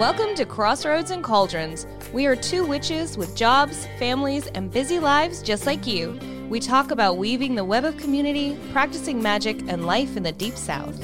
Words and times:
Welcome 0.00 0.34
to 0.36 0.46
Crossroads 0.46 1.10
and 1.10 1.22
Cauldrons. 1.22 1.86
We 2.14 2.24
are 2.24 2.34
two 2.34 2.64
witches 2.64 3.18
with 3.18 3.36
jobs, 3.36 3.86
families, 3.98 4.46
and 4.46 4.72
busy 4.72 4.98
lives 4.98 5.42
just 5.42 5.66
like 5.66 5.86
you. 5.86 6.18
We 6.48 6.58
talk 6.58 6.90
about 6.90 7.18
weaving 7.18 7.54
the 7.54 7.66
web 7.66 7.84
of 7.84 7.98
community, 7.98 8.58
practicing 8.72 9.22
magic, 9.22 9.60
and 9.68 9.84
life 9.84 10.16
in 10.16 10.22
the 10.22 10.32
Deep 10.32 10.56
South. 10.56 10.98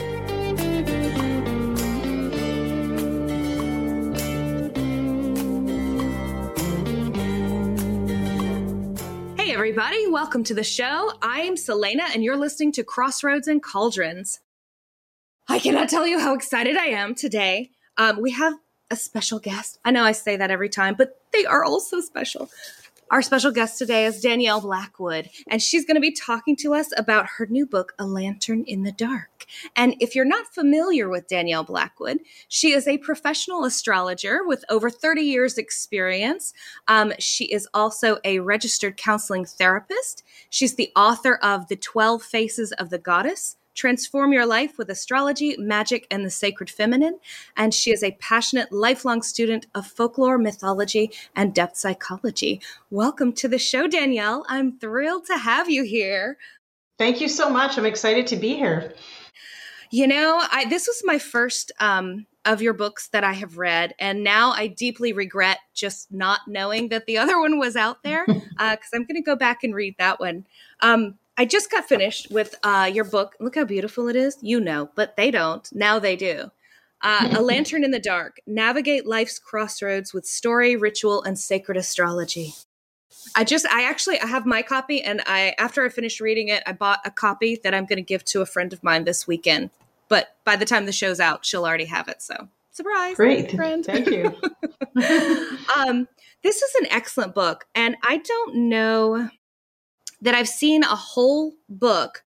Hey, 9.36 9.52
everybody, 9.52 10.06
welcome 10.06 10.42
to 10.44 10.54
the 10.54 10.64
show. 10.64 11.12
I'm 11.20 11.58
Selena, 11.58 12.04
and 12.14 12.24
you're 12.24 12.38
listening 12.38 12.72
to 12.72 12.82
Crossroads 12.82 13.46
and 13.46 13.62
Cauldrons. 13.62 14.40
I 15.48 15.58
cannot 15.58 15.90
tell 15.90 16.06
you 16.06 16.18
how 16.18 16.34
excited 16.34 16.78
I 16.78 16.86
am 16.86 17.14
today. 17.14 17.72
Um, 17.98 18.22
we 18.22 18.30
have 18.30 18.54
a 18.90 18.96
special 18.96 19.38
guest. 19.38 19.78
I 19.84 19.90
know 19.90 20.04
I 20.04 20.12
say 20.12 20.36
that 20.36 20.50
every 20.50 20.68
time, 20.68 20.94
but 20.96 21.20
they 21.32 21.44
are 21.44 21.64
also 21.64 22.00
special. 22.00 22.50
Our 23.08 23.22
special 23.22 23.52
guest 23.52 23.78
today 23.78 24.04
is 24.04 24.20
Danielle 24.20 24.60
Blackwood, 24.60 25.30
and 25.48 25.62
she's 25.62 25.84
going 25.84 25.94
to 25.94 26.00
be 26.00 26.10
talking 26.10 26.56
to 26.56 26.74
us 26.74 26.92
about 26.96 27.28
her 27.36 27.46
new 27.46 27.64
book, 27.64 27.94
A 28.00 28.04
Lantern 28.04 28.64
in 28.66 28.82
the 28.82 28.90
Dark. 28.90 29.46
And 29.76 29.94
if 30.00 30.16
you're 30.16 30.24
not 30.24 30.52
familiar 30.52 31.08
with 31.08 31.28
Danielle 31.28 31.62
Blackwood, 31.62 32.18
she 32.48 32.72
is 32.72 32.88
a 32.88 32.98
professional 32.98 33.64
astrologer 33.64 34.40
with 34.44 34.64
over 34.68 34.90
30 34.90 35.22
years' 35.22 35.56
experience. 35.56 36.52
Um, 36.88 37.12
she 37.20 37.44
is 37.44 37.68
also 37.72 38.18
a 38.24 38.40
registered 38.40 38.96
counseling 38.96 39.44
therapist. 39.44 40.24
She's 40.50 40.74
the 40.74 40.90
author 40.96 41.36
of 41.36 41.68
The 41.68 41.76
12 41.76 42.24
Faces 42.24 42.72
of 42.72 42.90
the 42.90 42.98
Goddess, 42.98 43.56
transform 43.76 44.32
your 44.32 44.46
life 44.46 44.78
with 44.78 44.90
astrology, 44.90 45.54
magic, 45.58 46.06
and 46.10 46.24
the 46.24 46.30
sacred 46.30 46.70
feminine. 46.70 47.20
And 47.56 47.72
she 47.72 47.92
is 47.92 48.02
a 48.02 48.16
passionate, 48.18 48.72
lifelong 48.72 49.22
student 49.22 49.66
of 49.74 49.86
folklore, 49.86 50.38
mythology, 50.38 51.12
and 51.36 51.54
depth 51.54 51.76
psychology. 51.76 52.60
Welcome 52.90 53.32
to 53.34 53.48
the 53.48 53.58
show, 53.58 53.86
Danielle. 53.86 54.44
I'm 54.48 54.78
thrilled 54.78 55.26
to 55.26 55.36
have 55.36 55.70
you 55.70 55.84
here. 55.84 56.38
Thank 56.98 57.20
you 57.20 57.28
so 57.28 57.50
much. 57.50 57.76
I'm 57.76 57.86
excited 57.86 58.26
to 58.28 58.36
be 58.36 58.54
here. 58.54 58.94
You 59.90 60.06
know, 60.06 60.42
I, 60.50 60.64
this 60.68 60.86
was 60.88 61.02
my 61.04 61.18
first 61.18 61.70
um, 61.78 62.26
of 62.44 62.62
your 62.62 62.72
books 62.72 63.08
that 63.08 63.22
I 63.22 63.34
have 63.34 63.58
read, 63.58 63.94
and 63.98 64.24
now 64.24 64.50
I 64.50 64.66
deeply 64.66 65.12
regret 65.12 65.58
just 65.74 66.10
not 66.10 66.40
knowing 66.48 66.88
that 66.88 67.06
the 67.06 67.18
other 67.18 67.38
one 67.38 67.58
was 67.58 67.76
out 67.76 68.02
there 68.02 68.24
because 68.26 68.42
uh, 68.58 68.76
I'm 68.94 69.04
going 69.04 69.16
to 69.16 69.22
go 69.22 69.36
back 69.36 69.62
and 69.62 69.74
read 69.74 69.94
that 69.98 70.18
one. 70.18 70.46
Um, 70.80 71.18
I 71.38 71.44
just 71.44 71.70
got 71.70 71.88
finished 71.88 72.28
with 72.30 72.54
uh, 72.62 72.90
your 72.92 73.04
book. 73.04 73.36
Look 73.40 73.56
how 73.56 73.64
beautiful 73.64 74.08
it 74.08 74.16
is. 74.16 74.38
You 74.40 74.60
know, 74.60 74.90
but 74.94 75.16
they 75.16 75.30
don't. 75.30 75.68
Now 75.72 75.98
they 75.98 76.16
do. 76.16 76.50
Uh, 77.02 77.28
a 77.36 77.42
Lantern 77.42 77.84
in 77.84 77.90
the 77.90 78.00
Dark 78.00 78.38
Navigate 78.46 79.06
Life's 79.06 79.38
Crossroads 79.38 80.14
with 80.14 80.26
Story, 80.26 80.76
Ritual, 80.76 81.22
and 81.22 81.38
Sacred 81.38 81.76
Astrology. 81.76 82.54
I 83.34 83.44
just, 83.44 83.66
I 83.66 83.82
actually, 83.82 84.20
I 84.20 84.26
have 84.26 84.46
my 84.46 84.62
copy, 84.62 85.02
and 85.02 85.20
I, 85.26 85.54
after 85.58 85.84
I 85.84 85.88
finished 85.88 86.20
reading 86.20 86.48
it, 86.48 86.62
I 86.66 86.72
bought 86.72 87.00
a 87.04 87.10
copy 87.10 87.60
that 87.64 87.74
I'm 87.74 87.84
going 87.84 87.96
to 87.96 88.02
give 88.02 88.24
to 88.26 88.40
a 88.40 88.46
friend 88.46 88.72
of 88.72 88.82
mine 88.82 89.04
this 89.04 89.26
weekend. 89.26 89.70
But 90.08 90.36
by 90.44 90.56
the 90.56 90.64
time 90.64 90.86
the 90.86 90.92
show's 90.92 91.18
out, 91.18 91.44
she'll 91.44 91.66
already 91.66 91.86
have 91.86 92.08
it. 92.08 92.22
So, 92.22 92.48
surprise. 92.70 93.16
Great. 93.16 93.50
Friend. 93.50 93.84
Thank 93.84 94.08
you. 94.08 94.26
um, 95.76 96.06
this 96.42 96.62
is 96.62 96.74
an 96.76 96.86
excellent 96.90 97.34
book, 97.34 97.66
and 97.74 97.96
I 98.04 98.18
don't 98.18 98.68
know 98.68 99.28
that 100.26 100.34
I've 100.34 100.48
seen 100.48 100.82
a 100.82 100.96
whole 100.96 101.54
book 101.68 102.24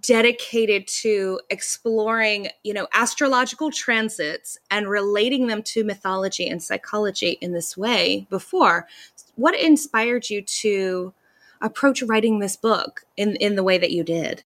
dedicated 0.00 0.86
to 0.86 1.38
exploring, 1.50 2.48
you 2.64 2.72
know, 2.72 2.88
astrological 2.94 3.70
transits 3.70 4.56
and 4.70 4.88
relating 4.88 5.46
them 5.46 5.62
to 5.64 5.84
mythology 5.84 6.48
and 6.48 6.62
psychology 6.62 7.36
in 7.42 7.52
this 7.52 7.76
way 7.76 8.26
before. 8.30 8.86
What 9.34 9.54
inspired 9.60 10.30
you 10.30 10.40
to 10.40 11.12
approach 11.60 12.02
writing 12.02 12.38
this 12.38 12.56
book 12.56 13.02
in 13.18 13.36
in 13.36 13.56
the 13.56 13.62
way 13.62 13.76
that 13.76 13.90
you 13.90 14.04
did? 14.04 14.42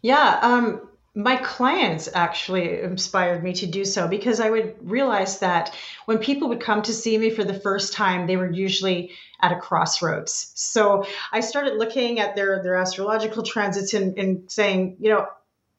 Yeah, 0.00 0.38
um, 0.40 0.88
my 1.16 1.36
clients 1.36 2.10
actually 2.12 2.82
inspired 2.82 3.42
me 3.42 3.54
to 3.54 3.66
do 3.66 3.86
so 3.86 4.06
because 4.06 4.38
I 4.38 4.50
would 4.50 4.76
realize 4.82 5.38
that 5.38 5.74
when 6.04 6.18
people 6.18 6.50
would 6.50 6.60
come 6.60 6.82
to 6.82 6.92
see 6.92 7.16
me 7.16 7.30
for 7.30 7.42
the 7.42 7.58
first 7.58 7.94
time, 7.94 8.26
they 8.26 8.36
were 8.36 8.50
usually 8.50 9.12
at 9.40 9.50
a 9.50 9.56
crossroads. 9.56 10.52
So 10.54 11.06
I 11.32 11.40
started 11.40 11.78
looking 11.78 12.20
at 12.20 12.36
their 12.36 12.62
their 12.62 12.76
astrological 12.76 13.42
transits 13.42 13.94
and, 13.94 14.18
and 14.18 14.52
saying, 14.52 14.98
you 15.00 15.08
know, 15.08 15.26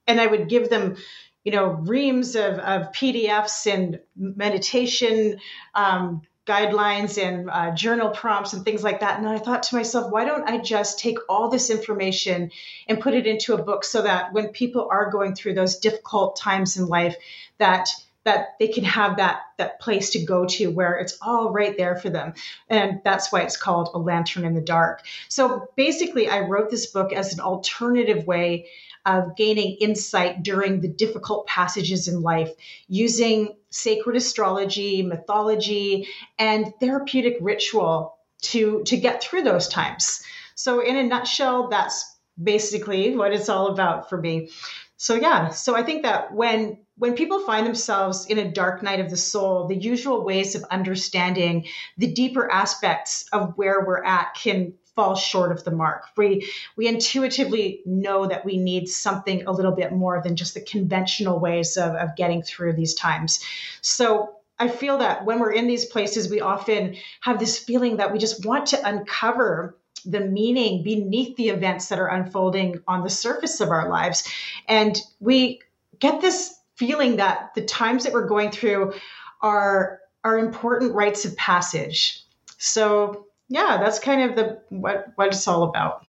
and 0.07 0.19
I 0.19 0.25
would 0.25 0.49
give 0.49 0.71
them, 0.71 0.97
you 1.43 1.51
know, 1.51 1.67
reams 1.67 2.35
of, 2.35 2.55
of 2.57 2.91
PDFs 2.93 3.71
and 3.71 3.99
meditation 4.15 5.39
um, 5.75 6.23
guidelines 6.47 7.21
and 7.21 7.49
uh, 7.49 7.71
journal 7.71 8.09
prompts 8.09 8.53
and 8.53 8.63
things 8.63 8.83
like 8.83 9.01
that. 9.01 9.19
And 9.19 9.27
I 9.27 9.37
thought 9.37 9.63
to 9.63 9.75
myself, 9.75 10.11
why 10.11 10.25
don't 10.25 10.49
I 10.49 10.57
just 10.57 10.99
take 10.99 11.17
all 11.27 11.49
this 11.49 11.69
information 11.69 12.51
and 12.87 12.99
put 12.99 13.13
it 13.13 13.27
into 13.27 13.53
a 13.53 13.61
book 13.61 13.83
so 13.83 14.01
that 14.01 14.33
when 14.33 14.49
people 14.49 14.87
are 14.89 15.11
going 15.11 15.35
through 15.35 15.55
those 15.55 15.77
difficult 15.77 16.37
times 16.37 16.77
in 16.77 16.87
life, 16.87 17.15
that 17.57 17.89
that 18.27 18.59
they 18.59 18.67
can 18.67 18.83
have 18.83 19.17
that 19.17 19.39
that 19.57 19.79
place 19.79 20.09
to 20.09 20.23
go 20.23 20.45
to 20.45 20.67
where 20.67 20.97
it's 20.97 21.17
all 21.21 21.51
right 21.51 21.77
there 21.77 21.95
for 21.95 22.09
them 22.09 22.33
and 22.69 22.99
that's 23.05 23.31
why 23.31 23.41
it's 23.41 23.55
called 23.55 23.89
a 23.93 23.97
lantern 23.97 24.43
in 24.43 24.53
the 24.53 24.61
dark 24.61 25.01
so 25.29 25.69
basically 25.77 26.27
i 26.27 26.41
wrote 26.41 26.69
this 26.69 26.87
book 26.87 27.13
as 27.13 27.33
an 27.33 27.39
alternative 27.39 28.27
way 28.27 28.67
of 29.05 29.37
gaining 29.37 29.77
insight 29.79 30.43
during 30.43 30.81
the 30.81 30.89
difficult 30.89 31.47
passages 31.47 32.09
in 32.09 32.21
life 32.21 32.51
using 32.89 33.55
sacred 33.69 34.17
astrology, 34.17 35.01
mythology, 35.01 36.09
and 36.37 36.73
therapeutic 36.81 37.37
ritual 37.39 38.17
to, 38.41 38.83
to 38.83 38.97
get 38.97 39.23
through 39.23 39.43
those 39.43 39.69
times. 39.69 40.21
So, 40.55 40.81
in 40.81 40.97
a 40.97 41.03
nutshell, 41.03 41.69
that's 41.69 42.17
basically 42.41 43.15
what 43.15 43.31
it's 43.31 43.47
all 43.47 43.67
about 43.67 44.09
for 44.09 44.17
me. 44.17 44.49
So, 44.97 45.13
yeah, 45.15 45.49
so 45.49 45.75
I 45.75 45.83
think 45.83 46.03
that 46.03 46.33
when 46.33 46.79
when 46.97 47.13
people 47.13 47.45
find 47.45 47.67
themselves 47.67 48.25
in 48.25 48.39
a 48.39 48.51
dark 48.51 48.81
night 48.81 48.99
of 48.99 49.11
the 49.11 49.17
soul, 49.17 49.67
the 49.67 49.75
usual 49.75 50.25
ways 50.25 50.55
of 50.55 50.63
understanding 50.71 51.67
the 51.97 52.11
deeper 52.11 52.51
aspects 52.51 53.29
of 53.31 53.53
where 53.55 53.85
we're 53.85 54.03
at 54.03 54.33
can 54.33 54.73
fall 54.95 55.15
short 55.15 55.51
of 55.51 55.63
the 55.63 55.69
mark. 55.69 56.05
We 56.17 56.49
we 56.75 56.87
intuitively 56.87 57.81
know 57.85 58.25
that 58.25 58.43
we 58.43 58.57
need 58.57 58.89
something 58.89 59.45
a 59.45 59.51
little 59.51 59.71
bit 59.71 59.91
more 59.91 60.19
than 60.23 60.35
just 60.35 60.55
the 60.55 60.61
conventional 60.61 61.39
ways 61.39 61.77
of, 61.77 61.93
of 61.93 62.15
getting 62.15 62.41
through 62.41 62.73
these 62.73 62.95
times. 62.95 63.39
So 63.81 64.33
I 64.57 64.67
feel 64.67 64.97
that 64.97 65.23
when 65.23 65.39
we're 65.39 65.53
in 65.53 65.67
these 65.67 65.85
places, 65.85 66.31
we 66.31 66.41
often 66.41 66.95
have 67.21 67.37
this 67.37 67.59
feeling 67.59 67.97
that 67.97 68.11
we 68.11 68.17
just 68.17 68.43
want 68.43 68.67
to 68.67 68.87
uncover 68.87 69.77
the 70.09 70.21
meaning 70.21 70.83
beneath 70.83 71.35
the 71.35 71.49
events 71.49 71.89
that 71.89 71.99
are 71.99 72.07
unfolding 72.07 72.81
on 72.87 73.03
the 73.03 73.09
surface 73.09 73.59
of 73.59 73.69
our 73.69 73.89
lives. 73.89 74.27
And 74.67 74.99
we 75.19 75.61
get 75.99 76.21
this 76.21 76.59
feeling 76.75 77.17
that 77.17 77.53
the 77.55 77.61
times 77.63 78.03
that 78.03 78.13
we're 78.13 78.27
going 78.27 78.51
through 78.51 78.93
are 79.41 79.99
are 80.23 80.37
important 80.37 80.93
rites 80.93 81.25
of 81.25 81.35
passage. 81.37 82.23
So 82.57 83.27
yeah, 83.49 83.77
that's 83.79 83.99
kind 83.99 84.29
of 84.29 84.35
the 84.35 84.61
what 84.69 85.07
what 85.15 85.27
it's 85.27 85.47
all 85.47 85.63
about. 85.63 86.05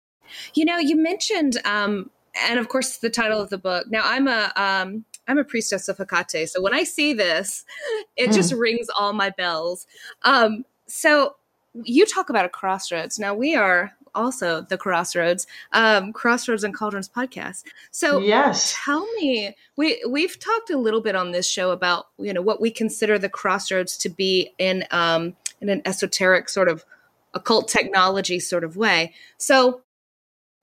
You 0.54 0.64
know, 0.64 0.78
you 0.78 0.96
mentioned, 0.96 1.58
um, 1.64 2.10
and 2.48 2.58
of 2.58 2.68
course, 2.68 2.98
the 2.98 3.10
title 3.10 3.40
of 3.40 3.50
the 3.50 3.58
book. 3.58 3.86
Now, 3.90 4.02
I'm 4.04 4.28
a 4.28 4.52
um, 4.56 5.04
I'm 5.28 5.38
a 5.38 5.44
priestess 5.44 5.88
of 5.88 5.98
Hecate, 5.98 6.48
so 6.48 6.60
when 6.62 6.74
I 6.74 6.84
see 6.84 7.12
this, 7.12 7.64
it 8.16 8.30
mm. 8.30 8.34
just 8.34 8.52
rings 8.52 8.88
all 8.96 9.12
my 9.12 9.30
bells. 9.30 9.86
Um, 10.22 10.64
so 10.86 11.36
you 11.84 12.06
talk 12.06 12.30
about 12.30 12.44
a 12.44 12.48
crossroads. 12.48 13.18
Now 13.18 13.34
we 13.34 13.54
are 13.54 13.92
also 14.14 14.60
the 14.60 14.76
crossroads 14.76 15.46
um 15.72 16.12
crossroads 16.12 16.62
and 16.62 16.76
cauldrons 16.76 17.08
podcast 17.08 17.62
so 17.90 18.18
yes 18.18 18.76
tell 18.84 19.10
me 19.14 19.56
we 19.76 20.04
we've 20.06 20.38
talked 20.38 20.68
a 20.68 20.76
little 20.76 21.00
bit 21.00 21.16
on 21.16 21.32
this 21.32 21.48
show 21.48 21.70
about 21.70 22.08
you 22.18 22.30
know 22.30 22.42
what 22.42 22.60
we 22.60 22.70
consider 22.70 23.18
the 23.18 23.30
crossroads 23.30 23.96
to 23.96 24.10
be 24.10 24.52
in 24.58 24.84
um 24.90 25.34
in 25.62 25.70
an 25.70 25.80
esoteric 25.86 26.50
sort 26.50 26.68
of 26.68 26.84
occult 27.34 27.68
technology 27.68 28.38
sort 28.38 28.64
of 28.64 28.76
way. 28.76 29.14
So, 29.38 29.82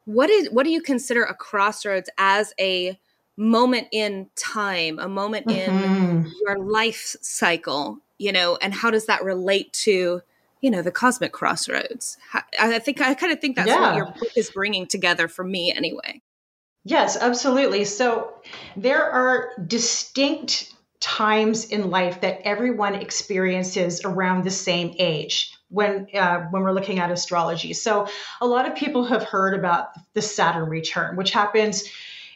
what 0.06 0.30
is 0.30 0.50
what 0.52 0.64
do 0.64 0.72
you 0.72 0.82
consider 0.82 1.24
a 1.24 1.34
crossroads 1.34 2.10
as 2.18 2.54
a 2.60 3.00
moment 3.38 3.88
in 3.92 4.30
time, 4.36 5.00
a 5.00 5.08
moment 5.08 5.48
mm-hmm. 5.48 5.86
in 6.26 6.32
your 6.42 6.60
life 6.60 7.16
cycle, 7.22 8.00
you 8.18 8.32
know, 8.32 8.58
and 8.62 8.74
how 8.74 8.92
does 8.92 9.06
that 9.06 9.24
relate 9.24 9.72
to 9.74 10.22
you 10.62 10.70
know 10.72 10.82
the 10.82 10.92
cosmic 10.92 11.32
crossroads? 11.32 12.18
I 12.60 12.80
think 12.80 13.02
I 13.02 13.14
kind 13.14 13.34
of 13.34 13.40
think 13.40 13.56
that's 13.56 13.68
yeah. 13.68 13.82
what 13.82 13.96
your 13.96 14.06
book 14.06 14.32
is 14.36 14.52
bringing 14.52 14.88
together 14.88 15.28
for 15.28 15.44
me, 15.44 15.74
anyway. 15.74 16.22
Yes, 16.86 17.18
absolutely. 17.18 17.86
So 17.86 18.34
there 18.76 19.04
are 19.04 19.52
distinct 19.68 20.74
times 21.00 21.66
in 21.66 21.90
life 21.90 22.22
that 22.22 22.42
everyone 22.46 22.96
experiences 22.96 24.02
around 24.04 24.44
the 24.44 24.52
same 24.52 24.94
age 24.98 25.56
when 25.70 26.08
uh, 26.14 26.42
when 26.52 26.62
we're 26.64 26.74
looking 26.74 27.00
at 27.00 27.12
astrology. 27.12 27.74
So 27.74 28.08
a 28.42 28.48
lot 28.48 28.68
of 28.68 28.76
people 28.76 29.06
have 29.06 29.24
heard 29.24 29.58
about 29.58 29.90
the 30.14 30.22
Saturn 30.22 30.68
return, 30.68 31.16
which 31.16 31.32
happens 31.32 31.84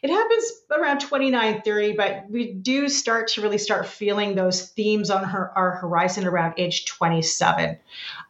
it 0.04 0.10
happens 0.10 0.52
around 0.70 1.00
29, 1.00 1.62
30, 1.62 1.94
but 1.94 2.30
we 2.30 2.52
do 2.52 2.90
start 2.90 3.30
to 3.30 3.42
really 3.42 3.58
start 3.58 3.88
feeling 3.88 4.36
those 4.36 4.68
themes 4.72 5.10
on 5.10 5.24
her, 5.24 5.58
our 5.58 5.78
horizon 5.78 6.28
around 6.28 6.56
age 6.58 6.86
27. 6.86 7.80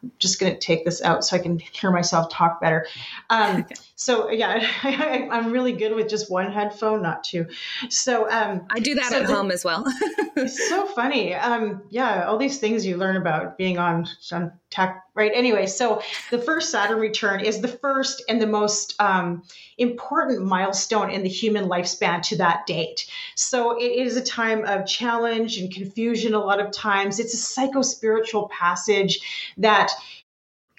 I'm 0.04 0.12
just 0.20 0.40
going 0.40 0.54
to 0.54 0.60
take 0.60 0.86
this 0.86 1.02
out 1.02 1.26
so 1.26 1.36
I 1.36 1.40
can 1.40 1.58
hear 1.58 1.90
myself 1.90 2.30
talk 2.30 2.62
better. 2.62 2.86
Um, 3.32 3.66
so 3.96 4.32
yeah, 4.32 4.68
I, 4.84 5.28
am 5.32 5.52
really 5.52 5.74
good 5.74 5.96
with 5.96 6.10
just 6.10 6.32
one 6.32 6.52
headphone, 6.52 7.02
not 7.02 7.24
two. 7.24 7.48
So 7.90 8.30
um, 8.30 8.66
I 8.72 8.80
do 8.80 8.96
that 8.96 9.12
so 9.12 9.22
at 9.22 9.26
home 9.26 9.52
as 9.52 9.64
well. 9.64 9.84
it's 10.36 10.70
so 10.70 10.86
funny. 10.88 11.36
Um, 11.36 11.84
yeah, 11.90 12.26
all 12.26 12.38
these 12.38 12.58
things 12.58 12.86
you 12.86 12.98
learn 12.98 13.18
about 13.18 13.58
being 13.58 13.78
on 13.78 14.08
on 14.32 14.52
tech, 14.72 15.04
right? 15.14 15.32
Anyway, 15.36 15.68
so 15.68 16.02
the 16.32 16.40
first 16.40 16.72
Saturn 16.72 17.00
return 17.00 17.42
is 17.42 17.62
the 17.62 17.68
first 17.68 18.24
and 18.28 18.42
the 18.42 18.48
most 18.48 18.96
um, 19.00 19.44
important 19.78 20.44
milestone 20.44 21.12
in 21.12 21.22
the 21.22 21.30
human 21.30 21.66
lifespan 21.66 22.24
to 22.24 22.38
that 22.38 22.66
date. 22.66 23.08
So 23.36 23.78
it 23.78 23.92
is 23.92 24.18
a 24.18 24.24
time 24.24 24.66
of 24.66 24.88
challenge 24.88 25.58
and 25.58 25.72
confusion. 25.72 26.34
A 26.34 26.40
lot 26.40 26.60
of 26.60 26.72
times, 26.72 27.20
it's 27.20 27.36
a 27.36 27.38
psycho 27.38 27.84
spiritual 27.84 28.50
passage 28.50 29.54
that 29.58 29.92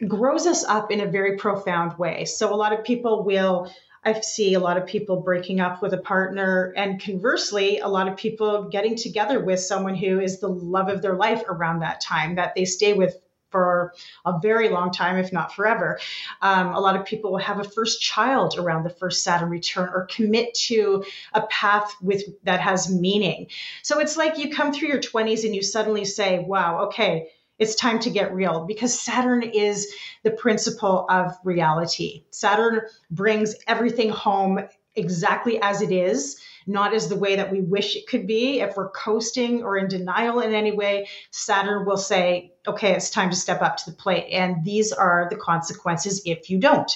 grows 0.06 0.46
us 0.46 0.64
up 0.64 0.90
in 0.90 1.00
a 1.00 1.06
very 1.06 1.36
profound 1.36 1.98
way. 1.98 2.24
So 2.24 2.52
a 2.52 2.56
lot 2.56 2.72
of 2.72 2.84
people 2.84 3.24
will 3.24 3.70
I 4.04 4.20
see 4.20 4.52
a 4.52 4.60
lot 4.60 4.76
of 4.76 4.86
people 4.86 5.22
breaking 5.22 5.60
up 5.60 5.80
with 5.80 5.94
a 5.94 5.98
partner, 5.98 6.74
and 6.76 7.00
conversely, 7.00 7.78
a 7.78 7.88
lot 7.88 8.06
of 8.06 8.18
people 8.18 8.64
getting 8.64 8.96
together 8.96 9.40
with 9.40 9.60
someone 9.60 9.94
who 9.94 10.20
is 10.20 10.40
the 10.40 10.48
love 10.48 10.90
of 10.90 11.00
their 11.00 11.14
life 11.14 11.42
around 11.48 11.80
that 11.80 12.02
time 12.02 12.34
that 12.34 12.54
they 12.54 12.66
stay 12.66 12.92
with 12.92 13.16
for 13.48 13.94
a 14.26 14.38
very 14.40 14.68
long 14.68 14.90
time, 14.90 15.16
if 15.16 15.32
not 15.32 15.54
forever. 15.54 15.98
Um, 16.42 16.74
a 16.74 16.80
lot 16.80 16.96
of 16.96 17.06
people 17.06 17.30
will 17.30 17.38
have 17.38 17.60
a 17.60 17.64
first 17.64 18.02
child 18.02 18.58
around 18.58 18.82
the 18.82 18.90
first 18.90 19.22
Saturn 19.22 19.48
return 19.48 19.88
or 19.94 20.06
commit 20.06 20.52
to 20.66 21.04
a 21.32 21.42
path 21.42 21.94
with 22.02 22.24
that 22.42 22.60
has 22.60 22.92
meaning. 22.92 23.46
So 23.82 24.00
it's 24.00 24.16
like 24.16 24.38
you 24.38 24.50
come 24.50 24.72
through 24.72 24.88
your 24.88 24.98
20s 24.98 25.44
and 25.44 25.54
you 25.54 25.62
suddenly 25.62 26.04
say, 26.04 26.40
wow, 26.40 26.86
okay, 26.86 27.30
it's 27.58 27.74
time 27.74 27.98
to 28.00 28.10
get 28.10 28.34
real 28.34 28.64
because 28.66 28.98
Saturn 28.98 29.42
is 29.42 29.92
the 30.22 30.30
principle 30.30 31.06
of 31.08 31.32
reality. 31.44 32.24
Saturn 32.30 32.80
brings 33.10 33.54
everything 33.66 34.10
home 34.10 34.60
exactly 34.96 35.60
as 35.60 35.82
it 35.82 35.90
is, 35.90 36.40
not 36.66 36.94
as 36.94 37.08
the 37.08 37.16
way 37.16 37.36
that 37.36 37.50
we 37.50 37.60
wish 37.60 37.96
it 37.96 38.06
could 38.06 38.26
be. 38.26 38.60
If 38.60 38.76
we're 38.76 38.90
coasting 38.90 39.62
or 39.62 39.76
in 39.76 39.88
denial 39.88 40.40
in 40.40 40.54
any 40.54 40.72
way, 40.72 41.08
Saturn 41.30 41.84
will 41.84 41.96
say, 41.96 42.52
okay, 42.66 42.92
it's 42.92 43.10
time 43.10 43.30
to 43.30 43.36
step 43.36 43.60
up 43.60 43.76
to 43.78 43.90
the 43.90 43.96
plate. 43.96 44.26
And 44.30 44.64
these 44.64 44.92
are 44.92 45.28
the 45.30 45.36
consequences 45.36 46.22
if 46.24 46.48
you 46.48 46.58
don't. 46.58 46.90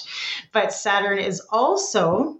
But 0.51 0.73
Saturn 0.73 1.19
is 1.19 1.41
also 1.51 2.39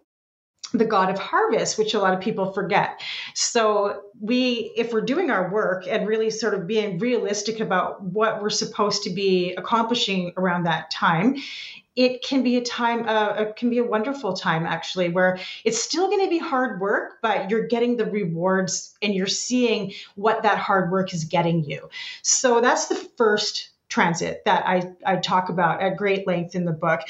the 0.73 0.85
god 0.85 1.09
of 1.09 1.17
harvest 1.17 1.77
which 1.77 1.93
a 1.93 1.99
lot 1.99 2.13
of 2.13 2.19
people 2.19 2.51
forget. 2.53 3.01
So 3.33 4.03
we 4.19 4.71
if 4.75 4.93
we're 4.93 5.01
doing 5.01 5.31
our 5.31 5.51
work 5.51 5.87
and 5.87 6.07
really 6.07 6.29
sort 6.29 6.53
of 6.53 6.67
being 6.67 6.99
realistic 6.99 7.59
about 7.59 8.01
what 8.03 8.41
we're 8.41 8.49
supposed 8.49 9.03
to 9.03 9.09
be 9.09 9.53
accomplishing 9.55 10.33
around 10.37 10.63
that 10.63 10.91
time 10.91 11.37
it 11.99 12.23
can 12.23 12.43
be 12.43 12.55
a 12.55 12.61
time 12.61 13.07
uh, 13.09 13.33
it 13.39 13.55
can 13.57 13.69
be 13.69 13.77
a 13.77 13.83
wonderful 13.83 14.33
time 14.33 14.65
actually 14.65 15.09
where 15.09 15.37
it's 15.65 15.81
still 15.81 16.07
going 16.07 16.23
to 16.23 16.29
be 16.29 16.37
hard 16.37 16.79
work 16.79 17.17
but 17.21 17.49
you're 17.49 17.67
getting 17.67 17.97
the 17.97 18.05
rewards 18.05 18.95
and 19.01 19.13
you're 19.13 19.27
seeing 19.27 19.91
what 20.15 20.43
that 20.43 20.57
hard 20.57 20.91
work 20.91 21.13
is 21.13 21.25
getting 21.25 21.63
you. 21.63 21.89
So 22.21 22.61
that's 22.61 22.87
the 22.87 22.95
first 22.95 23.68
transit 23.89 24.43
that 24.45 24.65
I, 24.67 24.93
I 25.03 25.15
talk 25.17 25.49
about 25.49 25.81
at 25.81 25.97
great 25.97 26.27
length 26.27 26.55
in 26.55 26.63
the 26.63 26.71
book. 26.71 27.01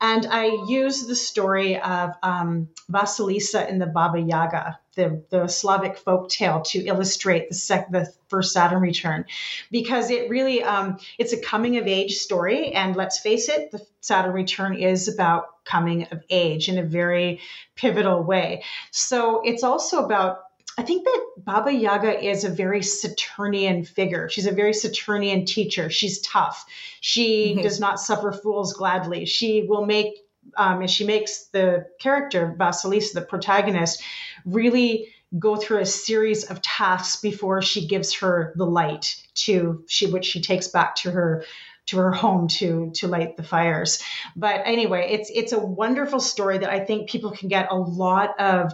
And 0.00 0.24
I 0.30 0.46
use 0.68 1.04
the 1.04 1.16
story 1.16 1.78
of 1.80 2.12
um, 2.22 2.68
Vasilisa 2.90 3.68
in 3.68 3.78
the 3.78 3.86
Baba 3.86 4.20
Yaga, 4.20 4.78
the, 4.94 5.22
the 5.30 5.48
Slavic 5.48 5.98
folk 5.98 6.30
tale, 6.30 6.62
to 6.62 6.78
illustrate 6.86 7.48
the, 7.48 7.54
sec, 7.56 7.90
the 7.90 8.12
first 8.28 8.52
Saturn 8.52 8.80
return, 8.80 9.24
because 9.70 10.10
it 10.10 10.30
really 10.30 10.62
um, 10.62 10.98
it's 11.18 11.32
a 11.32 11.40
coming 11.40 11.76
of 11.76 11.86
age 11.86 12.14
story. 12.14 12.72
And 12.72 12.94
let's 12.94 13.18
face 13.18 13.48
it, 13.48 13.72
the 13.72 13.84
Saturn 14.00 14.32
return 14.32 14.76
is 14.76 15.08
about 15.08 15.64
coming 15.64 16.06
of 16.12 16.22
age 16.30 16.68
in 16.68 16.78
a 16.78 16.82
very 16.84 17.40
pivotal 17.74 18.22
way. 18.22 18.62
So 18.92 19.42
it's 19.44 19.64
also 19.64 20.04
about 20.04 20.40
I 20.78 20.82
think 20.82 21.04
that 21.04 21.26
Baba 21.38 21.72
Yaga 21.72 22.24
is 22.24 22.44
a 22.44 22.48
very 22.48 22.82
Saturnian 22.84 23.84
figure. 23.84 24.28
She's 24.28 24.46
a 24.46 24.52
very 24.52 24.72
Saturnian 24.72 25.44
teacher. 25.44 25.90
She's 25.90 26.20
tough. 26.20 26.64
She 27.00 27.54
mm-hmm. 27.54 27.62
does 27.62 27.80
not 27.80 27.98
suffer 27.98 28.30
fools 28.30 28.74
gladly. 28.74 29.26
She 29.26 29.66
will 29.68 29.84
make, 29.84 30.24
um, 30.56 30.80
and 30.80 30.88
she 30.88 31.04
makes 31.04 31.46
the 31.46 31.86
character, 31.98 32.54
Vasilisa, 32.56 33.14
the 33.14 33.22
protagonist, 33.22 34.00
really 34.46 35.08
go 35.36 35.56
through 35.56 35.80
a 35.80 35.86
series 35.86 36.44
of 36.44 36.62
tasks 36.62 37.20
before 37.20 37.60
she 37.60 37.88
gives 37.88 38.14
her 38.14 38.52
the 38.56 38.64
light 38.64 39.20
to 39.34 39.84
she 39.88 40.06
which 40.06 40.24
she 40.24 40.40
takes 40.40 40.68
back 40.68 40.94
to 40.94 41.10
her 41.10 41.44
to 41.86 41.96
her 41.98 42.12
home 42.12 42.48
to 42.48 42.92
to 42.94 43.08
light 43.08 43.36
the 43.36 43.42
fires. 43.42 44.00
But 44.36 44.62
anyway, 44.64 45.08
it's 45.10 45.30
it's 45.34 45.52
a 45.52 45.58
wonderful 45.58 46.20
story 46.20 46.58
that 46.58 46.70
I 46.70 46.84
think 46.84 47.10
people 47.10 47.32
can 47.32 47.48
get 47.48 47.68
a 47.70 47.76
lot 47.76 48.38
of 48.40 48.72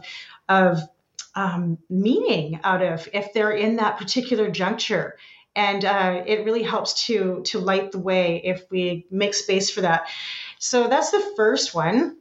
of 0.48 0.80
um, 1.34 1.78
meaning 1.88 2.60
out 2.64 2.82
of 2.82 3.08
if 3.12 3.32
they're 3.32 3.50
in 3.50 3.76
that 3.76 3.98
particular 3.98 4.50
juncture 4.50 5.16
and 5.56 5.84
uh, 5.84 6.22
it 6.26 6.44
really 6.44 6.62
helps 6.62 7.06
to 7.06 7.42
to 7.44 7.58
light 7.58 7.92
the 7.92 7.98
way 7.98 8.40
if 8.44 8.64
we 8.70 9.06
make 9.10 9.34
space 9.34 9.70
for 9.70 9.82
that 9.82 10.08
so 10.64 10.88
that's 10.88 11.10
the 11.10 11.32
first 11.36 11.74
one. 11.74 12.16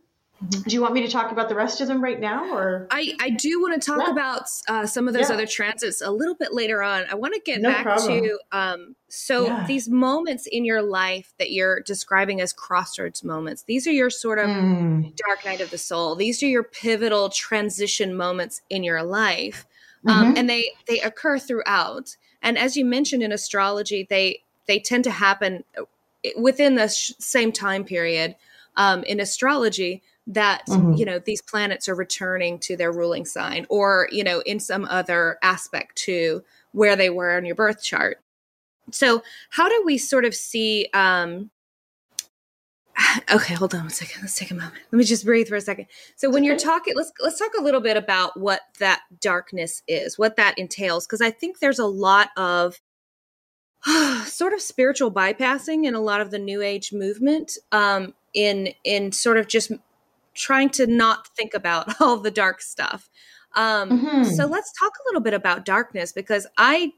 Do 0.50 0.74
you 0.74 0.82
want 0.82 0.94
me 0.94 1.02
to 1.02 1.08
talk 1.08 1.32
about 1.32 1.50
the 1.50 1.56
rest 1.56 1.82
of 1.82 1.88
them 1.88 2.04
right 2.04 2.20
now, 2.20 2.54
or 2.56 2.88
I, 2.90 3.16
I 3.20 3.30
do 3.30 3.62
want 3.62 3.80
to 3.82 3.86
talk 3.86 4.02
yeah. 4.06 4.12
about 4.12 4.44
uh, 4.68 4.86
some 4.86 5.08
of 5.08 5.14
those 5.14 5.30
yeah. 5.30 5.36
other 5.36 5.46
transits 5.46 6.02
a 6.02 6.12
little 6.12 6.36
bit 6.36 6.54
later 6.54 6.82
on. 6.82 7.06
I 7.10 7.16
want 7.16 7.34
to 7.34 7.40
get 7.40 7.62
no 7.62 7.70
back 7.70 7.84
problem. 7.84 8.24
to 8.24 8.40
um, 8.52 8.96
so 9.08 9.46
yeah. 9.46 9.66
these 9.68 9.88
moments 9.88 10.48
in 10.48 10.66
your 10.66 10.82
life 10.82 11.34
that 11.38 11.52
you're 11.52 11.82
describing 11.82 12.42
as 12.42 12.52
crossroads 12.52 13.24
moments. 13.24 13.64
These 13.64 13.86
are 13.88 13.92
your 13.92 14.10
sort 14.10 14.40
of 14.40 14.48
mm. 14.48 15.16
dark 15.16 15.46
night 15.46 15.62
of 15.62 15.70
the 15.70 15.78
soul. 15.78 16.16
These 16.16 16.42
are 16.42 16.48
your 16.48 16.64
pivotal 16.64 17.30
transition 17.30 18.16
moments 18.16 18.62
in 18.70 18.84
your 18.84 19.04
life, 19.04 19.66
um, 20.08 20.28
mm-hmm. 20.28 20.38
and 20.38 20.50
they 20.50 20.72
they 20.88 21.00
occur 21.02 21.38
throughout. 21.38 22.18
And 22.42 22.58
as 22.58 22.76
you 22.76 22.86
mentioned 22.86 23.24
in 23.24 23.32
astrology, 23.32 24.08
they 24.10 24.44
they 24.66 24.80
tend 24.80 25.04
to 25.04 25.12
happen 25.12 25.64
uh, 25.78 25.84
within 26.38 26.76
the 26.76 26.88
sh- 26.88 27.12
same 27.20 27.52
time 27.52 27.84
period. 27.84 28.36
Um, 28.76 29.04
in 29.04 29.20
astrology, 29.20 30.02
that 30.28 30.66
mm-hmm. 30.68 30.94
you 30.94 31.06
know 31.06 31.20
these 31.20 31.42
planets 31.42 31.90
are 31.90 31.96
returning 31.96 32.58
to 32.60 32.78
their 32.78 32.92
ruling 32.92 33.26
sign 33.26 33.66
or 33.70 34.08
you 34.12 34.24
know 34.24 34.42
in 34.46 34.60
some 34.60 34.86
other 34.86 35.38
aspect 35.44 35.96
to 35.98 36.44
where 36.72 36.96
they 36.96 37.10
were 37.10 37.36
on 37.36 37.46
your 37.46 37.56
birth 37.56 37.84
chart. 37.84 38.18
So 38.92 39.24
how 39.50 39.70
do 39.70 39.84
we 39.86 39.98
sort 39.98 40.26
of 40.26 40.34
see 40.34 40.88
um 40.94 41.52
okay 43.34 43.54
hold 43.54 43.74
on 43.74 43.82
one 43.82 43.90
second. 43.90 44.22
Let's 44.22 44.38
take 44.38 44.52
a 44.52 44.56
moment. 44.56 44.76
Let 44.92 44.98
me 44.98 45.04
just 45.04 45.26
breathe 45.26 45.48
for 45.48 45.56
a 45.56 45.62
second. 45.62 45.88
So 46.16 46.30
when 46.30 46.44
you're 46.44 46.58
talking 46.58 46.94
let's 46.96 47.12
let's 47.20 47.40
talk 47.40 47.52
a 47.58 47.62
little 47.62 47.82
bit 47.82 47.98
about 47.98 48.40
what 48.40 48.62
that 48.80 49.02
darkness 49.20 49.84
is 49.88 50.18
what 50.18 50.38
that 50.38 50.58
entails 50.58 51.06
because 51.06 51.22
i 51.22 51.30
think 51.30 51.60
there's 51.60 51.80
a 51.80 51.86
lot 51.86 52.30
of 52.38 52.80
sort 54.26 54.54
of 54.54 54.62
spiritual 54.62 55.12
bypassing 55.12 55.86
in 55.86 55.96
a 55.96 56.00
lot 56.00 56.22
of 56.22 56.32
the 56.32 56.40
new 56.40 56.62
age 56.62 56.94
movement 56.94 57.58
um 57.72 58.14
in 58.34 58.70
in 58.84 59.12
sort 59.12 59.38
of 59.38 59.48
just 59.48 59.72
trying 60.34 60.70
to 60.72 60.88
not 60.88 61.28
think 61.36 61.54
about 61.54 61.94
all 62.02 62.18
the 62.18 62.32
dark 62.32 62.62
stuff. 62.62 63.10
Um, 63.56 63.90
mm-hmm. 63.90 64.24
So 64.24 64.46
let's 64.46 64.72
talk 64.78 64.92
a 64.94 65.04
little 65.08 65.22
bit 65.22 65.34
about 65.34 65.66
darkness 65.66 66.12
because 66.12 66.48
I 66.58 66.94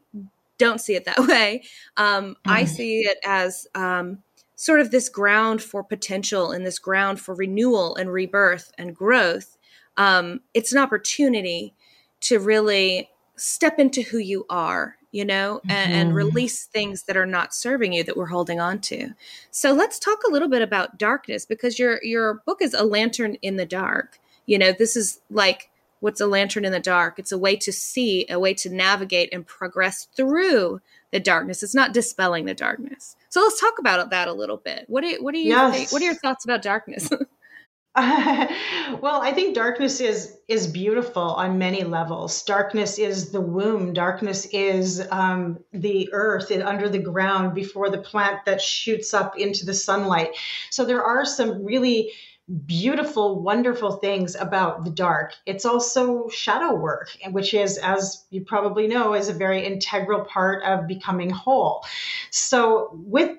don't 0.57 0.79
see 0.79 0.95
it 0.95 1.05
that 1.05 1.19
way. 1.27 1.63
Um, 1.97 2.31
mm-hmm. 2.31 2.51
I 2.51 2.65
see 2.65 3.01
it 3.01 3.17
as 3.25 3.67
um, 3.75 4.19
sort 4.55 4.79
of 4.79 4.91
this 4.91 5.09
ground 5.09 5.61
for 5.61 5.83
potential 5.83 6.51
and 6.51 6.65
this 6.65 6.79
ground 6.79 7.19
for 7.19 7.35
renewal 7.35 7.95
and 7.95 8.11
rebirth 8.11 8.71
and 8.77 8.95
growth. 8.95 9.57
Um, 9.97 10.41
it's 10.53 10.71
an 10.71 10.79
opportunity 10.79 11.73
to 12.21 12.39
really 12.39 13.09
step 13.37 13.79
into 13.79 14.01
who 14.01 14.17
you 14.17 14.45
are 14.49 14.95
you 15.15 15.23
know, 15.23 15.59
mm-hmm. 15.59 15.71
and, 15.71 15.93
and, 15.93 16.13
release 16.13 16.65
things 16.65 17.03
that 17.03 17.15
are 17.15 17.25
not 17.25 17.55
serving 17.55 17.93
you 17.93 18.03
that 18.03 18.17
we're 18.17 18.25
holding 18.25 18.59
on 18.59 18.79
to. 18.81 19.11
So 19.49 19.71
let's 19.71 19.97
talk 19.97 20.19
a 20.27 20.31
little 20.31 20.49
bit 20.49 20.61
about 20.61 20.97
darkness 20.97 21.45
because 21.45 21.79
your 21.79 22.03
your 22.03 22.41
book 22.45 22.61
is 22.61 22.73
a 22.73 22.83
lantern 22.83 23.35
in 23.35 23.55
the 23.55 23.65
dark. 23.65 24.19
You 24.45 24.59
know, 24.59 24.73
this 24.73 24.97
is 24.97 25.21
like 25.29 25.69
what's 26.01 26.19
a 26.19 26.27
lantern 26.27 26.65
in 26.65 26.73
the 26.73 26.81
dark? 26.81 27.17
It's 27.17 27.31
a 27.31 27.37
way 27.37 27.55
to 27.55 27.71
see, 27.71 28.25
a 28.29 28.37
way 28.37 28.53
to 28.55 28.69
navigate 28.69 29.29
and 29.31 29.47
progress 29.47 30.05
through 30.17 30.81
the 31.11 31.21
darkness. 31.21 31.63
It's 31.63 31.73
not 31.73 31.93
dispelling 31.93 32.43
the 32.43 32.53
darkness. 32.53 33.15
So 33.29 33.39
let's 33.39 33.59
talk 33.59 33.79
about 33.79 34.09
that 34.09 34.27
a 34.27 34.33
little 34.33 34.57
bit. 34.57 34.83
What 34.89 35.05
do 35.05 35.17
what 35.21 35.33
do 35.33 35.39
you 35.39 35.51
yes. 35.51 35.73
think? 35.73 35.91
What 35.93 36.01
are 36.01 36.05
your 36.05 36.15
thoughts 36.15 36.43
about 36.43 36.61
darkness? 36.61 37.09
well, 37.97 39.21
I 39.21 39.31
think 39.33 39.55
darkness 39.55 40.01
is 40.01 40.37
is 40.49 40.67
beautiful 40.67 41.21
on 41.21 41.57
many 41.57 41.85
levels. 41.85 42.43
Darkness 42.43 42.99
is 42.99 43.31
the 43.31 43.39
womb. 43.39 43.93
Darkness 43.93 44.45
is 44.51 45.01
um, 45.11 45.59
the 45.71 46.09
earth 46.11 46.51
under 46.51 46.89
the 46.89 46.99
ground 46.99 47.55
before 47.55 47.89
the 47.89 47.97
plant 47.97 48.43
that 48.45 48.61
shoots 48.61 49.13
up 49.13 49.39
into 49.39 49.65
the 49.65 49.73
sunlight. 49.73 50.35
So 50.71 50.83
there 50.83 51.03
are 51.05 51.23
some 51.23 51.63
really 51.63 52.11
beautiful, 52.65 53.41
wonderful 53.41 53.93
things 53.93 54.35
about 54.35 54.83
the 54.83 54.91
dark. 54.91 55.33
It's 55.45 55.65
also 55.65 56.27
shadow 56.27 56.75
work, 56.75 57.15
which 57.31 57.53
is, 57.53 57.77
as 57.77 58.25
you 58.29 58.41
probably 58.41 58.87
know, 58.87 59.13
is 59.13 59.29
a 59.29 59.33
very 59.33 59.65
integral 59.65 60.25
part 60.25 60.63
of 60.63 60.85
becoming 60.85 61.29
whole. 61.29 61.85
So, 62.29 62.89
with 62.93 63.37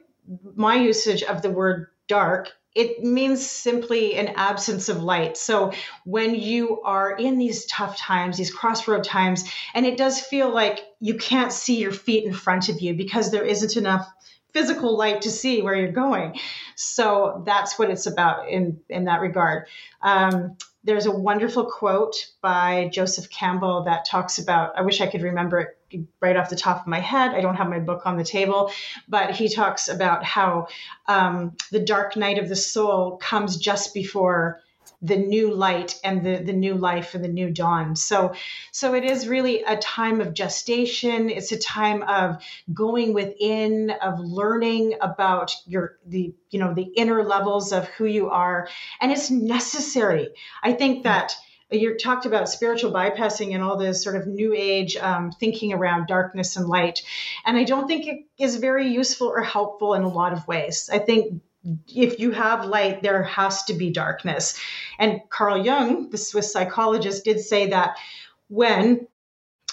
my 0.54 0.76
usage 0.76 1.22
of 1.22 1.42
the 1.42 1.50
word 1.50 1.88
dark, 2.08 2.52
it 2.76 3.02
means 3.02 3.48
simply 3.48 4.16
an 4.16 4.28
absence 4.36 4.90
of 4.90 5.02
light. 5.02 5.38
So 5.38 5.72
when 6.04 6.34
you 6.34 6.82
are 6.82 7.10
in 7.16 7.38
these 7.38 7.64
tough 7.66 7.96
times, 7.96 8.36
these 8.36 8.52
crossroad 8.52 9.02
times, 9.02 9.44
and 9.74 9.86
it 9.86 9.96
does 9.96 10.20
feel 10.20 10.52
like 10.52 10.80
you 11.00 11.14
can't 11.14 11.52
see 11.52 11.76
your 11.76 11.92
feet 11.92 12.24
in 12.24 12.34
front 12.34 12.68
of 12.68 12.80
you 12.82 12.92
because 12.92 13.30
there 13.30 13.44
isn't 13.44 13.78
enough 13.78 14.06
physical 14.52 14.96
light 14.96 15.22
to 15.22 15.30
see 15.30 15.62
where 15.62 15.74
you're 15.74 15.90
going. 15.90 16.38
So 16.74 17.42
that's 17.46 17.78
what 17.78 17.90
it's 17.90 18.06
about 18.06 18.48
in 18.50 18.80
in 18.90 19.04
that 19.04 19.22
regard. 19.22 19.68
Um, 20.02 20.58
there's 20.84 21.06
a 21.06 21.10
wonderful 21.10 21.64
quote 21.64 22.14
by 22.42 22.90
Joseph 22.92 23.30
Campbell 23.30 23.84
that 23.84 24.04
talks 24.04 24.38
about. 24.38 24.76
I 24.76 24.82
wish 24.82 25.00
I 25.00 25.06
could 25.06 25.22
remember 25.22 25.60
it 25.60 25.75
right 26.20 26.36
off 26.36 26.50
the 26.50 26.56
top 26.56 26.80
of 26.80 26.86
my 26.86 27.00
head. 27.00 27.32
I 27.32 27.40
don't 27.40 27.56
have 27.56 27.68
my 27.68 27.78
book 27.78 28.02
on 28.06 28.16
the 28.16 28.24
table, 28.24 28.70
but 29.08 29.32
he 29.32 29.48
talks 29.48 29.88
about 29.88 30.24
how 30.24 30.68
um, 31.06 31.56
the 31.70 31.80
dark 31.80 32.16
night 32.16 32.38
of 32.38 32.48
the 32.48 32.56
soul 32.56 33.16
comes 33.16 33.56
just 33.56 33.94
before 33.94 34.60
the 35.02 35.16
new 35.16 35.52
light 35.52 35.98
and 36.02 36.24
the, 36.24 36.42
the 36.42 36.52
new 36.52 36.74
life 36.74 37.14
and 37.14 37.22
the 37.22 37.28
new 37.28 37.50
dawn. 37.50 37.96
So, 37.96 38.34
so 38.72 38.94
it 38.94 39.04
is 39.04 39.28
really 39.28 39.62
a 39.62 39.76
time 39.76 40.20
of 40.20 40.34
gestation. 40.34 41.28
It's 41.28 41.52
a 41.52 41.58
time 41.58 42.02
of 42.02 42.42
going 42.72 43.12
within, 43.12 43.90
of 43.90 44.18
learning 44.20 44.94
about 45.00 45.54
your 45.66 45.98
the 46.06 46.34
you 46.50 46.58
know 46.58 46.72
the 46.72 46.90
inner 46.96 47.22
levels 47.22 47.72
of 47.72 47.88
who 47.88 48.06
you 48.06 48.30
are, 48.30 48.68
and 49.00 49.12
it's 49.12 49.30
necessary. 49.30 50.30
I 50.62 50.72
think 50.72 51.04
that 51.04 51.36
you 51.70 51.96
talked 51.98 52.26
about 52.26 52.48
spiritual 52.48 52.92
bypassing 52.92 53.54
and 53.54 53.62
all 53.62 53.76
this 53.76 54.02
sort 54.02 54.16
of 54.16 54.26
new 54.26 54.54
age 54.56 54.96
um, 54.96 55.32
thinking 55.32 55.72
around 55.72 56.06
darkness 56.06 56.56
and 56.56 56.68
light 56.68 57.02
and 57.44 57.56
i 57.56 57.64
don't 57.64 57.86
think 57.86 58.06
it 58.06 58.24
is 58.38 58.56
very 58.56 58.88
useful 58.88 59.28
or 59.28 59.42
helpful 59.42 59.94
in 59.94 60.02
a 60.02 60.08
lot 60.08 60.32
of 60.32 60.46
ways 60.46 60.88
i 60.92 60.98
think 60.98 61.40
if 61.88 62.20
you 62.20 62.30
have 62.30 62.64
light, 62.66 63.02
there 63.02 63.22
has 63.24 63.64
to 63.64 63.74
be 63.74 63.90
darkness. 63.90 64.58
And 64.98 65.20
Carl 65.28 65.64
Jung, 65.64 66.10
the 66.10 66.18
Swiss 66.18 66.52
psychologist, 66.52 67.24
did 67.24 67.40
say 67.40 67.70
that 67.70 67.96
when 68.48 69.06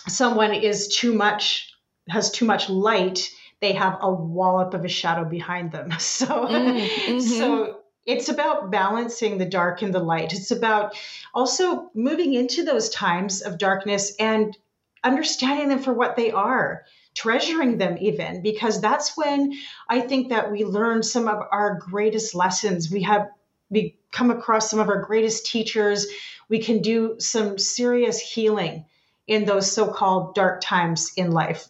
someone 0.08 0.54
is 0.54 0.88
too 0.88 1.14
much, 1.14 1.72
has 2.10 2.32
too 2.32 2.46
much 2.46 2.70
light, 2.70 3.30
they 3.62 3.74
have 3.74 3.98
a 4.02 4.12
wallop 4.12 4.74
of 4.74 4.84
a 4.84 4.90
shadow 4.90 5.24
behind 5.24 5.72
them. 5.72 5.92
So, 6.00 6.26
mm-hmm. 6.26 7.20
so 7.20 7.83
it's 8.06 8.30
about 8.30 8.72
balancing 8.72 9.38
the 9.38 9.46
dark 9.46 9.82
and 9.82 9.94
the 9.94 10.00
light. 10.00 10.34
It's 10.34 10.52
about 10.52 10.96
also 11.34 11.90
moving 11.94 12.34
into 12.34 12.64
those 12.64 12.90
times 12.90 13.42
of 13.42 13.58
darkness 13.58 14.14
and 14.20 14.58
understanding 15.04 15.70
them 15.70 15.80
for 15.80 15.94
what 15.94 16.16
they 16.16 16.32
are 16.32 16.86
treasuring 17.16 17.78
them 17.78 17.98
even 18.00 18.42
because 18.42 18.82
that's 18.82 19.16
when 19.16 19.54
i 19.90 20.02
think 20.02 20.30
that 20.30 20.52
we 20.52 20.64
learn 20.64 21.04
some 21.04 21.28
of 21.28 21.44
our 21.52 21.78
greatest 21.78 22.34
lessons. 22.34 22.90
We 22.90 23.04
have 23.04 23.30
we 23.70 23.96
come 24.12 24.32
across 24.32 24.70
some 24.70 24.80
of 24.80 24.90
our 24.90 25.02
greatest 25.02 25.46
teachers. 25.46 26.08
We 26.50 26.60
can 26.60 26.82
do 26.82 27.16
some 27.20 27.58
serious 27.58 28.20
healing 28.20 28.86
in 29.28 29.46
those 29.46 29.72
so-called 29.72 30.36
dark 30.36 30.62
times 30.62 31.12
in 31.16 31.32
life. 31.32 31.68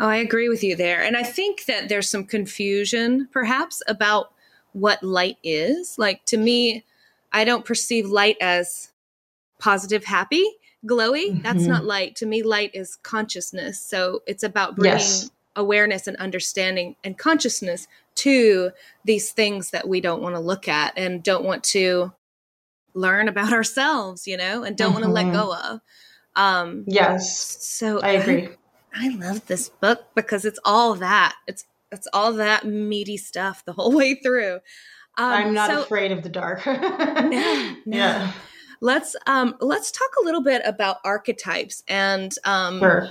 Oh 0.00 0.08
i 0.08 0.16
agree 0.16 0.48
with 0.48 0.62
you 0.62 0.76
there. 0.76 1.02
And 1.02 1.16
i 1.16 1.22
think 1.22 1.64
that 1.64 1.88
there's 1.88 2.10
some 2.10 2.24
confusion 2.24 3.28
perhaps 3.32 3.82
about 3.86 4.33
what 4.74 5.02
light 5.02 5.38
is. 5.42 5.98
Like 5.98 6.24
to 6.26 6.36
me 6.36 6.84
i 7.32 7.44
don't 7.44 7.64
perceive 7.64 8.06
light 8.06 8.36
as 8.40 8.92
positive 9.58 10.04
happy 10.04 10.46
glowy. 10.86 11.30
Mm-hmm. 11.30 11.42
that's 11.42 11.64
not 11.66 11.84
light. 11.84 12.16
To 12.16 12.26
me 12.26 12.42
light 12.42 12.70
is 12.74 12.96
consciousness. 12.96 13.80
So 13.80 14.22
it's 14.26 14.42
about 14.42 14.76
bringing 14.76 14.98
yes. 14.98 15.30
awareness 15.56 16.06
and 16.06 16.16
understanding 16.18 16.96
and 17.02 17.16
consciousness 17.16 17.86
to 18.16 18.70
these 19.04 19.32
things 19.32 19.70
that 19.70 19.88
we 19.88 20.00
don't 20.00 20.22
want 20.22 20.34
to 20.34 20.40
look 20.40 20.68
at 20.68 20.92
and 20.96 21.22
don't 21.22 21.44
want 21.44 21.64
to 21.64 22.12
learn 22.92 23.28
about 23.28 23.52
ourselves 23.58 24.26
you 24.26 24.36
know 24.36 24.62
and 24.62 24.76
don't 24.76 24.92
mm-hmm. 24.92 25.02
want 25.02 25.04
to 25.06 25.10
let 25.10 25.32
go 25.32 25.54
of. 25.54 25.80
Um 26.36 26.84
yes. 26.86 27.64
so 27.64 28.00
i 28.00 28.10
agree. 28.10 28.48
I, 28.94 29.06
I 29.06 29.08
love 29.08 29.46
this 29.46 29.68
book 29.68 30.04
because 30.14 30.44
it's 30.44 30.60
all 30.64 30.94
that. 30.96 31.34
It's 31.46 31.64
it's 31.94 32.08
all 32.12 32.32
that 32.34 32.66
meaty 32.66 33.16
stuff 33.16 33.64
the 33.64 33.72
whole 33.74 33.92
way 33.92 34.14
through 34.14 34.54
um, 35.16 35.32
i'm 35.32 35.54
not 35.54 35.70
so, 35.70 35.82
afraid 35.82 36.12
of 36.12 36.22
the 36.22 36.28
dark 36.28 36.64
no, 36.66 37.30
no. 37.30 37.76
yeah 37.86 38.32
let's 38.84 39.16
um, 39.26 39.56
let's 39.60 39.90
talk 39.90 40.10
a 40.20 40.24
little 40.24 40.42
bit 40.42 40.62
about 40.64 40.98
archetypes 41.04 41.82
and 41.88 42.34
um, 42.44 42.78
sure. 42.78 43.08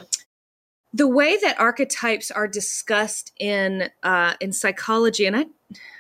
the 0.94 1.08
way 1.08 1.38
that 1.38 1.60
archetypes 1.60 2.32
are 2.32 2.48
discussed 2.48 3.34
in 3.40 3.90
uh, 4.04 4.36
in 4.40 4.54
psychology. 4.54 5.26
And 5.26 5.36
I 5.36 5.46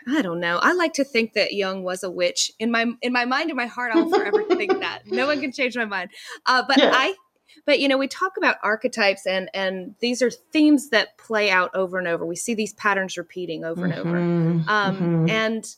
I 0.08 0.22
don't 0.22 0.40
know. 0.40 0.60
I 0.62 0.74
like 0.74 0.94
to 0.94 1.04
think 1.04 1.34
that 1.34 1.54
Jung 1.54 1.84
was 1.84 2.04
a 2.04 2.12
witch. 2.12 2.52
In 2.60 2.72
my 2.72 2.86
in 3.02 3.12
my 3.12 3.26
mind 3.26 3.50
and 3.50 3.58
my 3.58 3.66
heart, 3.66 3.92
I'll 3.96 4.10
forever 4.10 4.44
think 4.50 4.80
that. 4.80 5.08
No 5.08 5.28
one 5.28 5.42
can 5.42 5.52
change 5.52 5.76
my 5.76 5.86
mind. 5.86 6.12
Uh, 6.46 6.64
but 6.68 6.78
yeah. 6.78 6.92
I 6.94 7.16
but 7.66 7.80
you 7.80 7.88
know 7.88 7.98
we 7.98 8.08
talk 8.08 8.38
about 8.38 8.58
archetypes 8.64 9.26
and 9.26 9.50
and 9.54 9.96
these 10.00 10.22
are 10.22 10.30
themes 10.30 10.90
that 10.90 11.18
play 11.18 11.50
out 11.50 11.70
over 11.74 11.98
and 11.98 12.08
over 12.08 12.26
we 12.26 12.36
see 12.36 12.54
these 12.54 12.74
patterns 12.74 13.18
repeating 13.18 13.64
over 13.64 13.84
mm-hmm, 13.84 13.92
and 13.92 14.00
over 14.00 14.18
mm-hmm. 14.18 14.70
um, 14.70 14.96
mm-hmm. 14.96 15.30
and 15.30 15.76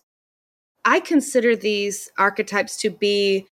i 0.84 1.00
consider 1.00 1.56
these 1.56 2.12
archetypes 2.18 2.78
to 2.78 2.90
be 2.90 3.48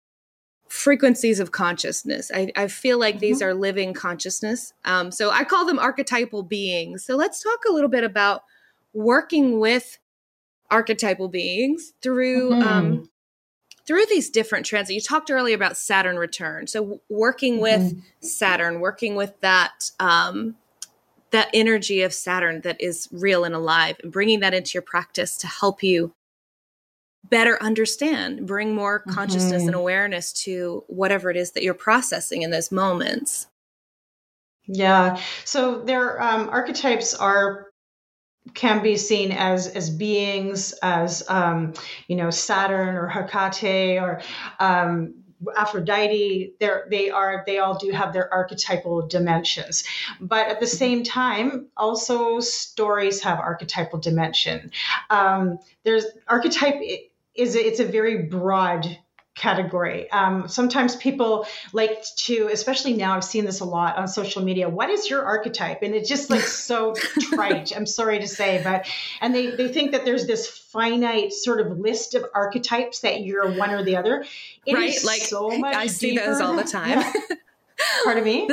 frequencies 0.70 1.40
of 1.40 1.50
consciousness. 1.50 2.30
I, 2.32 2.52
I 2.54 2.68
feel 2.68 2.98
like 2.98 3.16
mm-hmm. 3.16 3.22
these 3.22 3.42
are 3.42 3.52
living 3.52 3.92
consciousness. 3.92 4.72
Um, 4.84 5.10
so 5.10 5.30
I 5.30 5.42
call 5.42 5.66
them 5.66 5.80
archetypal 5.80 6.44
beings. 6.44 7.04
So 7.04 7.16
let's 7.16 7.42
talk 7.42 7.58
a 7.68 7.72
little 7.72 7.90
bit 7.90 8.04
about 8.04 8.42
working 8.92 9.58
with 9.58 9.98
archetypal 10.70 11.28
beings 11.28 11.92
through 12.00 12.50
mm-hmm. 12.50 12.68
um, 12.68 13.10
through 13.90 14.06
these 14.08 14.30
different 14.30 14.64
transits. 14.64 14.94
You 14.94 15.00
talked 15.00 15.32
earlier 15.32 15.56
about 15.56 15.76
Saturn 15.76 16.16
return. 16.16 16.68
So 16.68 17.00
working 17.08 17.54
mm-hmm. 17.54 17.62
with 17.62 18.02
Saturn, 18.20 18.78
working 18.78 19.16
with 19.16 19.32
that 19.40 19.90
um, 19.98 20.54
that 21.32 21.48
energy 21.52 22.02
of 22.02 22.14
Saturn 22.14 22.60
that 22.60 22.80
is 22.80 23.08
real 23.10 23.42
and 23.42 23.52
alive, 23.52 23.96
and 24.00 24.12
bringing 24.12 24.38
that 24.40 24.54
into 24.54 24.70
your 24.74 24.82
practice 24.82 25.36
to 25.38 25.48
help 25.48 25.82
you 25.82 26.14
better 27.24 27.60
understand, 27.60 28.46
bring 28.46 28.76
more 28.76 29.00
consciousness 29.00 29.62
mm-hmm. 29.62 29.70
and 29.70 29.74
awareness 29.74 30.32
to 30.44 30.84
whatever 30.86 31.28
it 31.28 31.36
is 31.36 31.50
that 31.52 31.64
you're 31.64 31.74
processing 31.74 32.42
in 32.42 32.52
those 32.52 32.70
moments. 32.70 33.48
Yeah. 34.68 35.20
So 35.44 35.82
their 35.82 36.22
um, 36.22 36.48
archetypes 36.48 37.12
are 37.12 37.69
can 38.54 38.82
be 38.82 38.96
seen 38.96 39.32
as 39.32 39.66
as 39.68 39.90
beings 39.90 40.72
as 40.82 41.22
um, 41.28 41.74
you 42.08 42.16
know 42.16 42.30
Saturn 42.30 42.96
or 42.96 43.06
Hecate 43.06 44.00
or 44.00 44.20
um, 44.58 45.14
Aphrodite, 45.56 46.54
they're, 46.60 46.86
they 46.90 47.10
are 47.10 47.44
they 47.46 47.58
all 47.58 47.78
do 47.78 47.90
have 47.90 48.12
their 48.12 48.32
archetypal 48.32 49.06
dimensions, 49.06 49.84
but 50.20 50.48
at 50.48 50.60
the 50.60 50.66
same 50.66 51.02
time, 51.02 51.68
also 51.76 52.40
stories 52.40 53.22
have 53.22 53.38
archetypal 53.38 53.98
dimension. 53.98 54.70
Um, 55.08 55.58
there's 55.84 56.04
archetype 56.28 56.80
is 57.34 57.54
it's 57.54 57.80
a 57.80 57.84
very 57.84 58.24
broad 58.24 58.98
category. 59.40 60.10
Um, 60.10 60.48
sometimes 60.48 60.96
people 60.96 61.46
like 61.72 62.04
to, 62.16 62.50
especially 62.52 62.92
now, 62.92 63.16
I've 63.16 63.24
seen 63.24 63.46
this 63.46 63.60
a 63.60 63.64
lot 63.64 63.96
on 63.96 64.06
social 64.06 64.42
media. 64.42 64.68
What 64.68 64.90
is 64.90 65.08
your 65.08 65.24
archetype? 65.24 65.82
And 65.82 65.94
it's 65.94 66.08
just 66.08 66.28
like 66.28 66.42
so 66.42 66.94
trite. 67.20 67.74
I'm 67.74 67.86
sorry 67.86 68.18
to 68.20 68.28
say, 68.28 68.60
but 68.62 68.86
and 69.20 69.34
they 69.34 69.50
they 69.50 69.68
think 69.68 69.92
that 69.92 70.04
there's 70.04 70.26
this 70.26 70.46
finite 70.46 71.32
sort 71.32 71.60
of 71.60 71.78
list 71.78 72.14
of 72.14 72.24
archetypes 72.34 73.00
that 73.00 73.22
you're 73.22 73.56
one 73.56 73.70
or 73.70 73.82
the 73.82 73.96
other. 73.96 74.24
It 74.66 74.74
right, 74.74 74.94
like 75.04 75.22
so 75.22 75.48
much. 75.48 75.74
I 75.74 75.86
see 75.86 76.10
deeper. 76.10 76.26
those 76.26 76.40
all 76.40 76.54
the 76.54 76.64
time. 76.64 77.00
Yeah. 77.00 77.12
Pardon 78.04 78.24
me. 78.24 78.48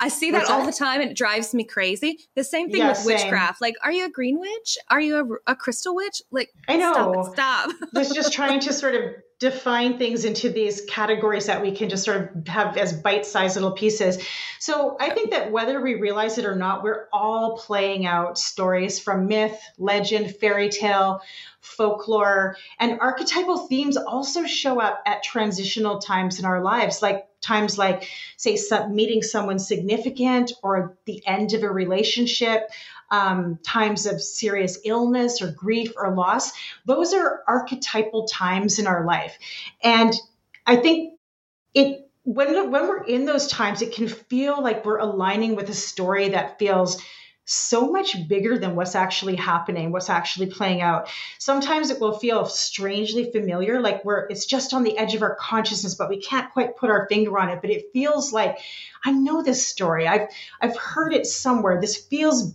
I 0.00 0.08
see 0.08 0.30
that 0.30 0.38
What's 0.38 0.50
all 0.50 0.60
that? 0.64 0.72
the 0.72 0.78
time 0.78 1.02
and 1.02 1.10
it 1.10 1.16
drives 1.16 1.52
me 1.52 1.64
crazy. 1.64 2.18
The 2.34 2.44
same 2.44 2.70
thing 2.70 2.80
yeah, 2.80 2.88
with 2.88 2.98
same. 2.98 3.14
witchcraft. 3.14 3.60
Like, 3.60 3.74
are 3.84 3.92
you 3.92 4.06
a 4.06 4.10
green 4.10 4.40
witch? 4.40 4.78
Are 4.88 5.00
you 5.00 5.38
a, 5.46 5.52
a 5.52 5.54
crystal 5.54 5.94
witch? 5.94 6.22
Like, 6.30 6.50
I 6.66 6.76
know. 6.78 7.30
Stop. 7.34 7.34
stop. 7.34 7.70
It's 7.96 8.14
just 8.14 8.32
trying 8.38 8.60
to 8.60 8.72
sort 8.72 8.94
of 8.94 9.02
define 9.38 9.98
things 9.98 10.24
into 10.24 10.50
these 10.50 10.82
categories 10.82 11.46
that 11.46 11.62
we 11.62 11.72
can 11.72 11.88
just 11.88 12.04
sort 12.04 12.36
of 12.36 12.46
have 12.48 12.76
as 12.76 12.92
bite-sized 12.92 13.56
little 13.56 13.72
pieces. 13.72 14.18
So 14.60 14.96
I 15.00 15.10
think 15.10 15.30
that 15.30 15.50
whether 15.50 15.80
we 15.80 15.96
realize 15.96 16.38
it 16.38 16.44
or 16.44 16.54
not, 16.54 16.84
we're 16.84 17.08
all 17.12 17.56
playing 17.58 18.06
out 18.06 18.38
stories 18.38 19.00
from 19.00 19.26
myth, 19.26 19.60
legend, 19.78 20.36
fairy 20.36 20.68
tale, 20.68 21.20
folklore, 21.60 22.56
and 22.78 23.00
archetypal 23.00 23.66
themes 23.66 23.96
also 23.96 24.44
show 24.44 24.80
up 24.80 25.02
at 25.06 25.22
transitional 25.22 25.98
times 25.98 26.38
in 26.38 26.44
our 26.44 26.62
lives, 26.62 27.02
like 27.02 27.26
times 27.40 27.76
like, 27.76 28.08
say, 28.36 28.56
meeting 28.90 29.22
someone 29.22 29.58
significant 29.58 30.52
or 30.62 30.96
the 31.04 31.22
end 31.26 31.52
of 31.54 31.62
a 31.64 31.70
relationship. 31.70 32.70
Um, 33.12 33.58
times 33.62 34.06
of 34.06 34.20
serious 34.20 34.78
illness 34.84 35.40
or 35.40 35.52
grief 35.52 35.92
or 35.96 36.14
loss. 36.16 36.50
Those 36.86 37.12
are 37.14 37.42
archetypal 37.46 38.26
times 38.26 38.80
in 38.80 38.88
our 38.88 39.06
life. 39.06 39.38
And 39.84 40.12
I 40.66 40.76
think 40.76 41.14
it 41.74 42.08
when 42.24 42.70
when 42.70 42.88
we're 42.88 43.04
in 43.04 43.24
those 43.26 43.48
times, 43.48 43.82
it 43.82 43.92
can 43.94 44.08
feel 44.08 44.62
like 44.62 44.84
we're 44.84 44.98
aligning 44.98 45.56
with 45.56 45.68
a 45.68 45.74
story 45.74 46.30
that 46.30 46.58
feels 46.58 47.02
so 47.44 47.90
much 47.90 48.28
bigger 48.28 48.56
than 48.56 48.76
what's 48.76 48.94
actually 48.94 49.34
happening, 49.34 49.90
what's 49.90 50.08
actually 50.08 50.46
playing 50.46 50.80
out. 50.80 51.10
Sometimes 51.38 51.90
it 51.90 52.00
will 52.00 52.16
feel 52.18 52.46
strangely 52.46 53.30
familiar, 53.32 53.80
like 53.80 54.04
we're 54.04 54.26
it's 54.28 54.46
just 54.46 54.72
on 54.72 54.84
the 54.84 54.96
edge 54.96 55.14
of 55.14 55.22
our 55.22 55.34
consciousness, 55.34 55.96
but 55.96 56.08
we 56.08 56.20
can't 56.20 56.52
quite 56.52 56.76
put 56.76 56.88
our 56.90 57.06
finger 57.08 57.36
on 57.38 57.50
it. 57.50 57.60
But 57.60 57.70
it 57.70 57.90
feels 57.92 58.32
like 58.32 58.58
I 59.04 59.10
know 59.12 59.42
this 59.42 59.66
story. 59.66 60.06
I've 60.06 60.28
I've 60.60 60.76
heard 60.76 61.12
it 61.12 61.26
somewhere. 61.26 61.80
This 61.80 61.96
feels 61.96 62.54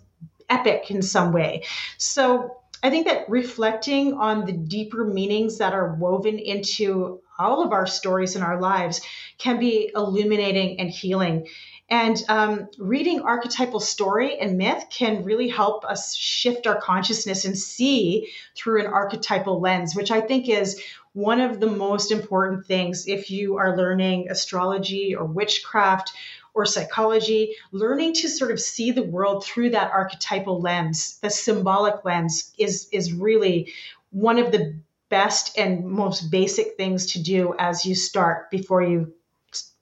epic 0.50 0.90
in 0.92 1.02
some 1.02 1.32
way. 1.32 1.64
So 1.98 2.58
I 2.84 2.90
think 2.90 3.08
that 3.08 3.30
reflecting 3.30 4.14
on 4.14 4.46
the 4.46 4.54
deeper 4.54 5.04
meanings 5.04 5.58
that 5.58 5.74
are 5.74 5.96
woven 5.96 6.38
into 6.38 7.22
all 7.40 7.64
of 7.64 7.72
our 7.72 7.88
stories 7.88 8.36
in 8.36 8.42
our 8.42 8.60
lives 8.60 9.02
can 9.38 9.60
be 9.60 9.92
illuminating 9.96 10.80
and 10.80 10.90
healing. 10.90 11.48
And 11.90 12.22
um, 12.28 12.68
reading 12.78 13.22
archetypal 13.22 13.80
story 13.80 14.38
and 14.40 14.58
myth 14.58 14.86
can 14.90 15.24
really 15.24 15.48
help 15.48 15.86
us 15.86 16.16
shift 16.16 16.68
our 16.68 16.80
consciousness 16.80 17.46
and 17.46 17.58
see 17.58 18.30
through 18.56 18.82
an 18.82 18.88
archetypal 18.88 19.62
lens, 19.62 19.96
which 19.96 20.12
I 20.12 20.20
think 20.20 20.50
is 20.50 20.82
one 21.14 21.40
of 21.40 21.60
the 21.60 21.68
most 21.68 22.12
important 22.12 22.66
things 22.66 23.08
if 23.08 23.32
you 23.32 23.58
are 23.58 23.78
learning 23.78 24.30
astrology 24.30 25.16
or 25.16 25.26
witchcraft 25.26 26.12
or 26.58 26.66
psychology, 26.66 27.56
learning 27.72 28.14
to 28.14 28.28
sort 28.28 28.50
of 28.50 28.60
see 28.60 28.92
the 28.92 29.04
world 29.04 29.46
through 29.46 29.70
that 29.70 29.92
archetypal 29.92 30.60
lens, 30.60 31.20
the 31.22 31.30
symbolic 31.30 32.04
lens, 32.04 32.52
is, 32.58 32.90
is 32.92 33.14
really 33.14 33.72
one 34.10 34.40
of 34.40 34.52
the 34.52 34.76
best 35.10 35.56
and 35.56 35.86
most 35.86 36.32
basic 36.32 36.76
things 36.76 37.14
to 37.14 37.22
do 37.22 37.54
as 37.60 37.86
you 37.86 37.94
start 37.94 38.50
before 38.50 38.82
you 38.82 39.14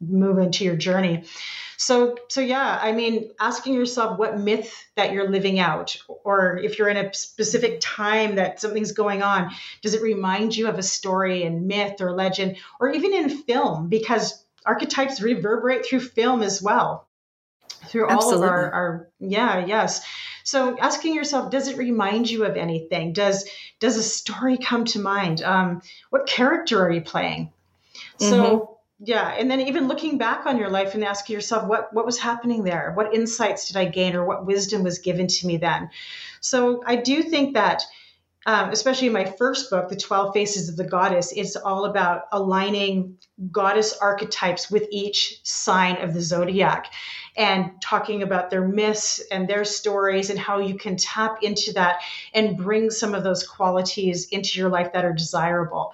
move 0.01 0.37
into 0.37 0.65
your 0.65 0.75
journey. 0.75 1.23
So 1.77 2.17
so 2.29 2.41
yeah, 2.41 2.79
I 2.81 2.91
mean, 2.91 3.31
asking 3.39 3.73
yourself 3.73 4.17
what 4.17 4.39
myth 4.39 4.73
that 4.95 5.11
you're 5.11 5.29
living 5.29 5.59
out 5.59 5.97
or 6.23 6.57
if 6.57 6.77
you're 6.77 6.89
in 6.89 6.97
a 6.97 7.13
specific 7.13 7.79
time 7.81 8.35
that 8.35 8.61
something's 8.61 8.91
going 8.91 9.23
on, 9.23 9.51
does 9.81 9.93
it 9.93 10.01
remind 10.01 10.55
you 10.55 10.67
of 10.67 10.77
a 10.77 10.83
story 10.83 11.43
and 11.43 11.67
myth 11.67 11.99
or 12.01 12.11
legend 12.13 12.57
or 12.79 12.89
even 12.89 13.13
in 13.13 13.29
film 13.29 13.89
because 13.89 14.44
archetypes 14.65 15.21
reverberate 15.21 15.85
through 15.85 15.99
film 15.99 16.41
as 16.41 16.61
well 16.61 17.07
through 17.87 18.07
all 18.07 18.17
Absolutely. 18.17 18.47
of 18.47 18.51
our, 18.51 18.71
our 18.71 19.09
yeah 19.19 19.65
yes. 19.65 20.05
So 20.43 20.77
asking 20.77 21.15
yourself 21.15 21.51
does 21.51 21.67
it 21.67 21.77
remind 21.77 22.29
you 22.29 22.45
of 22.45 22.57
anything? 22.57 23.13
Does 23.13 23.49
does 23.79 23.97
a 23.97 24.03
story 24.03 24.57
come 24.57 24.85
to 24.85 24.99
mind? 24.99 25.43
Um, 25.43 25.81
what 26.09 26.27
character 26.27 26.83
are 26.83 26.91
you 26.91 27.01
playing? 27.01 27.51
Mm-hmm. 28.19 28.29
so 28.29 28.77
yeah 28.99 29.35
and 29.37 29.49
then 29.49 29.61
even 29.61 29.87
looking 29.87 30.17
back 30.17 30.45
on 30.45 30.57
your 30.57 30.69
life 30.69 30.95
and 30.95 31.03
asking 31.03 31.33
yourself 31.33 31.67
what 31.67 31.93
what 31.93 32.05
was 32.05 32.19
happening 32.19 32.63
there? 32.63 32.91
What 32.95 33.13
insights 33.13 33.67
did 33.67 33.77
i 33.77 33.85
gain 33.85 34.15
or 34.15 34.25
what 34.25 34.45
wisdom 34.45 34.83
was 34.83 34.99
given 34.99 35.27
to 35.27 35.47
me 35.47 35.57
then? 35.57 35.89
So 36.39 36.83
i 36.85 36.95
do 36.95 37.23
think 37.23 37.53
that 37.53 37.83
um, 38.45 38.69
especially 38.69 39.07
in 39.07 39.13
my 39.13 39.25
first 39.25 39.69
book, 39.69 39.89
The 39.89 39.95
12 39.95 40.33
Faces 40.33 40.69
of 40.69 40.77
the 40.77 40.83
Goddess, 40.83 41.33
it's 41.35 41.55
all 41.55 41.85
about 41.85 42.23
aligning 42.31 43.17
goddess 43.51 43.97
archetypes 43.97 44.69
with 44.69 44.87
each 44.91 45.39
sign 45.43 46.01
of 46.01 46.13
the 46.13 46.21
zodiac 46.21 46.93
and 47.35 47.71
talking 47.81 48.21
about 48.21 48.49
their 48.49 48.67
myths 48.67 49.19
and 49.31 49.47
their 49.47 49.65
stories 49.65 50.29
and 50.29 50.39
how 50.39 50.59
you 50.59 50.75
can 50.75 50.95
tap 50.95 51.41
into 51.41 51.73
that 51.73 52.01
and 52.33 52.57
bring 52.57 52.91
some 52.91 53.15
of 53.15 53.23
those 53.23 53.45
qualities 53.45 54.27
into 54.27 54.59
your 54.59 54.69
life 54.69 54.93
that 54.93 55.05
are 55.05 55.13
desirable. 55.13 55.93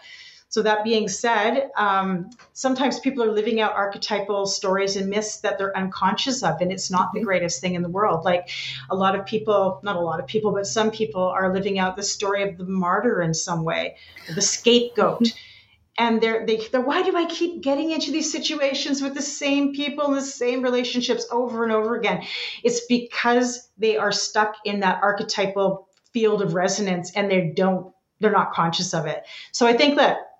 So, 0.51 0.61
that 0.63 0.83
being 0.83 1.07
said, 1.07 1.71
um, 1.77 2.29
sometimes 2.51 2.99
people 2.99 3.23
are 3.23 3.31
living 3.31 3.61
out 3.61 3.71
archetypal 3.71 4.45
stories 4.45 4.97
and 4.97 5.09
myths 5.09 5.37
that 5.37 5.57
they're 5.57 5.75
unconscious 5.75 6.43
of, 6.43 6.59
and 6.59 6.73
it's 6.73 6.91
not 6.91 7.13
the 7.13 7.19
mm-hmm. 7.19 7.27
greatest 7.27 7.61
thing 7.61 7.75
in 7.75 7.81
the 7.81 7.89
world. 7.89 8.25
Like 8.25 8.49
a 8.89 8.95
lot 8.95 9.17
of 9.17 9.25
people, 9.25 9.79
not 9.81 9.95
a 9.95 10.01
lot 10.01 10.19
of 10.19 10.27
people, 10.27 10.51
but 10.51 10.67
some 10.67 10.91
people 10.91 11.23
are 11.23 11.53
living 11.53 11.79
out 11.79 11.95
the 11.95 12.03
story 12.03 12.43
of 12.43 12.57
the 12.57 12.65
martyr 12.65 13.21
in 13.21 13.33
some 13.33 13.63
way, 13.63 13.95
the 14.35 14.41
scapegoat. 14.41 15.21
Mm-hmm. 15.21 16.03
and 16.03 16.21
they're, 16.21 16.45
they, 16.45 16.57
they're 16.71 16.81
why 16.81 17.01
do 17.03 17.15
i 17.15 17.25
keep 17.25 17.61
getting 17.61 17.91
into 17.91 18.11
these 18.11 18.31
situations 18.31 19.01
with 19.01 19.13
the 19.13 19.21
same 19.21 19.73
people 19.73 20.05
and 20.07 20.15
the 20.15 20.21
same 20.21 20.61
relationships 20.61 21.25
over 21.31 21.63
and 21.63 21.71
over 21.71 21.95
again 21.95 22.23
it's 22.63 22.85
because 22.87 23.69
they 23.77 23.97
are 23.97 24.11
stuck 24.11 24.55
in 24.65 24.79
that 24.81 25.01
archetypal 25.03 25.87
field 26.13 26.41
of 26.41 26.53
resonance 26.53 27.11
and 27.15 27.29
they 27.29 27.53
don't 27.55 27.93
they're 28.19 28.31
not 28.31 28.53
conscious 28.53 28.93
of 28.93 29.05
it 29.05 29.23
so 29.51 29.67
i 29.67 29.73
think 29.73 29.97
that 29.97 30.30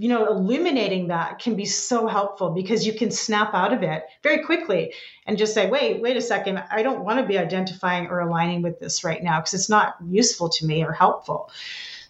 you 0.00 0.08
know, 0.08 0.26
illuminating 0.28 1.08
that 1.08 1.40
can 1.40 1.56
be 1.56 1.66
so 1.66 2.06
helpful 2.06 2.48
because 2.48 2.86
you 2.86 2.94
can 2.94 3.10
snap 3.10 3.52
out 3.52 3.70
of 3.70 3.82
it 3.82 4.04
very 4.22 4.42
quickly 4.42 4.94
and 5.26 5.36
just 5.36 5.52
say, 5.52 5.68
wait, 5.68 6.00
wait 6.00 6.16
a 6.16 6.22
second, 6.22 6.64
I 6.70 6.82
don't 6.82 7.04
want 7.04 7.20
to 7.20 7.26
be 7.26 7.36
identifying 7.36 8.06
or 8.06 8.20
aligning 8.20 8.62
with 8.62 8.80
this 8.80 9.04
right 9.04 9.22
now 9.22 9.40
because 9.40 9.52
it's 9.52 9.68
not 9.68 9.96
useful 10.08 10.48
to 10.48 10.64
me 10.64 10.82
or 10.82 10.92
helpful. 10.92 11.50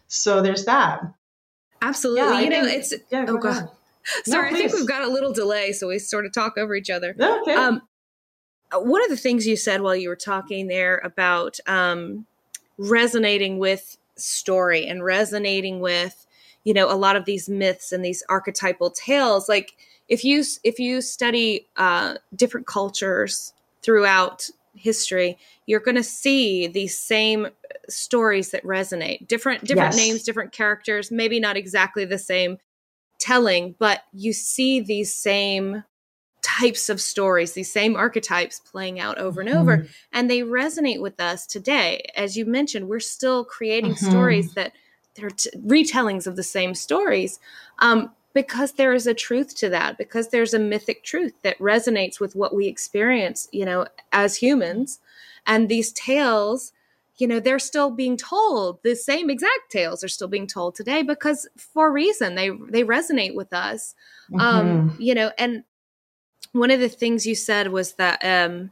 So 0.06 0.40
there's 0.40 0.66
that. 0.66 1.02
Absolutely. 1.82 2.22
Yeah, 2.22 2.40
you 2.42 2.50
know, 2.50 2.64
think, 2.64 2.78
it's, 2.78 2.94
yeah, 3.10 3.24
go 3.24 3.38
oh 3.38 3.38
God. 3.38 3.68
Sorry, 4.24 4.52
no, 4.52 4.56
I 4.56 4.60
think 4.60 4.72
we've 4.72 4.86
got 4.86 5.02
a 5.02 5.08
little 5.08 5.32
delay, 5.32 5.72
so 5.72 5.88
we 5.88 5.98
sort 5.98 6.26
of 6.26 6.32
talk 6.32 6.56
over 6.56 6.76
each 6.76 6.90
other. 6.90 7.16
Okay. 7.18 7.54
Um, 7.54 7.82
one 8.72 9.02
of 9.02 9.10
the 9.10 9.16
things 9.16 9.48
you 9.48 9.56
said 9.56 9.80
while 9.80 9.96
you 9.96 10.10
were 10.10 10.16
talking 10.16 10.68
there 10.68 10.98
about 10.98 11.58
um, 11.66 12.24
resonating 12.78 13.58
with 13.58 13.98
story 14.14 14.86
and 14.86 15.02
resonating 15.02 15.80
with 15.80 16.28
you 16.70 16.74
know 16.74 16.88
a 16.88 16.94
lot 16.94 17.16
of 17.16 17.24
these 17.24 17.48
myths 17.48 17.90
and 17.90 18.04
these 18.04 18.22
archetypal 18.28 18.92
tales 18.92 19.48
like 19.48 19.72
if 20.06 20.22
you 20.22 20.44
if 20.62 20.78
you 20.78 21.00
study 21.00 21.66
uh, 21.76 22.14
different 22.36 22.68
cultures 22.68 23.52
throughout 23.82 24.48
history 24.74 25.36
you're 25.66 25.80
going 25.80 25.96
to 25.96 26.04
see 26.04 26.68
these 26.68 26.96
same 26.96 27.48
stories 27.88 28.52
that 28.52 28.62
resonate 28.62 29.26
different 29.26 29.64
different 29.64 29.94
yes. 29.94 29.96
names 29.96 30.22
different 30.22 30.52
characters 30.52 31.10
maybe 31.10 31.40
not 31.40 31.56
exactly 31.56 32.04
the 32.04 32.18
same 32.18 32.56
telling 33.18 33.74
but 33.80 34.02
you 34.12 34.32
see 34.32 34.78
these 34.78 35.12
same 35.12 35.82
types 36.42 36.88
of 36.88 37.00
stories 37.00 37.54
these 37.54 37.72
same 37.72 37.96
archetypes 37.96 38.60
playing 38.60 39.00
out 39.00 39.18
over 39.18 39.40
and 39.40 39.50
over 39.50 39.78
mm-hmm. 39.78 39.86
and 40.12 40.30
they 40.30 40.42
resonate 40.42 41.00
with 41.00 41.20
us 41.20 41.48
today 41.48 42.00
as 42.14 42.36
you 42.36 42.46
mentioned 42.46 42.86
we're 42.86 43.00
still 43.00 43.44
creating 43.44 43.90
mm-hmm. 43.92 44.08
stories 44.08 44.54
that 44.54 44.72
they're 45.14 45.30
t- 45.30 45.50
retellings 45.58 46.26
of 46.26 46.36
the 46.36 46.42
same 46.42 46.74
stories 46.74 47.38
um, 47.80 48.10
because 48.32 48.72
there 48.72 48.94
is 48.94 49.06
a 49.06 49.14
truth 49.14 49.54
to 49.56 49.68
that 49.68 49.98
because 49.98 50.28
there's 50.28 50.54
a 50.54 50.58
mythic 50.58 51.02
truth 51.02 51.34
that 51.42 51.58
resonates 51.58 52.20
with 52.20 52.36
what 52.36 52.54
we 52.54 52.66
experience 52.66 53.48
you 53.52 53.64
know 53.64 53.86
as 54.12 54.36
humans. 54.36 55.00
And 55.46 55.68
these 55.68 55.92
tales 55.92 56.72
you 57.16 57.26
know 57.26 57.40
they're 57.40 57.58
still 57.58 57.90
being 57.90 58.16
told. 58.16 58.82
The 58.82 58.96
same 58.96 59.30
exact 59.30 59.70
tales 59.70 60.02
are 60.02 60.08
still 60.08 60.28
being 60.28 60.46
told 60.46 60.74
today 60.74 61.02
because 61.02 61.48
for 61.56 61.88
a 61.88 61.92
reason 61.92 62.34
they 62.34 62.50
they 62.50 62.84
resonate 62.84 63.34
with 63.34 63.52
us. 63.52 63.94
Um, 64.32 64.40
mm-hmm. 64.40 64.88
um 64.90 64.96
you 64.98 65.14
know 65.14 65.32
and 65.38 65.64
one 66.52 66.70
of 66.70 66.80
the 66.80 66.88
things 66.88 67.26
you 67.26 67.34
said 67.34 67.68
was 67.68 67.94
that 67.94 68.24
um 68.24 68.70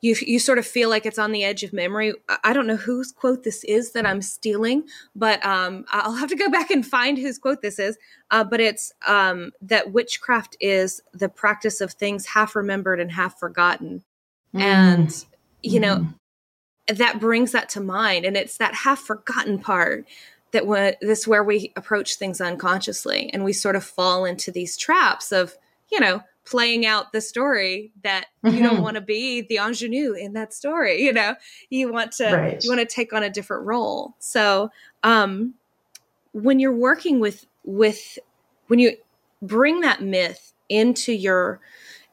you 0.00 0.14
you 0.20 0.38
sort 0.38 0.58
of 0.58 0.66
feel 0.66 0.90
like 0.90 1.06
it's 1.06 1.18
on 1.18 1.32
the 1.32 1.44
edge 1.44 1.62
of 1.62 1.72
memory. 1.72 2.14
I 2.44 2.52
don't 2.52 2.66
know 2.66 2.76
whose 2.76 3.12
quote 3.12 3.44
this 3.44 3.64
is 3.64 3.92
that 3.92 4.06
I'm 4.06 4.22
stealing, 4.22 4.84
but 5.14 5.44
um, 5.44 5.84
I'll 5.90 6.14
have 6.14 6.28
to 6.28 6.36
go 6.36 6.48
back 6.50 6.70
and 6.70 6.86
find 6.86 7.18
whose 7.18 7.38
quote 7.38 7.62
this 7.62 7.78
is. 7.78 7.96
Uh, 8.30 8.44
but 8.44 8.60
it's 8.60 8.92
um, 9.06 9.52
that 9.62 9.92
witchcraft 9.92 10.56
is 10.60 11.00
the 11.12 11.28
practice 11.28 11.80
of 11.80 11.92
things 11.92 12.26
half 12.26 12.54
remembered 12.54 13.00
and 13.00 13.10
half 13.12 13.38
forgotten, 13.38 14.04
mm. 14.54 14.60
and 14.60 15.24
you 15.62 15.80
know 15.80 16.06
mm. 16.88 16.96
that 16.96 17.18
brings 17.18 17.52
that 17.52 17.68
to 17.70 17.80
mind, 17.80 18.24
and 18.24 18.36
it's 18.36 18.58
that 18.58 18.74
half 18.74 19.00
forgotten 19.00 19.58
part 19.58 20.06
that 20.52 20.66
when 20.66 20.94
this 21.00 21.26
where 21.26 21.44
we 21.44 21.72
approach 21.74 22.16
things 22.16 22.40
unconsciously, 22.40 23.30
and 23.32 23.44
we 23.44 23.52
sort 23.52 23.76
of 23.76 23.84
fall 23.84 24.24
into 24.26 24.50
these 24.50 24.76
traps 24.76 25.32
of 25.32 25.56
you 25.90 26.00
know 26.00 26.22
playing 26.46 26.86
out 26.86 27.12
the 27.12 27.20
story 27.20 27.92
that 28.02 28.26
mm-hmm. 28.44 28.56
you 28.56 28.62
don't 28.62 28.74
mm-hmm. 28.74 28.82
want 28.82 28.94
to 28.94 29.00
be 29.00 29.42
the 29.42 29.58
ingenue 29.58 30.12
in 30.12 30.32
that 30.32 30.54
story 30.54 31.02
you 31.02 31.12
know 31.12 31.34
you 31.70 31.92
want 31.92 32.12
to 32.12 32.24
right. 32.24 32.62
you 32.62 32.70
want 32.70 32.80
to 32.80 32.86
take 32.86 33.12
on 33.12 33.22
a 33.22 33.30
different 33.30 33.66
role 33.66 34.14
so 34.18 34.70
um 35.02 35.54
when 36.32 36.60
you're 36.60 36.72
working 36.72 37.18
with 37.18 37.46
with 37.64 38.18
when 38.68 38.78
you 38.78 38.96
bring 39.42 39.80
that 39.80 40.02
myth 40.02 40.52
into 40.68 41.12
your 41.12 41.60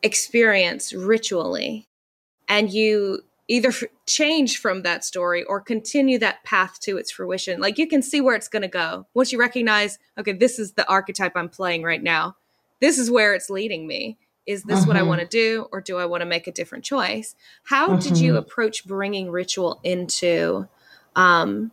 experience 0.01 0.93
ritually 0.93 1.87
and 2.47 2.73
you 2.73 3.19
either 3.47 3.69
f- 3.69 3.83
change 4.05 4.57
from 4.57 4.83
that 4.83 5.03
story 5.03 5.43
or 5.43 5.59
continue 5.59 6.17
that 6.17 6.43
path 6.43 6.79
to 6.79 6.97
its 6.97 7.11
fruition 7.11 7.59
like 7.59 7.77
you 7.77 7.87
can 7.87 8.01
see 8.01 8.21
where 8.21 8.35
it's 8.35 8.47
going 8.47 8.61
to 8.61 8.67
go 8.67 9.05
once 9.13 9.31
you 9.31 9.39
recognize 9.39 9.99
okay 10.17 10.33
this 10.33 10.59
is 10.59 10.73
the 10.73 10.87
archetype 10.89 11.33
i'm 11.35 11.49
playing 11.49 11.83
right 11.83 12.03
now 12.03 12.35
this 12.81 12.97
is 12.97 13.09
where 13.09 13.33
it's 13.33 13.49
leading 13.49 13.87
me 13.87 14.17
is 14.45 14.63
this 14.63 14.79
mm-hmm. 14.79 14.87
what 14.87 14.97
I 14.97 15.01
mm-hmm. 15.01 15.09
want 15.09 15.21
to 15.21 15.27
do 15.27 15.67
or 15.71 15.81
do 15.81 15.97
I 15.97 16.05
want 16.05 16.21
to 16.21 16.25
make 16.25 16.47
a 16.47 16.51
different 16.51 16.83
choice? 16.83 17.35
How 17.63 17.89
mm-hmm. 17.89 17.99
did 17.99 18.17
you 18.17 18.31
mm-hmm. 18.31 18.39
approach 18.39 18.85
bringing 18.85 19.31
ritual 19.31 19.79
into 19.83 20.67
um 21.15 21.71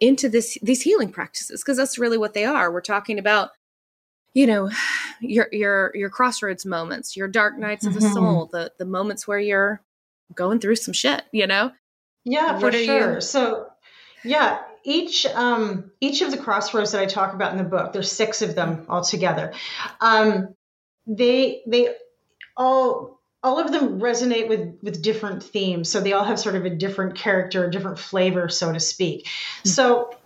into 0.00 0.28
this 0.28 0.58
these 0.62 0.82
healing 0.82 1.10
practices 1.10 1.62
because 1.62 1.76
that's 1.76 1.98
really 1.98 2.18
what 2.18 2.34
they 2.34 2.44
are. 2.44 2.72
We're 2.72 2.80
talking 2.80 3.18
about 3.18 3.50
you 4.32 4.46
know 4.46 4.70
your 5.20 5.48
your 5.52 5.92
your 5.94 6.10
crossroads 6.10 6.66
moments, 6.66 7.16
your 7.16 7.28
dark 7.28 7.58
nights 7.58 7.86
of 7.86 7.94
the 7.94 8.00
mm-hmm. 8.00 8.12
soul, 8.12 8.50
the 8.52 8.72
the 8.78 8.84
moments 8.84 9.26
where 9.26 9.38
you're 9.38 9.80
going 10.34 10.58
through 10.58 10.76
some 10.76 10.94
shit, 10.94 11.22
you 11.32 11.46
know? 11.46 11.70
Yeah, 12.24 12.58
for 12.58 12.72
sure. 12.72 13.14
You- 13.14 13.20
so 13.20 13.66
yeah, 14.24 14.62
each 14.84 15.26
um, 15.26 15.90
each 16.00 16.22
of 16.22 16.30
the 16.30 16.38
crossroads 16.38 16.92
that 16.92 17.00
I 17.00 17.06
talk 17.06 17.34
about 17.34 17.52
in 17.52 17.58
the 17.58 17.64
book, 17.64 17.92
there's 17.92 18.10
six 18.10 18.42
of 18.42 18.54
them 18.54 18.86
altogether. 18.88 19.52
Um, 20.00 20.54
they 21.06 21.62
they 21.66 21.94
all 22.56 23.20
all 23.42 23.58
of 23.58 23.72
them 23.72 24.00
resonate 24.00 24.48
with 24.48 24.76
with 24.82 25.02
different 25.02 25.42
themes, 25.42 25.90
so 25.90 26.00
they 26.00 26.12
all 26.12 26.24
have 26.24 26.38
sort 26.38 26.54
of 26.54 26.64
a 26.64 26.70
different 26.70 27.16
character, 27.16 27.64
a 27.64 27.70
different 27.70 27.98
flavor, 27.98 28.48
so 28.48 28.72
to 28.72 28.80
speak. 28.80 29.26
Mm-hmm. 29.26 29.68
So 29.68 30.16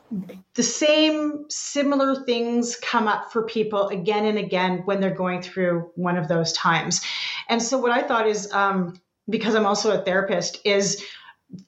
the 0.55 0.63
same 0.63 1.45
similar 1.51 2.25
things 2.25 2.77
come 2.77 3.09
up 3.09 3.31
for 3.31 3.43
people 3.43 3.89
again 3.89 4.25
and 4.25 4.39
again 4.39 4.79
when 4.87 5.01
they're 5.01 5.15
going 5.15 5.43
through 5.43 5.91
one 5.97 6.17
of 6.17 6.29
those 6.29 6.53
times. 6.53 7.03
And 7.49 7.63
so 7.63 7.79
what 7.79 7.93
I 7.93 8.03
thought 8.03 8.27
is 8.27 8.51
um, 8.53 8.99
because 9.29 9.55
I'm 9.55 9.67
also 9.67 9.99
a 9.99 10.03
therapist 10.03 10.61
is 10.65 11.05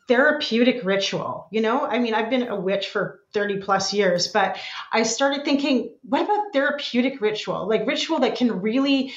therapeutic 0.08 0.84
ritual. 0.84 1.46
You 1.50 1.62
know, 1.62 1.84
I 1.84 1.98
mean, 1.98 2.14
I've 2.14 2.30
been 2.30 2.48
a 2.48 2.60
witch 2.60 2.88
for 2.88 3.20
30 3.32 3.58
plus 3.58 3.92
years, 3.92 4.28
but 4.28 4.58
I 4.92 5.04
started 5.04 5.44
thinking, 5.44 5.94
what 6.02 6.22
about 6.22 6.52
therapeutic 6.52 7.20
ritual? 7.20 7.68
Like 7.68 7.86
ritual 7.86 8.20
that 8.20 8.36
can 8.36 8.60
really 8.60 9.12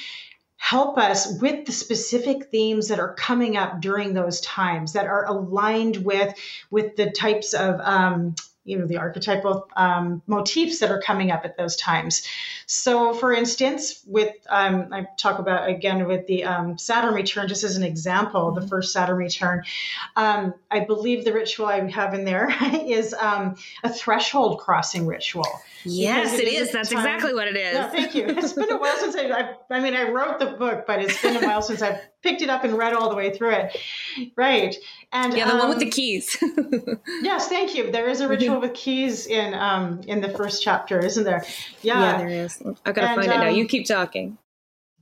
help 0.56 0.96
us 0.96 1.40
with 1.42 1.66
the 1.66 1.72
specific 1.72 2.50
themes 2.50 2.88
that 2.88 2.98
are 2.98 3.12
coming 3.14 3.56
up 3.56 3.80
during 3.80 4.14
those 4.14 4.40
times 4.40 4.94
that 4.94 5.06
are 5.06 5.26
aligned 5.26 5.98
with 5.98 6.34
with 6.70 6.96
the 6.96 7.10
types 7.10 7.52
of 7.52 7.80
um, 7.80 8.34
you 8.64 8.78
know 8.78 8.86
the 8.86 8.96
archetypal 8.96 9.68
um, 9.76 10.22
motifs 10.26 10.78
that 10.80 10.90
are 10.90 11.00
coming 11.00 11.30
up 11.30 11.44
at 11.44 11.56
those 11.56 11.76
times 11.76 12.26
so 12.66 13.12
for 13.14 13.32
instance 13.32 14.02
with 14.06 14.34
um, 14.48 14.88
i 14.92 15.06
talk 15.16 15.38
about 15.38 15.68
again 15.68 16.06
with 16.06 16.26
the 16.26 16.44
um, 16.44 16.76
saturn 16.78 17.14
return 17.14 17.46
just 17.46 17.64
as 17.64 17.76
an 17.76 17.82
example 17.82 18.52
the 18.52 18.60
mm-hmm. 18.60 18.68
first 18.68 18.92
saturn 18.92 19.16
return 19.16 19.62
um, 20.16 20.54
i 20.70 20.80
believe 20.80 21.24
the 21.24 21.32
ritual 21.32 21.66
i 21.66 21.88
have 21.90 22.14
in 22.14 22.24
there 22.24 22.54
is 22.86 23.14
um, 23.14 23.54
a 23.84 23.92
threshold 23.92 24.58
crossing 24.60 25.06
ritual 25.06 25.46
yes 25.84 26.38
it, 26.38 26.48
it 26.48 26.54
is, 26.54 26.72
that's 26.72 26.90
time. 26.90 26.98
exactly 26.98 27.34
what 27.34 27.46
it 27.46 27.56
is 27.56 27.74
yeah, 27.74 27.90
thank 27.90 28.14
you 28.14 28.24
it's 28.26 28.54
been 28.54 28.70
a 28.70 28.78
while 28.78 28.96
since 28.96 29.14
I, 29.14 29.28
I 29.28 29.54
i 29.70 29.80
mean 29.80 29.94
i 29.94 30.08
wrote 30.10 30.38
the 30.38 30.46
book 30.46 30.86
but 30.86 31.02
it's 31.02 31.20
been 31.20 31.36
a 31.36 31.46
while 31.46 31.62
since 31.62 31.82
i've 31.82 32.00
picked 32.24 32.42
it 32.42 32.50
up 32.50 32.64
and 32.64 32.76
read 32.76 32.92
all 32.92 33.08
the 33.08 33.16
way 33.16 33.30
through 33.30 33.52
it 33.52 33.76
right 34.36 34.74
and 35.12 35.36
yeah 35.36 35.48
the 35.48 35.56
one 35.56 35.68
with 35.68 35.78
the 35.78 35.86
um, 35.86 35.92
keys 35.92 36.36
yes 37.22 37.48
thank 37.48 37.74
you 37.76 37.92
there 37.92 38.08
is 38.08 38.20
a 38.20 38.26
ritual 38.26 38.60
with 38.60 38.74
keys 38.74 39.26
in 39.26 39.54
um 39.54 40.00
in 40.06 40.20
the 40.20 40.28
first 40.36 40.62
chapter, 40.62 40.98
isn't 40.98 41.24
there? 41.24 41.44
Yeah, 41.82 42.00
yeah 42.00 42.18
there 42.18 42.28
is. 42.28 42.62
I've 42.84 42.94
gotta 42.94 43.08
and, 43.08 43.20
find 43.20 43.32
it 43.32 43.36
now. 43.36 43.48
Um, 43.48 43.54
you 43.54 43.66
keep 43.66 43.86
talking. 43.86 44.38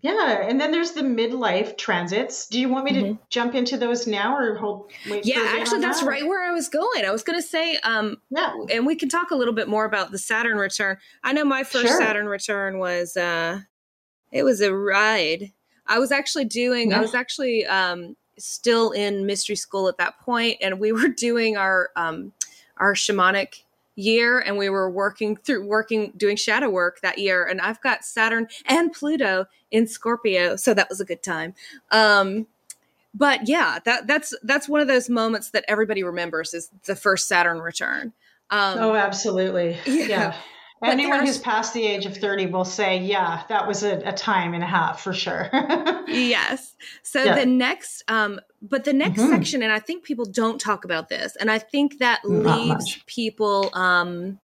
Yeah, 0.01 0.45
and 0.49 0.61
then 0.61 0.73
there's 0.73 0.93
the 0.93 1.03
midlife 1.03 1.79
transits. 1.79 2.49
Do 2.49 2.59
you 2.59 2.69
want 2.69 2.87
me 2.87 2.93
to 2.93 3.01
mm-hmm. 3.01 3.23
jump 3.31 3.55
into 3.55 3.77
those 3.77 4.09
now, 4.09 4.37
or 4.37 4.57
hold? 4.57 4.91
Wait 5.09 5.25
yeah, 5.25 5.55
actually, 5.57 5.81
that's 5.81 6.01
that? 6.01 6.09
right 6.09 6.27
where 6.27 6.43
I 6.43 6.51
was 6.51 6.69
going. 6.69 7.05
I 7.05 7.13
was 7.13 7.23
going 7.23 7.41
to 7.41 7.47
say, 7.47 7.77
um, 7.85 8.17
yeah, 8.29 8.53
and 8.73 8.85
we 8.85 8.97
can 8.97 9.09
talk 9.09 9.31
a 9.31 9.37
little 9.37 9.55
bit 9.55 9.69
more 9.69 9.85
about 9.85 10.11
the 10.11 10.19
Saturn 10.19 10.59
return. 10.59 10.99
I 11.23 11.33
know 11.33 11.45
my 11.45 11.63
first 11.63 11.87
sure. 11.87 12.01
Saturn 12.01 12.27
return 12.27 12.79
was, 12.81 13.17
uh, 13.17 13.61
it 14.33 14.43
was 14.43 14.61
a 14.61 14.75
ride. 14.75 15.53
I 15.93 15.99
was 15.99 16.11
actually 16.11 16.47
doing. 16.47 16.91
Yeah. 16.91 16.99
I 16.99 17.01
was 17.01 17.15
actually 17.15 17.67
um, 17.67 18.17
still 18.39 18.91
in 18.93 19.27
mystery 19.27 19.57
school 19.57 19.89
at 19.89 19.99
that 19.99 20.19
point, 20.21 20.57
and 20.61 20.81
we 20.81 20.91
were 20.93 21.09
doing 21.17 21.57
our 21.57 21.91
um, 21.97 22.33
our 22.79 22.95
shamanic 22.95 23.63
year 23.95 24.41
and 24.41 24.57
we 24.57 24.71
were 24.71 24.91
working 24.91 25.37
through 25.37 25.67
working 25.67 26.13
doing 26.17 26.35
shadow 26.35 26.71
work 26.71 27.01
that 27.03 27.19
year 27.19 27.45
and 27.45 27.61
I've 27.61 27.81
got 27.83 28.07
Saturn 28.07 28.49
and 28.65 28.91
Pluto 28.91 29.45
in 29.71 29.87
Scorpio 29.87 30.57
so 30.57 30.73
that 30.73 30.89
was 30.89 30.99
a 30.99 31.05
good 31.05 31.23
time 31.23 31.55
um 31.91 32.47
but 33.15 33.47
yeah 33.47 33.81
that 33.85 34.07
that's 34.07 34.35
that's 34.43 34.67
one 34.67 34.81
of 34.81 34.89
those 34.89 35.11
moments 35.11 35.51
that 35.51 35.67
everybody 35.69 36.03
remembers 36.03 36.55
is 36.55 36.71
the 36.87 36.97
first 36.97 37.29
Saturn 37.29 37.59
return 37.59 38.15
um 38.51 38.79
oh 38.79 38.95
absolutely 38.95 39.77
yeah, 39.87 40.07
yeah. 40.07 40.35
Anyone 40.83 41.25
who's 41.25 41.39
past 41.39 41.75
the 41.75 41.87
age 41.87 42.07
of 42.07 42.17
30 42.17 42.47
will 42.47 42.65
say, 42.65 42.99
yeah, 42.99 43.45
that 43.49 43.69
was 43.69 43.85
a, 43.85 43.99
a 43.99 44.13
time 44.13 44.53
and 44.53 44.65
a 44.65 44.67
half 44.67 45.01
for 45.01 45.13
sure. 45.13 45.49
yes. 46.09 46.75
So 47.03 47.23
yeah. 47.23 47.37
the 47.37 47.47
next, 47.47 48.03
um, 48.09 48.41
but 48.61 48.85
the 48.85 48.93
next 48.93 49.21
mm-hmm. 49.21 49.31
section, 49.31 49.63
and 49.63 49.73
I 49.73 49.79
think 49.79 50.05
people 50.05 50.25
don't 50.25 50.61
talk 50.61 50.85
about 50.85 51.09
this, 51.09 51.37
and 51.37 51.51
I 51.51 51.59
think 51.59 51.99
that 51.99 52.23
Not 52.25 52.59
leaves 52.59 52.69
much. 52.69 53.07
people, 53.07 53.71
um, 53.75 54.41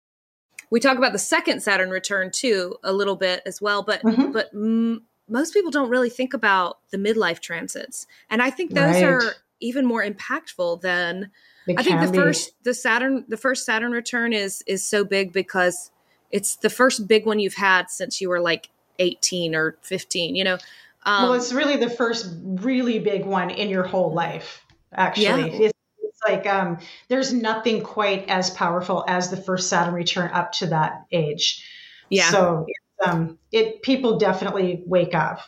we 0.70 0.80
talk 0.80 0.98
about 0.98 1.12
the 1.12 1.20
second 1.20 1.62
Saturn 1.62 1.90
return 1.90 2.32
too, 2.32 2.76
a 2.82 2.92
little 2.92 3.16
bit 3.16 3.42
as 3.46 3.62
well, 3.62 3.84
but, 3.84 4.02
mm-hmm. 4.02 4.32
but 4.32 4.50
m- 4.52 5.04
most 5.28 5.54
people 5.54 5.70
don't 5.70 5.88
really 5.88 6.10
think 6.10 6.34
about 6.34 6.78
the 6.90 6.98
midlife 6.98 7.38
transits. 7.38 8.06
And 8.28 8.42
I 8.42 8.50
think 8.50 8.72
those 8.72 8.96
right. 8.96 9.04
are 9.04 9.22
even 9.60 9.86
more 9.86 10.04
impactful 10.04 10.80
than, 10.80 11.30
I 11.68 11.82
think 11.82 12.00
the 12.00 12.10
be. 12.10 12.18
first, 12.18 12.52
the 12.64 12.74
Saturn, 12.74 13.24
the 13.28 13.36
first 13.36 13.64
Saturn 13.64 13.92
return 13.92 14.32
is, 14.32 14.62
is 14.66 14.86
so 14.86 15.04
big 15.04 15.32
because 15.32 15.90
it's 16.34 16.56
the 16.56 16.68
first 16.68 17.06
big 17.06 17.24
one 17.24 17.38
you've 17.38 17.54
had 17.54 17.88
since 17.88 18.20
you 18.20 18.28
were 18.28 18.40
like 18.40 18.68
18 18.98 19.54
or 19.54 19.76
15 19.82 20.36
you 20.36 20.44
know? 20.44 20.58
Um, 21.04 21.22
well 21.24 21.32
it's 21.34 21.52
really 21.52 21.76
the 21.76 21.90
first 21.90 22.34
really 22.42 22.98
big 22.98 23.24
one 23.24 23.50
in 23.50 23.70
your 23.70 23.84
whole 23.84 24.12
life 24.12 24.64
actually. 24.92 25.50
Yeah. 25.50 25.66
it's, 25.66 25.78
it's 26.02 26.20
like 26.28 26.46
um, 26.46 26.78
there's 27.08 27.32
nothing 27.32 27.82
quite 27.82 28.28
as 28.28 28.50
powerful 28.50 29.04
as 29.08 29.30
the 29.30 29.36
first 29.36 29.68
saturn 29.68 29.94
return 29.94 30.30
up 30.32 30.52
to 30.52 30.66
that 30.68 31.04
age. 31.12 31.64
Yeah. 32.10 32.30
So 32.30 32.66
um, 33.04 33.38
it 33.52 33.82
people 33.82 34.18
definitely 34.18 34.82
wake 34.86 35.14
up 35.14 35.40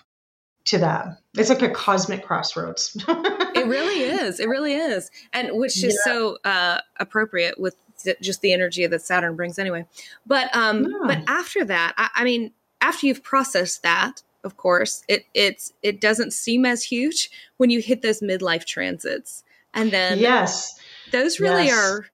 to 0.66 0.78
that. 0.78 1.18
It's 1.34 1.48
like 1.48 1.62
a 1.62 1.70
cosmic 1.70 2.24
crossroads. 2.24 2.96
It 3.56 3.68
really 3.68 4.02
is. 4.02 4.38
It 4.38 4.48
really 4.48 4.74
is. 4.74 5.10
And 5.32 5.48
which 5.52 5.82
is 5.82 5.98
yeah. 6.06 6.12
so 6.12 6.38
uh, 6.44 6.80
appropriate 7.00 7.58
with 7.58 7.74
just 8.20 8.40
the 8.40 8.52
energy 8.52 8.86
that 8.86 9.02
Saturn 9.02 9.36
brings 9.36 9.58
anyway. 9.58 9.86
But 10.26 10.54
um, 10.54 10.84
yeah. 10.84 10.98
but 11.06 11.18
after 11.26 11.64
that, 11.64 11.94
I, 11.96 12.10
I, 12.14 12.24
mean, 12.24 12.52
after 12.80 13.06
you've 13.06 13.22
processed 13.22 13.82
that, 13.82 14.22
of 14.44 14.56
course, 14.56 15.02
it 15.08 15.24
it's 15.34 15.72
it 15.82 16.00
doesn't 16.00 16.32
seem 16.32 16.64
as 16.64 16.82
huge 16.82 17.30
when 17.56 17.70
you 17.70 17.80
hit 17.80 18.02
those 18.02 18.20
midlife 18.20 18.64
transits, 18.64 19.44
and 19.74 19.90
then 19.90 20.18
yes, 20.18 20.78
those 21.12 21.40
really 21.40 21.66
yes. 21.66 21.78
are. 21.78 22.06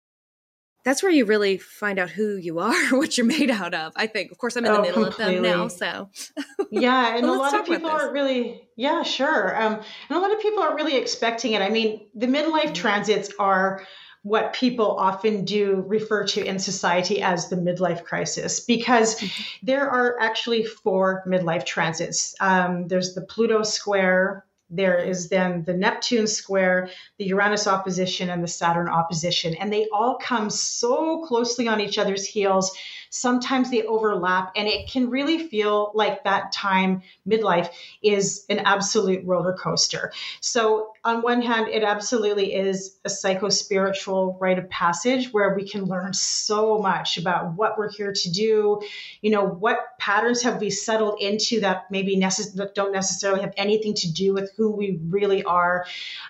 That's 0.85 1.00
where 1.00 1.12
you 1.12 1.26
really 1.26 1.59
find 1.59 2.00
out 2.00 2.11
who 2.11 2.35
you 2.37 2.59
are, 2.59 2.74
what 2.90 3.16
you're 3.16 3.26
made 3.26 3.50
out 3.50 3.72
of. 3.72 3.92
I 3.94 4.09
think. 4.09 4.33
Of 4.33 4.38
course, 4.38 4.57
I'm 4.57 4.64
in 4.64 4.72
oh, 4.72 4.76
the 4.76 4.83
middle 4.83 5.05
completely. 5.05 5.37
of 5.37 5.42
them 5.42 5.59
now, 5.59 5.68
so. 5.68 6.11
yeah, 6.72 7.16
and 7.16 7.24
a 7.24 7.33
lot 7.33 7.55
of 7.55 7.66
people 7.66 7.88
aren't 7.88 8.12
really. 8.12 8.68
Yeah, 8.76 9.02
sure. 9.02 9.62
Um, 9.62 9.74
and 10.09 10.18
a 10.18 10.18
lot 10.18 10.33
of 10.33 10.40
people 10.40 10.61
aren't 10.61 10.76
really 10.76 10.96
expecting 10.96 11.52
it. 11.52 11.62
I 11.62 11.68
mean, 11.68 12.07
the 12.14 12.26
midlife 12.26 12.62
mm-hmm. 12.62 12.72
transits 12.72 13.31
are 13.38 13.87
what 14.23 14.53
people 14.53 14.97
often 14.99 15.45
do 15.45 15.85
refer 15.87 16.25
to 16.25 16.45
in 16.45 16.59
society 16.59 17.23
as 17.23 17.49
the 17.49 17.57
midlife 17.57 18.05
crisis, 18.05 18.61
because 18.61 19.17
mm-hmm. 19.17 19.67
there 19.67 19.91
are 19.91 20.21
actually 20.21 20.65
four 20.65 21.25
midlife 21.27 21.67
transits. 21.67 22.35
Um, 22.41 22.87
there's 22.87 23.15
the 23.15 23.23
Pluto 23.23 23.63
square, 23.63 24.45
there 24.71 24.97
is 24.97 25.29
then 25.29 25.65
the 25.65 25.75
Neptune 25.75 26.27
square, 26.27 26.89
the 27.19 27.27
Uranus 27.27 27.67
opposition, 27.67 28.31
and 28.31 28.43
the 28.43 28.49
Saturn 28.49 28.89
opposition. 28.89 29.55
And 29.55 29.71
they 29.71 29.87
all 29.93 30.17
come 30.17 30.49
so 30.49 31.27
closely 31.27 31.69
on 31.69 31.81
each 31.81 31.99
other's 31.99 32.25
heels 32.25 32.73
Sometimes 33.15 33.71
they 33.71 33.83
overlap, 33.83 34.53
and 34.57 34.67
it 34.67 34.89
can 34.89 35.11
really 35.11 35.47
feel 35.47 35.93
like 35.95 36.25
that 36.25 36.51
time, 36.51 37.03
midlife, 37.29 37.69
is 38.03 38.47
an 38.49 38.61
absolute 38.61 39.23
roller 39.27 39.53
coaster. 39.53 40.13
So, 40.41 40.91
on 41.05 41.21
one 41.21 41.43
hand, 41.43 41.67
it 41.67 41.83
absolutely 41.83 42.55
is 42.55 42.97
a 43.05 43.11
psycho 43.11 43.49
spiritual 43.49 44.38
rite 44.41 44.61
of 44.61 44.71
passage 44.71 45.33
where 45.33 45.53
we 45.53 45.69
can 45.69 45.85
learn 45.85 46.12
so 46.12 46.79
much 46.79 47.19
about 47.19 47.55
what 47.55 47.77
we're 47.77 47.91
here 47.91 48.12
to 48.12 48.31
do. 48.31 48.81
You 49.21 49.31
know, 49.33 49.45
what 49.45 49.79
patterns 49.99 50.43
have 50.43 50.61
we 50.61 50.71
settled 50.71 51.21
into 51.21 51.59
that 51.61 51.91
maybe 51.91 52.17
necess- 52.17 52.55
that 52.55 52.77
don't 52.77 52.93
necessarily 52.93 53.41
have 53.41 53.53
anything 53.57 53.95
to 53.95 54.12
do 54.12 54.33
with 54.33 54.53
who 54.57 54.71
we 54.71 55.01
really 55.09 55.43
are. 55.43 55.87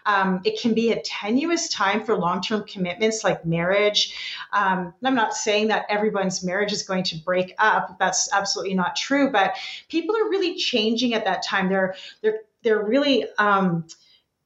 Um, 0.07 0.41
it 0.45 0.59
can 0.59 0.73
be 0.73 0.91
a 0.91 1.03
tenuous 1.03 1.69
time 1.69 2.03
for 2.03 2.17
long 2.17 2.41
term 2.41 2.65
commitments 2.65 3.23
like 3.23 3.45
marriage. 3.45 4.15
Um, 4.55 4.95
I'm 5.05 5.15
not 5.15 5.35
saying 5.35 5.69
that 5.69 5.85
everyone's 5.91 6.43
marriage 6.43 6.73
is 6.73 6.83
going 6.83 7.05
to 7.05 7.17
break 7.19 7.55
up. 7.59 7.99
That's 7.99 8.33
absolutely 8.33 8.75
not 8.75 8.97
true. 8.97 9.31
But 9.31 9.55
people 9.91 10.17
are 10.17 10.31
really 10.31 10.57
changing 10.57 11.13
at 11.13 11.27
that 11.27 11.45
time. 11.45 11.69
They're 11.69 11.95
they're 12.23 12.41
they're 12.63 12.83
really 12.83 13.27
um, 13.39 13.85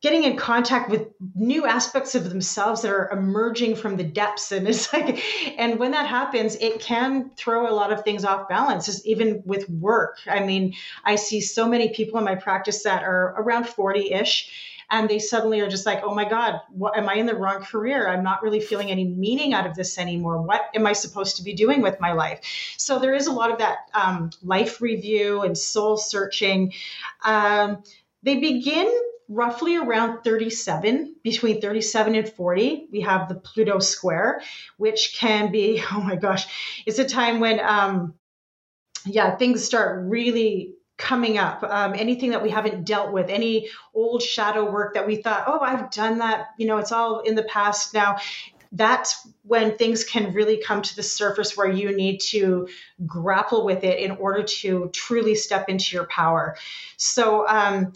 getting 0.06 0.22
in 0.22 0.36
contact 0.36 0.88
with 0.88 1.08
new 1.34 1.66
aspects 1.66 2.14
of 2.14 2.28
themselves 2.28 2.82
that 2.82 2.92
are 2.92 3.10
emerging 3.10 3.74
from 3.74 3.96
the 3.96 4.04
depths. 4.04 4.52
And 4.52 4.68
it's 4.68 4.92
like 4.92 5.20
and 5.58 5.80
when 5.80 5.90
that 5.90 6.06
happens 6.06 6.54
it 6.54 6.78
can 6.78 7.32
throw 7.36 7.68
a 7.68 7.74
lot 7.74 7.92
of 7.92 8.04
things 8.04 8.24
off 8.24 8.48
balance 8.48 8.86
Just 8.86 9.04
even 9.04 9.42
with 9.44 9.68
work. 9.68 10.18
I 10.28 10.44
mean 10.44 10.74
i 11.04 11.16
see 11.16 11.40
so 11.40 11.68
many 11.68 11.88
people 11.88 12.20
in 12.20 12.24
my 12.24 12.36
practice 12.36 12.84
that 12.84 13.02
are 13.02 13.34
around 13.36 13.64
40ish 13.64 14.48
and 14.90 15.08
they 15.08 15.18
suddenly 15.18 15.60
are 15.60 15.68
just 15.68 15.86
like 15.86 16.02
oh 16.04 16.14
my 16.14 16.28
god 16.28 16.60
what 16.70 16.96
am 16.96 17.08
i 17.08 17.14
in 17.14 17.26
the 17.26 17.34
wrong 17.34 17.64
career? 17.64 18.08
I'm 18.08 18.22
not 18.22 18.44
really 18.44 18.60
feeling 18.60 18.92
any 18.92 19.06
meaning 19.06 19.54
out 19.54 19.66
of 19.66 19.74
this 19.74 19.98
anymore. 19.98 20.40
What 20.40 20.70
am 20.72 20.86
i 20.86 20.92
supposed 20.92 21.38
to 21.38 21.42
be 21.42 21.52
doing 21.54 21.82
with 21.82 21.98
my 21.98 22.12
life? 22.12 22.38
So 22.76 23.00
there 23.00 23.14
is 23.16 23.26
a 23.26 23.32
lot 23.32 23.50
of 23.50 23.58
that 23.58 23.78
um, 23.92 24.30
life 24.44 24.80
review 24.80 25.42
and 25.42 25.58
soul 25.58 25.96
searching. 25.96 26.74
Um, 27.24 27.82
they 28.22 28.36
begin 28.36 28.88
roughly 29.28 29.76
around 29.76 30.22
37, 30.22 31.16
between 31.22 31.60
37 31.60 32.14
and 32.14 32.28
40, 32.28 32.88
we 32.92 33.00
have 33.00 33.28
the 33.28 33.34
Pluto 33.34 33.78
square, 33.78 34.42
which 34.76 35.16
can 35.18 35.50
be, 35.50 35.82
oh 35.92 36.00
my 36.00 36.16
gosh, 36.16 36.46
it's 36.86 36.98
a 36.98 37.08
time 37.08 37.40
when, 37.40 37.60
um, 37.60 38.14
yeah, 39.04 39.36
things 39.36 39.64
start 39.64 40.08
really 40.08 40.74
coming 40.96 41.38
up. 41.38 41.62
Um, 41.62 41.94
anything 41.94 42.30
that 42.30 42.42
we 42.42 42.50
haven't 42.50 42.84
dealt 42.84 43.12
with, 43.12 43.28
any 43.28 43.68
old 43.94 44.22
shadow 44.22 44.70
work 44.70 44.94
that 44.94 45.06
we 45.06 45.16
thought, 45.16 45.44
oh, 45.46 45.60
I've 45.60 45.90
done 45.90 46.18
that, 46.18 46.48
you 46.58 46.66
know, 46.66 46.78
it's 46.78 46.92
all 46.92 47.20
in 47.20 47.34
the 47.34 47.42
past 47.42 47.92
now. 47.92 48.18
That's 48.72 49.26
when 49.42 49.76
things 49.76 50.04
can 50.04 50.32
really 50.32 50.60
come 50.62 50.82
to 50.82 50.96
the 50.96 51.02
surface 51.02 51.56
where 51.56 51.70
you 51.70 51.94
need 51.94 52.18
to 52.28 52.68
grapple 53.06 53.64
with 53.64 53.84
it 53.84 54.00
in 54.00 54.12
order 54.12 54.42
to 54.42 54.90
truly 54.92 55.34
step 55.34 55.68
into 55.68 55.94
your 55.94 56.06
power. 56.06 56.56
So, 56.96 57.46
um, 57.46 57.92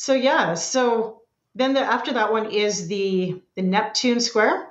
so 0.00 0.14
yeah, 0.14 0.54
so 0.54 1.22
then 1.56 1.74
the, 1.74 1.80
after 1.80 2.12
that 2.12 2.30
one 2.30 2.52
is 2.52 2.86
the 2.86 3.42
the 3.56 3.62
Neptune 3.62 4.20
square, 4.20 4.68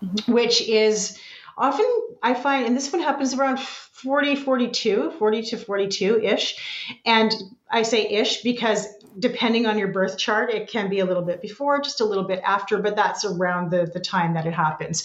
mm-hmm. 0.00 0.32
which 0.32 0.62
is 0.62 1.18
often 1.58 1.84
I 2.22 2.34
find, 2.34 2.64
and 2.64 2.76
this 2.76 2.92
one 2.92 3.02
happens 3.02 3.34
around 3.34 3.58
40, 3.58 4.36
42, 4.36 5.14
40 5.18 5.42
to 5.42 5.56
42 5.56 6.20
ish. 6.22 6.94
And 7.04 7.34
I 7.68 7.82
say 7.82 8.08
ish 8.08 8.42
because 8.42 8.86
depending 9.18 9.66
on 9.66 9.78
your 9.78 9.88
birth 9.88 10.16
chart, 10.16 10.50
it 10.50 10.70
can 10.70 10.88
be 10.88 11.00
a 11.00 11.04
little 11.06 11.24
bit 11.24 11.42
before, 11.42 11.80
just 11.80 12.00
a 12.00 12.04
little 12.04 12.22
bit 12.22 12.40
after, 12.46 12.78
but 12.78 12.94
that's 12.94 13.24
around 13.24 13.72
the, 13.72 13.90
the 13.92 13.98
time 13.98 14.34
that 14.34 14.46
it 14.46 14.54
happens. 14.54 15.02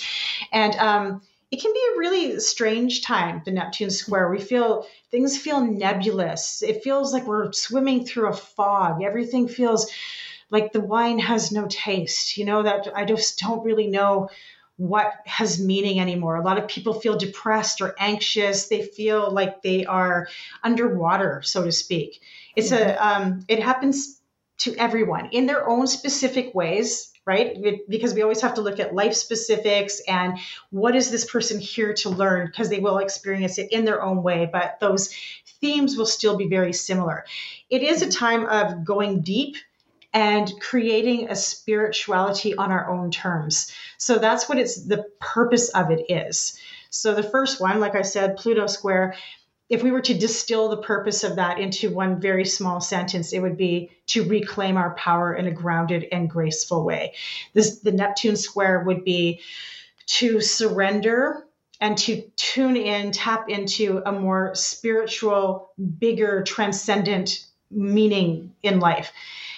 And 0.51 0.75
um, 0.75 1.21
it 1.51 1.61
can 1.61 1.71
be 1.73 1.81
a 1.93 1.99
really 1.99 2.39
strange 2.39 3.01
time, 3.03 3.41
the 3.45 3.51
Neptune 3.51 3.89
square. 3.89 4.29
We 4.29 4.39
feel 4.39 4.85
things 5.11 5.37
feel 5.37 5.61
nebulous. 5.61 6.61
It 6.61 6.83
feels 6.83 7.13
like 7.13 7.25
we're 7.25 7.53
swimming 7.53 8.05
through 8.05 8.29
a 8.29 8.33
fog. 8.33 9.01
Everything 9.01 9.47
feels 9.47 9.89
like 10.49 10.73
the 10.73 10.81
wine 10.81 11.19
has 11.19 11.51
no 11.51 11.67
taste, 11.69 12.37
you 12.37 12.45
know, 12.45 12.63
that 12.63 12.89
I 12.93 13.05
just 13.05 13.39
don't 13.39 13.63
really 13.63 13.87
know 13.87 14.29
what 14.75 15.11
has 15.25 15.59
meaning 15.59 15.99
anymore. 15.99 16.35
A 16.35 16.43
lot 16.43 16.57
of 16.57 16.67
people 16.67 16.99
feel 16.99 17.17
depressed 17.17 17.81
or 17.81 17.95
anxious. 17.97 18.67
They 18.67 18.83
feel 18.83 19.31
like 19.31 19.61
they 19.61 19.85
are 19.85 20.27
underwater, 20.63 21.41
so 21.43 21.63
to 21.63 21.71
speak. 21.71 22.21
It's 22.55 22.71
a, 22.71 22.77
mm-hmm. 22.77 23.23
um, 23.23 23.45
it 23.47 23.63
happens 23.63 24.19
to 24.59 24.75
everyone 24.75 25.29
in 25.31 25.45
their 25.45 25.67
own 25.67 25.87
specific 25.87 26.53
ways 26.53 27.11
right? 27.27 27.57
Because 27.89 28.13
we 28.13 28.23
always 28.23 28.41
have 28.41 28.53
to 28.53 28.61
look 28.61 28.79
at 28.79 28.95
life 28.95 29.13
specifics 29.13 30.01
and 30.07 30.39
what 30.71 30.95
is 30.95 31.11
this 31.11 31.29
person 31.29 31.59
here 31.59 31.93
to 31.95 32.09
learn 32.09 32.47
because 32.47 32.69
they 32.69 32.79
will 32.79 32.99
experience 32.99 33.57
it 33.57 33.71
in 33.73 33.83
their 33.83 34.01
own 34.01 34.23
way, 34.23 34.49
but 34.51 34.79
those 34.79 35.13
themes 35.59 35.97
will 35.97 36.05
still 36.05 36.37
be 36.37 36.47
very 36.47 36.71
similar. 36.71 37.25
It 37.69 37.83
is 37.83 38.01
a 38.01 38.09
time 38.09 38.45
of 38.45 38.85
going 38.85 39.21
deep 39.21 39.57
and 40.13 40.51
creating 40.61 41.29
a 41.29 41.35
spirituality 41.35 42.55
on 42.55 42.71
our 42.71 42.89
own 42.89 43.11
terms. 43.11 43.73
So 43.97 44.17
that's 44.19 44.47
what 44.47 44.57
it's 44.57 44.81
the 44.81 45.05
purpose 45.19 45.69
of 45.69 45.91
it 45.91 46.05
is. 46.09 46.57
So 46.89 47.13
the 47.13 47.23
first 47.23 47.59
one, 47.59 47.81
like 47.81 47.95
I 47.95 48.03
said, 48.03 48.37
Pluto 48.37 48.67
square, 48.67 49.15
if 49.69 49.83
we 49.83 49.91
were 49.91 50.01
to 50.01 50.13
distill 50.13 50.69
the 50.69 50.77
purpose 50.77 51.23
of 51.23 51.35
that 51.35 51.59
into 51.59 51.93
one 51.93 52.21
very 52.21 52.45
small 52.45 52.79
sentence, 52.79 53.33
it 53.33 53.39
would 53.39 53.57
be 53.57 53.91
to 54.07 54.27
reclaim 54.27 54.77
our 54.77 54.95
power 54.95 55.33
in 55.33 55.45
a 55.45 55.51
grounded 55.51 56.07
and 56.11 56.29
graceful 56.29 56.85
way. 56.85 57.13
This, 57.53 57.79
the 57.79 57.91
Neptune 57.91 58.37
square 58.37 58.79
would 58.79 59.03
be 59.03 59.41
to 60.05 60.39
surrender 60.39 61.45
and 61.81 61.97
to 61.97 62.23
tune 62.35 62.77
in, 62.77 63.11
tap 63.11 63.49
into 63.49 64.01
a 64.05 64.11
more 64.11 64.55
spiritual, 64.55 65.71
bigger, 65.99 66.43
transcendent 66.43 67.45
meaning 67.69 68.53
in 68.63 68.79
life. 68.79 69.11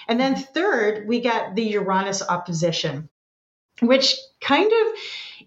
And 0.08 0.20
then 0.20 0.36
third, 0.36 1.08
we 1.08 1.20
get 1.20 1.56
the 1.56 1.64
Uranus 1.64 2.28
opposition, 2.28 3.10
which 3.80 4.16
kind 4.42 4.72
of 4.72 5.00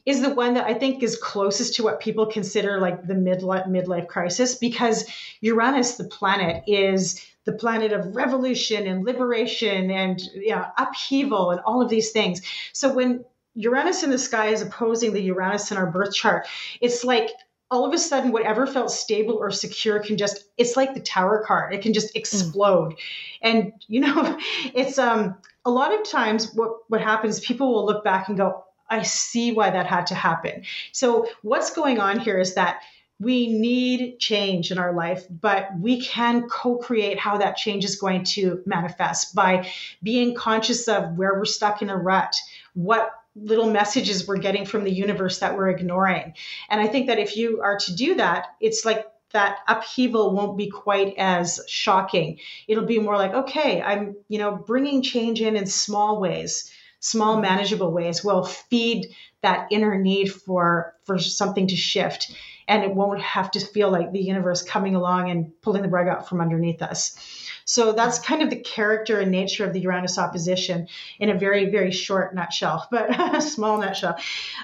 is 0.05 0.21
the 0.21 0.35
one 0.35 0.55
that 0.55 0.67
I 0.67 0.75
think 0.75 1.03
is 1.03 1.17
closest 1.17 1.77
to 1.77 1.85
what 1.85 2.01
people 2.01 2.27
consider 2.27 2.81
like 2.81 3.07
the 3.07 3.15
midlife 3.15 3.69
midlife 3.69 4.09
crisis 4.09 4.57
because 4.57 5.05
Uranus, 5.41 5.97
the 5.97 6.05
planet, 6.05 6.65
is 6.67 7.25
the 7.45 7.53
planet 7.53 7.93
of 7.93 8.15
revolution 8.15 8.87
and 8.87 9.05
liberation 9.05 9.91
and 9.91 10.21
you 10.35 10.55
know, 10.55 10.65
upheaval 10.79 11.51
and 11.51 11.61
all 11.61 11.83
of 11.83 11.89
these 11.89 12.11
things. 12.11 12.43
So 12.73 12.93
when 12.93 13.25
Uranus 13.55 14.03
in 14.03 14.11
the 14.11 14.19
sky 14.19 14.49
is 14.49 14.63
opposing 14.63 15.13
the 15.13 15.23
Uranus 15.23 15.71
in 15.71 15.77
our 15.77 15.91
birth 15.91 16.15
chart, 16.15 16.47
it's 16.81 17.05
like 17.05 17.31
all 17.71 17.87
of 17.87 17.95
a 17.95 17.99
sudden 17.99 18.33
whatever 18.33 18.67
felt 18.67 18.91
stable 18.91 19.37
or 19.37 19.51
secure 19.51 19.99
can 19.99 20.19
just 20.19 20.45
it's 20.59 20.77
like 20.77 20.93
the 20.93 21.01
tower 21.01 21.43
card 21.45 21.73
it 21.73 21.81
can 21.81 21.95
just 21.95 22.15
explode 22.15 22.93
mm. 22.93 22.97
and 23.41 23.73
you 23.89 24.01
know 24.01 24.39
it's 24.75 24.99
um 24.99 25.35
a 25.65 25.71
lot 25.71 25.99
of 25.99 26.07
times 26.07 26.53
what 26.53 26.71
what 26.89 27.01
happens 27.01 27.41
people 27.41 27.73
will 27.73 27.87
look 27.87 28.05
back 28.05 28.29
and 28.29 28.37
go 28.37 28.63
I 28.93 29.03
see 29.03 29.53
why 29.53 29.71
that 29.71 29.87
had 29.87 30.09
to 30.09 30.15
happen. 30.15 30.65
So, 30.93 31.27
what's 31.41 31.73
going 31.73 31.99
on 31.99 32.21
here 32.21 32.39
is 32.39 32.55
that 32.55 32.83
we 33.19 33.47
need 33.47 34.19
change 34.19 34.71
in 34.71 34.79
our 34.79 34.93
life, 34.93 35.25
but 35.31 35.69
we 35.79 36.03
can 36.03 36.49
co 36.49 36.77
create 36.77 37.19
how 37.19 37.39
that 37.39 37.57
change 37.57 37.85
is 37.85 37.97
going 37.97 38.25
to 38.25 38.63
manifest 38.67 39.35
by 39.35 39.69
being 40.03 40.35
conscious 40.35 40.89
of 40.89 41.17
where 41.17 41.35
we're 41.35 41.47
stuck 41.47 41.81
in 41.81 41.89
a 41.89 41.97
rut, 41.97 42.35
what 42.75 43.13
little 43.35 43.71
messages 43.71 44.29
we're 44.29 44.37
getting 44.37 44.67
from 44.67 44.85
the 44.85 44.93
universe 44.93 45.39
that 45.39 45.57
we're 45.57 45.71
ignoring. 45.71 46.35
And 46.69 46.79
I 46.79 46.87
think 46.87 47.07
that 47.07 47.19
if 47.19 47.35
you 47.35 47.63
are 47.63 47.79
to 47.79 47.95
do 47.95 48.17
that, 48.17 48.49
it's 48.61 48.85
like 48.85 49.07
that 49.33 49.61
upheaval 49.67 50.35
won't 50.35 50.59
be 50.59 50.69
quite 50.69 51.15
as 51.17 51.61
shocking. 51.67 52.41
It'll 52.69 52.85
be 52.85 52.99
more 52.99 53.17
like, 53.17 53.33
okay, 53.33 53.81
I'm, 53.81 54.17
you 54.29 54.39
know, 54.39 54.55
bringing 54.55 55.01
change 55.01 55.41
in 55.41 55.57
in 55.57 55.65
small 55.65 56.21
ways 56.21 56.71
small 57.03 57.41
manageable 57.41 57.91
ways 57.91 58.25
will 58.25 58.45
feed 58.45 59.09
that 59.43 59.67
inner 59.71 59.99
need 59.99 60.33
for 60.33 60.95
for 61.05 61.19
something 61.19 61.67
to 61.67 61.77
shift 61.77 62.35
and 62.69 62.85
it 62.85 62.95
won't 62.95 63.21
have 63.21 63.51
to 63.51 63.61
feel 63.61 63.91
like 63.91 64.13
the 64.13 64.23
universe 64.23 64.63
coming 64.63 64.95
along 64.95 65.29
and 65.29 65.51
pulling 65.63 65.83
the 65.83 65.89
rug 65.89 66.07
out 66.07 66.29
from 66.29 66.41
underneath 66.41 66.81
us 66.81 67.19
so 67.65 67.93
that's 67.93 68.21
kind 68.21 68.41
of 68.41 68.51
the 68.51 68.61
character 68.61 69.19
and 69.19 69.33
nature 69.33 69.67
of 69.67 69.73
the 69.73 69.81
uranus 69.81 70.17
opposition 70.17 70.87
in 71.19 71.29
a 71.29 71.39
very 71.39 71.71
very 71.71 71.91
short 71.91 72.35
nutshell 72.35 72.87
but 72.91 73.35
a 73.35 73.43
small 73.43 73.79
nutshell 73.79 74.17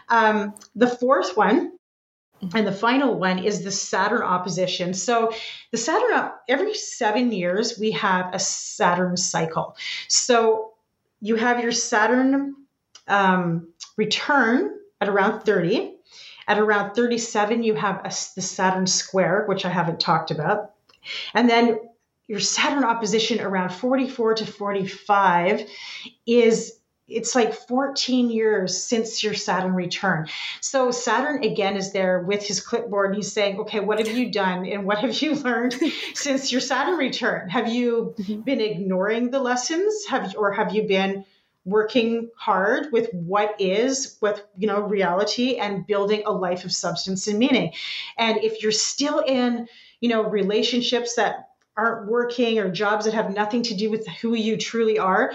um, 0.08 0.54
the 0.76 0.88
fourth 0.88 1.36
one 1.36 1.72
and 2.54 2.64
the 2.64 2.72
final 2.72 3.18
one 3.18 3.40
is 3.40 3.64
the 3.64 3.72
Saturn 3.72 4.22
opposition. 4.22 4.94
So, 4.94 5.32
the 5.72 5.76
Saturn, 5.76 6.30
every 6.48 6.72
seven 6.74 7.32
years, 7.32 7.80
we 7.80 7.90
have 7.92 8.32
a 8.32 8.38
Saturn 8.38 9.16
cycle. 9.16 9.76
So, 10.06 10.67
you 11.20 11.36
have 11.36 11.62
your 11.62 11.72
Saturn 11.72 12.54
um, 13.06 13.68
return 13.96 14.76
at 15.00 15.08
around 15.08 15.42
30. 15.42 15.94
At 16.46 16.58
around 16.58 16.94
37, 16.94 17.62
you 17.62 17.74
have 17.74 17.96
a, 18.04 18.08
the 18.34 18.42
Saturn 18.42 18.86
square, 18.86 19.44
which 19.46 19.64
I 19.64 19.68
haven't 19.68 20.00
talked 20.00 20.30
about. 20.30 20.72
And 21.34 21.48
then 21.48 21.78
your 22.26 22.40
Saturn 22.40 22.84
opposition 22.84 23.40
around 23.40 23.70
44 23.70 24.34
to 24.34 24.46
45 24.46 25.68
is 26.26 26.77
it's 27.08 27.34
like 27.34 27.54
14 27.54 28.30
years 28.30 28.78
since 28.78 29.22
your 29.22 29.34
Saturn 29.34 29.74
return. 29.74 30.28
So 30.60 30.90
Saturn 30.90 31.42
again 31.42 31.76
is 31.76 31.92
there 31.92 32.20
with 32.20 32.46
his 32.46 32.60
clipboard. 32.60 33.06
And 33.10 33.16
he's 33.16 33.32
saying, 33.32 33.58
okay, 33.60 33.80
what 33.80 33.98
have 33.98 34.16
you 34.16 34.30
done 34.30 34.66
and 34.66 34.84
what 34.84 34.98
have 34.98 35.20
you 35.20 35.34
learned 35.42 35.74
since 36.14 36.52
your 36.52 36.60
Saturn 36.60 36.98
return? 36.98 37.48
Have 37.48 37.68
you 37.68 38.14
mm-hmm. 38.18 38.42
been 38.42 38.60
ignoring 38.60 39.30
the 39.30 39.40
lessons? 39.40 40.04
Have 40.06 40.34
or 40.36 40.52
have 40.52 40.74
you 40.74 40.82
been 40.86 41.24
working 41.68 42.30
hard 42.36 42.90
with 42.92 43.12
what 43.12 43.54
is 43.58 44.16
with 44.22 44.42
you 44.56 44.66
know 44.66 44.80
reality 44.80 45.56
and 45.56 45.86
building 45.86 46.22
a 46.24 46.32
life 46.32 46.64
of 46.64 46.72
substance 46.72 47.26
and 47.26 47.38
meaning 47.38 47.72
and 48.16 48.38
if 48.38 48.62
you're 48.62 48.72
still 48.72 49.18
in 49.18 49.68
you 50.00 50.08
know 50.08 50.22
relationships 50.22 51.16
that 51.16 51.50
aren't 51.76 52.08
working 52.08 52.58
or 52.58 52.70
jobs 52.70 53.04
that 53.04 53.12
have 53.12 53.34
nothing 53.34 53.62
to 53.62 53.74
do 53.74 53.90
with 53.90 54.06
who 54.06 54.34
you 54.34 54.56
truly 54.56 54.98
are 54.98 55.32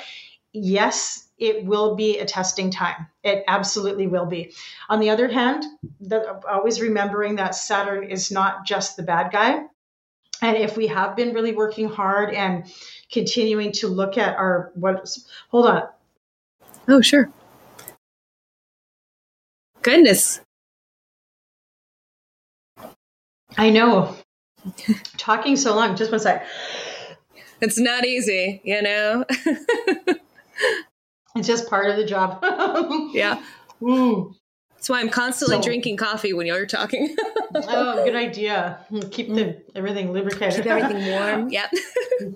yes 0.54 1.23
it 1.38 1.65
will 1.65 1.96
be 1.96 2.19
a 2.19 2.26
testing 2.26 2.72
time. 2.72 3.08
It 3.24 3.43
absolutely 3.48 4.08
will 4.08 4.26
be. 4.26 4.54
On 4.89 5.00
the 5.00 5.10
other 5.10 5.28
hand, 5.28 5.63
the, 6.00 6.39
always 6.50 6.80
remembering 6.80 7.36
that 7.38 7.56
Saturn 7.56 8.04
is 8.04 8.32
not 8.32 8.65
just 8.65 8.98
the 8.98 9.04
bad 9.04 9.32
guy. 9.32 9.63
And 10.41 10.58
if 10.58 10.76
we 10.76 10.88
have 10.88 11.15
been 11.15 11.34
really 11.34 11.54
working 11.54 11.89
hard 11.89 12.34
and 12.34 12.65
continuing 13.12 13.72
to 13.74 13.88
look 13.88 14.17
at 14.17 14.36
our 14.38 14.72
what 14.76 15.08
hold 15.50 15.67
on. 15.67 15.84
Oh, 16.88 17.02
sure. 17.02 17.30
Goodness. 19.82 20.41
I 23.58 23.69
know. 23.69 24.15
Talking 25.17 25.56
so 25.56 25.76
long, 25.76 25.96
just 25.96 26.12
one 26.12 26.19
sec. 26.19 26.46
It's 27.62 27.78
not 27.78 28.06
easy, 28.06 28.62
you 28.63 28.82
know? 28.82 29.26
it's 31.36 31.48
just 31.48 31.69
part 31.69 31.89
of 31.89 31.98
the 31.98 32.06
job. 32.06 32.39
yeah. 33.13 33.41
Mm. 33.82 34.34
That's 34.76 34.89
why 34.89 35.00
I'm 35.00 35.10
constantly 35.10 35.58
so, 35.58 35.62
drinking 35.62 35.98
coffee 35.98 36.34
when 36.34 36.46
you're 36.46 36.65
talking. 36.65 37.15
oh, 37.56 38.04
good 38.04 38.15
idea. 38.15 38.80
Keep 39.12 39.30
the 39.30 39.63
everything 39.76 40.12
lubricated. 40.12 40.63
Keep 40.63 40.65
everything 40.65 41.10
warm. 41.10 41.50
Yep. 41.52 41.72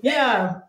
yeah. 0.02 0.60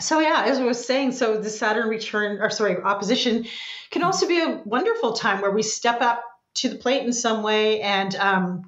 So 0.00 0.20
yeah, 0.20 0.44
as 0.46 0.58
I 0.58 0.64
was 0.64 0.84
saying, 0.84 1.12
so 1.12 1.38
the 1.38 1.50
Saturn 1.50 1.88
return 1.88 2.38
or 2.40 2.48
sorry, 2.50 2.80
opposition 2.82 3.44
can 3.90 4.02
also 4.02 4.26
be 4.26 4.40
a 4.40 4.62
wonderful 4.64 5.12
time 5.12 5.42
where 5.42 5.50
we 5.50 5.62
step 5.62 6.00
up 6.00 6.24
to 6.54 6.68
the 6.68 6.76
plate 6.76 7.04
in 7.04 7.12
some 7.12 7.42
way 7.42 7.80
and 7.82 8.14
um, 8.16 8.62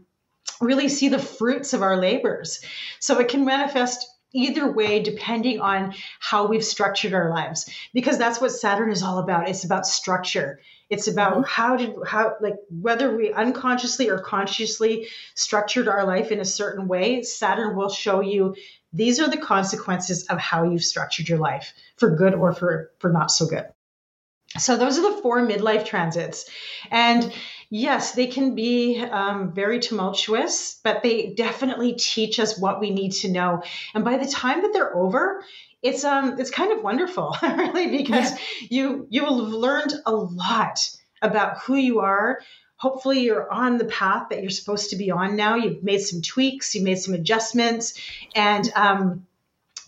really 0.61 0.89
see 0.89 1.09
the 1.09 1.19
fruits 1.19 1.73
of 1.73 1.83
our 1.83 1.97
labors. 1.97 2.61
So 3.01 3.19
it 3.21 3.29
can 3.29 3.45
manifest 3.45 4.07
either 4.35 4.71
way 4.71 5.03
depending 5.03 5.61
on 5.61 5.95
how 6.21 6.47
we've 6.47 6.65
structured 6.65 7.15
our 7.15 7.31
lives. 7.31 7.71
Because 7.95 8.19
that's 8.19 8.41
what 8.41 8.53
saturn 8.53 8.91
is 8.91 9.03
all 9.03 9.19
about. 9.19 9.49
It's 9.49 9.65
about 9.65 9.87
structure. 9.87 10.61
It's 10.89 11.09
about 11.09 11.33
mm-hmm. 11.33 11.43
how 11.47 11.77
did 11.77 11.95
how 12.07 12.37
like 12.41 12.57
whether 12.71 13.17
we 13.17 13.33
unconsciously 13.33 14.09
or 14.09 14.19
consciously 14.19 15.09
structured 15.35 15.89
our 15.89 16.05
life 16.05 16.31
in 16.31 16.41
a 16.41 16.45
certain 16.45 16.87
way 16.87 17.23
saturn 17.23 17.75
will 17.75 17.89
show 17.89 18.21
you 18.21 18.55
these 18.93 19.21
are 19.21 19.29
the 19.29 19.37
consequences 19.37 20.27
of 20.29 20.39
how 20.39 20.63
you've 20.71 20.85
structured 20.85 21.29
your 21.29 21.39
life 21.39 21.75
for 21.97 22.15
good 22.15 22.35
or 22.35 22.53
for 22.53 22.93
for 23.01 23.11
not 23.11 23.31
so 23.31 23.47
good. 23.47 23.65
So 24.59 24.77
those 24.77 24.99
are 24.99 25.15
the 25.15 25.21
four 25.23 25.47
midlife 25.47 25.85
transits. 25.85 26.49
And 26.91 27.33
yes, 27.71 28.13
they 28.13 28.27
can 28.27 28.55
be 28.55 29.01
um, 29.01 29.53
very 29.53 29.81
tumultuous, 29.81 30.81
but 30.83 31.03
they 31.03 31.35
definitely 31.35 31.95
teach 31.95 32.39
us 32.39 32.59
what 32.59 32.81
we 32.81 32.91
need 32.91 33.13
to 33.13 33.31
know. 33.31 33.63
And 33.95 34.05
by 34.05 34.19
the 34.19 34.27
time 34.27 34.63
that 34.63 34.73
they're 34.73 34.97
over, 34.97 35.43
it's 35.83 36.05
um 36.05 36.39
it's 36.41 36.51
kind 36.51 36.73
of 36.73 36.83
wonderful, 36.83 37.37
really, 37.43 37.97
because 37.97 38.33
yeah. 38.33 38.39
you 38.71 39.07
you 39.11 39.25
will 39.25 39.45
have 39.45 39.53
learned 39.53 39.95
a 40.05 40.13
lot 40.13 40.91
about 41.23 41.59
who 41.59 41.77
you 41.77 42.01
are. 42.01 42.41
Hopefully, 42.77 43.21
you're 43.21 43.51
on 43.51 43.79
the 43.79 43.85
path 43.87 44.29
that 44.31 44.43
you're 44.43 44.51
supposed 44.51 44.91
to 44.91 44.97
be 44.97 45.11
on 45.11 45.37
now. 45.37 45.57
You've 45.57 45.83
made 45.83 46.01
some 46.01 46.23
tweaks, 46.23 46.75
you've 46.75 46.85
made 46.85 46.99
some 46.99 47.15
adjustments, 47.15 48.01
and 48.35 48.71
um, 48.75 49.27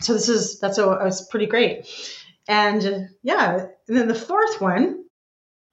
so 0.01 0.13
this 0.13 0.29
is 0.29 0.59
that's 0.61 0.79
a, 0.79 0.91
it's 1.07 1.23
pretty 1.23 1.47
great. 1.47 1.87
And 2.47 2.87
uh, 2.87 2.99
yeah, 3.23 3.67
and 3.89 3.97
then 3.97 4.09
the 4.09 4.15
fourth 4.15 4.61
one 4.61 5.05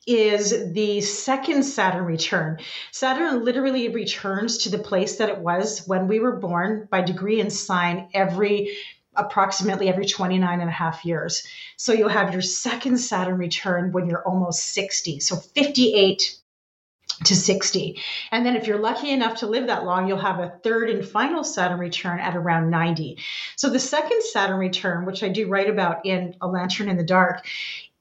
is 0.06 0.74
the 0.74 1.02
second 1.02 1.64
Saturn 1.64 2.06
return. 2.06 2.60
Saturn 2.92 3.44
literally 3.44 3.90
returns 3.90 4.60
to 4.60 4.70
the 4.70 4.78
place 4.78 5.18
that 5.18 5.30
it 5.30 5.40
was 5.40 5.86
when 5.88 6.08
we 6.08 6.20
were 6.20 6.36
born 6.36 6.88
by 6.92 7.02
degree 7.02 7.40
and 7.40 7.52
sign 7.52 8.10
every 8.14 8.78
approximately 9.18 9.88
every 9.88 10.06
29 10.06 10.60
and 10.60 10.70
a 10.70 10.74
half 10.74 11.06
years. 11.06 11.48
So 11.78 11.94
you'll 11.94 12.10
have 12.10 12.34
your 12.34 12.42
second 12.42 12.98
Saturn 12.98 13.38
return 13.38 13.92
when 13.94 14.08
you're 14.08 14.28
almost 14.28 14.74
60. 14.74 15.22
So 15.22 15.38
58 15.38 16.38
to 17.24 17.36
60. 17.36 18.02
And 18.32 18.46
then 18.46 18.56
if 18.56 18.68
you're 18.68 18.80
lucky 18.80 19.10
enough 19.12 19.38
to 19.38 19.48
live 19.48 19.68
that 19.68 19.86
long, 19.86 20.08
you'll 20.08 20.18
have 20.18 20.40
a 20.40 20.54
third 20.64 20.90
and 20.90 21.08
final 21.08 21.44
Saturn 21.44 21.80
return 21.80 22.20
at 22.20 22.36
around 22.36 22.70
90. 22.70 23.18
So 23.56 23.70
the 23.70 23.80
second 23.80 24.22
Saturn 24.22 24.58
return, 24.58 25.06
which 25.06 25.24
I 25.24 25.30
do 25.30 25.48
write 25.48 25.70
about 25.70 26.06
in 26.06 26.36
A 26.42 26.48
Lantern 26.48 26.90
in 26.90 26.98
the 26.98 27.04
Dark, 27.04 27.46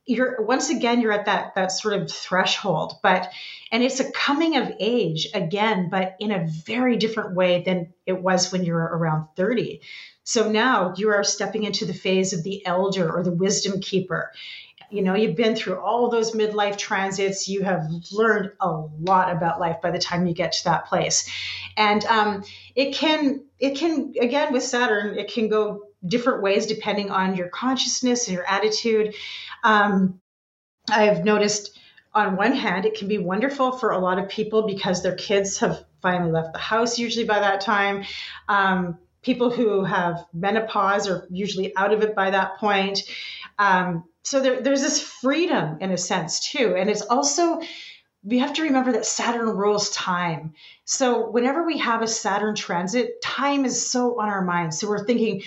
you're 0.07 0.43
once 0.43 0.71
again 0.71 1.01
you're 1.01 1.13
at 1.13 1.27
that 1.27 1.55
that 1.55 1.73
sort 1.73 1.95
of 1.95 2.11
threshold 2.11 2.95
but 3.03 3.31
and 3.73 3.83
it's 3.83 4.01
a 4.01 4.13
coming 4.13 4.57
of 4.57 4.71
age 4.79 5.29
again 5.35 5.89
but 5.91 6.15
in 6.21 6.31
a 6.31 6.47
very 6.67 6.97
different 6.97 7.35
way 7.35 7.63
than 7.63 7.93
it 8.05 8.21
was 8.21 8.53
when 8.53 8.65
you 8.65 8.75
were 8.75 8.81
around 8.81 9.27
30 9.37 9.81
so 10.25 10.51
now 10.51 10.95
you 10.97 11.11
are 11.11 11.23
stepping 11.23 11.65
into 11.65 11.85
the 11.85 11.95
phase 11.95 12.33
of 12.33 12.43
the 12.43 12.67
elder 12.67 13.15
or 13.15 13.23
the 13.23 13.31
wisdom 13.31 13.81
keeper. 13.81 14.33
You 14.91 15.03
know 15.03 15.15
you've 15.15 15.37
been 15.37 15.55
through 15.57 15.81
all 15.81 16.09
those 16.09 16.33
midlife 16.33 16.79
transits. 16.79 17.49
You 17.49 17.63
have 17.63 17.89
learned 18.13 18.53
a 18.61 18.71
lot 18.71 19.33
about 19.33 19.61
life 19.61 19.81
by 19.83 19.91
the 19.91 19.99
time 19.99 20.27
you 20.27 20.35
get 20.35 20.53
to 20.53 20.65
that 20.65 20.87
place. 20.87 21.29
And 21.77 22.05
um, 22.07 22.45
it 22.75 22.95
can 22.95 23.45
it 23.59 23.77
can 23.77 24.15
again 24.21 24.53
with 24.53 24.63
saturn 24.63 25.19
it 25.19 25.33
can 25.33 25.49
go 25.49 25.89
different 26.07 26.43
ways 26.43 26.67
depending 26.67 27.11
on 27.11 27.37
your 27.37 27.49
consciousness 27.49 28.29
and 28.29 28.35
your 28.35 28.47
attitude 28.47 29.15
um, 29.63 30.21
I've 30.91 31.25
noticed 31.25 31.79
on 32.15 32.37
one 32.37 32.53
hand, 32.53 32.87
it 32.87 32.97
can 32.97 33.09
be 33.09 33.19
wonderful 33.19 33.73
for 33.73 33.91
a 33.91 33.99
lot 33.99 34.19
of 34.19 34.29
people 34.29 34.67
because 34.67 35.03
their 35.03 35.17
kids 35.17 35.59
have 35.59 35.85
finally 36.01 36.31
left 36.31 36.53
the 36.53 36.59
house, 36.59 36.99
usually 36.99 37.25
by 37.25 37.41
that 37.41 37.61
time. 37.61 38.05
Um, 38.49 38.99
people 39.23 39.51
who 39.51 39.85
have 39.85 40.25
menopause 40.33 41.09
are 41.09 41.27
usually 41.31 41.75
out 41.77 41.93
of 41.93 42.03
it 42.03 42.15
by 42.15 42.31
that 42.31 42.59
point. 42.59 43.03
Um, 43.59 44.05
so 44.23 44.41
there, 44.41 44.61
there's 44.61 44.83
this 44.83 45.01
freedom 45.01 45.79
in 45.81 45.91
a 45.91 45.99
sense 45.99 46.51
too. 46.51 46.77
And 46.77 46.89
it's 46.89 47.03
also, 47.03 47.61
we 48.23 48.39
have 48.39 48.53
to 48.55 48.63
remember 48.63 48.93
that 48.93 49.07
Saturn 49.07 49.49
rules 49.49 49.91
time. 49.91 50.55
So 50.85 51.31
whenever 51.31 51.65
we 51.65 51.79
have 51.79 52.03
a 52.03 52.07
Saturn 52.07 52.55
transit, 52.55 53.21
time 53.23 53.65
is 53.65 53.91
so 53.91 54.21
on 54.21 54.29
our 54.29 54.45
minds. 54.45 54.79
So 54.79 54.89
we're 54.89 55.05
thinking, 55.05 55.43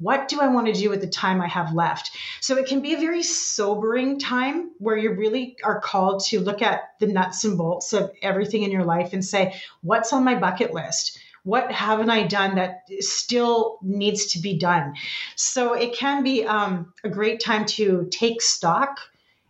what 0.00 0.28
do 0.28 0.40
I 0.40 0.48
want 0.48 0.66
to 0.66 0.72
do 0.72 0.88
with 0.90 1.00
the 1.00 1.06
time 1.06 1.40
I 1.40 1.46
have 1.46 1.74
left? 1.74 2.10
So 2.40 2.56
it 2.56 2.66
can 2.66 2.80
be 2.80 2.94
a 2.94 3.00
very 3.00 3.22
sobering 3.22 4.18
time 4.18 4.70
where 4.78 4.96
you 4.96 5.12
really 5.12 5.56
are 5.62 5.80
called 5.80 6.24
to 6.26 6.40
look 6.40 6.62
at 6.62 6.94
the 6.98 7.06
nuts 7.06 7.44
and 7.44 7.56
bolts 7.56 7.92
of 7.92 8.10
everything 8.22 8.62
in 8.62 8.70
your 8.70 8.84
life 8.84 9.12
and 9.12 9.24
say, 9.24 9.54
what's 9.82 10.12
on 10.12 10.24
my 10.24 10.34
bucket 10.34 10.72
list? 10.72 11.18
What 11.42 11.70
haven't 11.70 12.10
I 12.10 12.26
done 12.26 12.56
that 12.56 12.82
still 13.00 13.78
needs 13.82 14.26
to 14.32 14.40
be 14.40 14.58
done? 14.58 14.94
So 15.36 15.74
it 15.74 15.94
can 15.94 16.22
be 16.22 16.44
um, 16.44 16.92
a 17.04 17.08
great 17.08 17.40
time 17.40 17.66
to 17.66 18.08
take 18.10 18.42
stock 18.42 18.98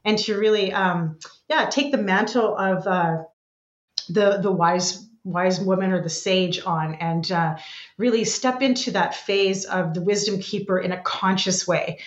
and 0.04 0.18
to 0.18 0.38
really, 0.38 0.72
um, 0.72 1.18
yeah, 1.48 1.68
take 1.68 1.92
the 1.92 1.98
mantle 1.98 2.56
of 2.56 2.86
uh, 2.86 3.24
the 4.08 4.38
the 4.38 4.50
wise 4.50 5.06
wise 5.24 5.60
woman 5.60 5.92
or 5.92 6.02
the 6.02 6.08
sage 6.08 6.60
on 6.64 6.94
and 6.94 7.30
uh, 7.30 7.56
really 7.98 8.24
step 8.24 8.62
into 8.62 8.92
that 8.92 9.14
phase 9.14 9.64
of 9.64 9.94
the 9.94 10.00
wisdom 10.00 10.40
keeper 10.40 10.78
in 10.78 10.92
a 10.92 11.00
conscious 11.02 11.66
way 11.66 11.98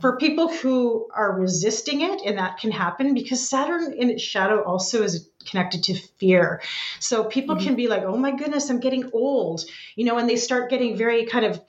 for 0.00 0.16
people 0.16 0.52
who 0.52 1.08
are 1.14 1.38
resisting 1.38 2.00
it 2.00 2.22
and 2.26 2.38
that 2.38 2.58
can 2.58 2.70
happen 2.70 3.14
because 3.14 3.48
saturn 3.48 3.92
in 3.92 4.10
its 4.10 4.22
shadow 4.22 4.62
also 4.62 5.02
is 5.02 5.28
connected 5.48 5.84
to 5.84 5.94
fear 5.94 6.60
so 6.98 7.24
people 7.24 7.56
mm-hmm. 7.56 7.66
can 7.66 7.76
be 7.76 7.88
like 7.88 8.02
oh 8.02 8.16
my 8.16 8.32
goodness 8.32 8.68
i'm 8.68 8.80
getting 8.80 9.10
old 9.12 9.64
you 9.96 10.04
know 10.04 10.18
and 10.18 10.28
they 10.28 10.36
start 10.36 10.70
getting 10.70 10.96
very 10.96 11.26
kind 11.26 11.44
of 11.44 11.60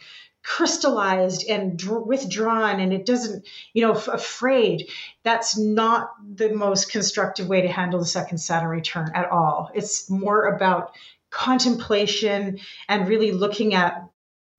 crystallized 0.44 1.46
and 1.48 1.78
dr- 1.78 2.06
withdrawn 2.06 2.80
and 2.80 2.94
it 2.94 3.06
doesn't 3.06 3.46
you 3.74 3.82
know 3.82 3.94
f- 3.94 4.08
afraid. 4.08 4.90
That's 5.24 5.58
not 5.58 6.12
the 6.36 6.54
most 6.54 6.92
constructive 6.92 7.48
way 7.48 7.62
to 7.62 7.68
handle 7.68 8.00
the 8.00 8.06
second 8.06 8.40
saturn 8.40 8.70
return 8.70 9.12
at 9.16 9.30
all. 9.30 9.72
It's 9.74 10.10
more 10.10 10.46
about 10.56 10.96
contemplation 11.30 12.60
and 12.88 13.08
really 13.08 13.32
looking 13.32 13.74
at 13.74 14.08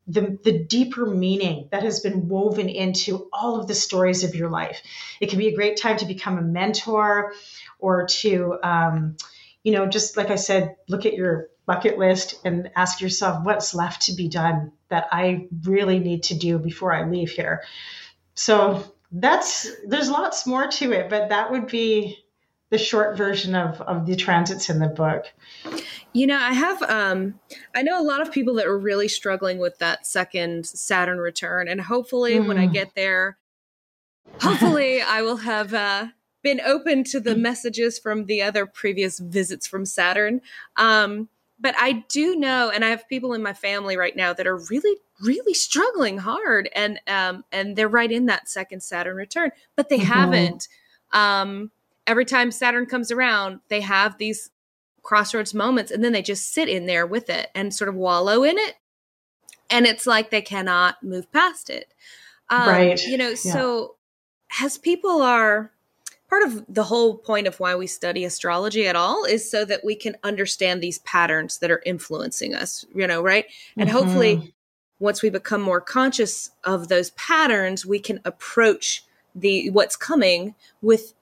the, 0.07 0.39
the 0.43 0.59
deeper 0.59 1.07
meaning 1.07 1.69
that 1.71 1.83
has 1.83 2.01
been 2.01 2.29
woven 2.29 2.69
into 2.69 3.29
all 3.33 3.59
of 3.59 3.69
the 3.69 3.75
stories 3.75 4.23
of 4.23 4.35
your 4.35 4.51
life. 4.51 4.83
It 5.21 5.31
can 5.31 5.39
be 5.39 5.49
a 5.49 5.55
great 5.55 5.79
time 5.79 5.97
to 5.99 6.05
become 6.05 6.37
a 6.37 6.43
mentor 6.43 7.33
or 7.79 8.07
to 8.07 8.59
um, 8.63 9.17
you 9.65 9.73
know 9.73 9.87
just 9.87 10.17
like 10.17 10.31
i 10.31 10.37
said 10.37 10.77
look 10.89 11.07
at 11.07 11.15
your 11.15 11.49
bucket 11.67 11.99
list 11.99 12.41
and 12.45 12.71
ask 12.77 13.01
yourself 13.01 13.45
what's 13.45 13.75
left 13.75 14.03
to 14.03 14.13
be 14.13 14.29
done 14.29 14.73
that 14.89 15.09
I 15.11 15.49
really 15.63 15.99
need 15.99 16.25
to 16.25 16.35
do 16.35 16.59
before 16.59 16.93
I 16.93 17.09
leave 17.09 17.31
here. 17.31 17.63
So 18.35 18.85
that's 19.13 19.71
there's 19.87 20.11
lots 20.11 20.47
more 20.47 20.67
to 20.67 20.93
it, 20.93 21.09
but 21.09 21.29
that 21.31 21.51
would 21.51 21.69
be 21.69 22.19
the 22.71 22.79
short 22.79 23.17
version 23.17 23.55
of 23.55 23.81
of 23.83 24.07
the 24.07 24.17
transits 24.17 24.69
in 24.69 24.81
the 24.81 24.89
book. 24.89 25.27
You 26.13 26.27
know, 26.27 26.39
I 26.39 26.53
have 26.53 26.83
um 26.83 27.39
I 27.75 27.83
know 27.83 28.01
a 28.01 28.03
lot 28.03 28.21
of 28.21 28.33
people 28.33 28.55
that 28.55 28.67
are 28.67 28.79
really 28.79 29.09
struggling 29.09 29.59
with 29.59 29.79
that 29.79 30.07
second 30.07 30.67
Saturn 30.67 31.19
return 31.19 31.69
and 31.69 31.81
hopefully 31.81 32.35
mm. 32.35 32.47
when 32.47 32.59
I 32.59 32.67
mm. 32.67 32.73
get 32.73 32.95
there 32.95 33.39
hopefully 34.41 35.01
I 35.07 35.23
will 35.23 35.39
have 35.39 35.73
uh 35.73 36.09
been 36.43 36.61
open 36.61 37.05
to 37.05 37.21
the 37.21 37.35
mm. 37.35 37.41
messages 37.41 37.99
from 37.99 38.27
the 38.27 38.43
other 38.43 38.67
previous 38.67 39.19
visits 39.19 39.67
from 39.67 39.87
Saturn. 39.87 40.41
Um 40.77 41.29
but 41.59 41.75
I 41.79 42.05
do 42.09 42.37
know, 42.37 42.71
and 42.71 42.85
I 42.85 42.91
have 42.91 43.09
people 43.09 43.33
in 43.33 43.43
my 43.43 43.53
family 43.53 43.97
right 43.97 44.17
now 44.17 44.33
that 44.33 44.47
are 44.47 44.57
really, 44.57 44.97
really 45.23 45.55
struggling 45.55 46.19
hard, 46.19 46.69
and 46.75 47.01
um, 47.07 47.45
and 47.53 47.77
they're 47.77 47.89
right 47.89 48.11
in 48.11 48.27
that 48.27 48.49
second 48.49 48.83
Saturn 48.83 49.17
return, 49.17 49.51
but 49.77 49.89
they 49.89 49.99
mm-hmm. 49.99 50.13
haven't. 50.13 50.69
Um, 51.13 51.71
every 52.07 52.25
time 52.25 52.51
Saturn 52.51 52.87
comes 52.87 53.11
around, 53.13 53.61
they 53.69 53.81
have 53.81 54.19
these 54.19 54.51
crossroads 55.03 55.55
moments, 55.55 55.91
and 55.91 56.03
then 56.03 56.13
they 56.13 56.23
just 56.23 56.53
sit 56.53 56.69
in 56.69 56.87
there 56.87 57.07
with 57.07 57.31
it 57.31 57.51
and 57.55 57.75
sort 57.75 57.89
of 57.89 57.95
wallow 57.95 58.43
in 58.43 58.59
it. 58.59 58.75
and 59.71 59.87
it's 59.87 60.07
like 60.07 60.31
they 60.31 60.43
cannot 60.43 61.03
move 61.03 61.31
past 61.33 61.71
it. 61.71 61.93
Um, 62.51 62.69
right. 62.69 63.03
You 63.03 63.17
know, 63.17 63.31
yeah. 63.31 63.35
so 63.35 63.97
as 64.63 64.79
people 64.79 65.23
are 65.23 65.73
part 66.35 66.53
of 66.53 66.65
the 66.69 66.83
whole 66.83 67.17
point 67.17 67.47
of 67.47 67.61
why 67.61 67.77
we 67.77 67.87
study 67.87 68.25
astrology 68.25 68.89
at 68.89 68.97
all 68.97 69.25
is 69.25 69.49
so 69.49 69.65
that 69.65 69.85
we 69.85 69.95
can 69.95 70.17
understand 70.25 70.83
these 70.83 70.99
patterns 71.01 71.59
that 71.59 71.71
are 71.71 71.81
influencing 71.87 72.55
us, 72.57 72.85
you 72.93 73.07
know, 73.07 73.23
right? 73.23 73.47
And 73.77 73.89
mm-hmm. 73.89 73.99
hopefully 73.99 74.55
once 74.99 75.23
we 75.23 75.31
become 75.31 75.61
more 75.61 75.81
conscious 75.81 76.51
of 76.65 76.89
those 76.89 77.11
patterns, 77.11 77.87
we 77.87 78.01
can 78.01 78.21
approach 78.25 79.05
the 79.33 79.71
what's 79.71 79.95
coming 79.95 80.57
with 80.83 81.15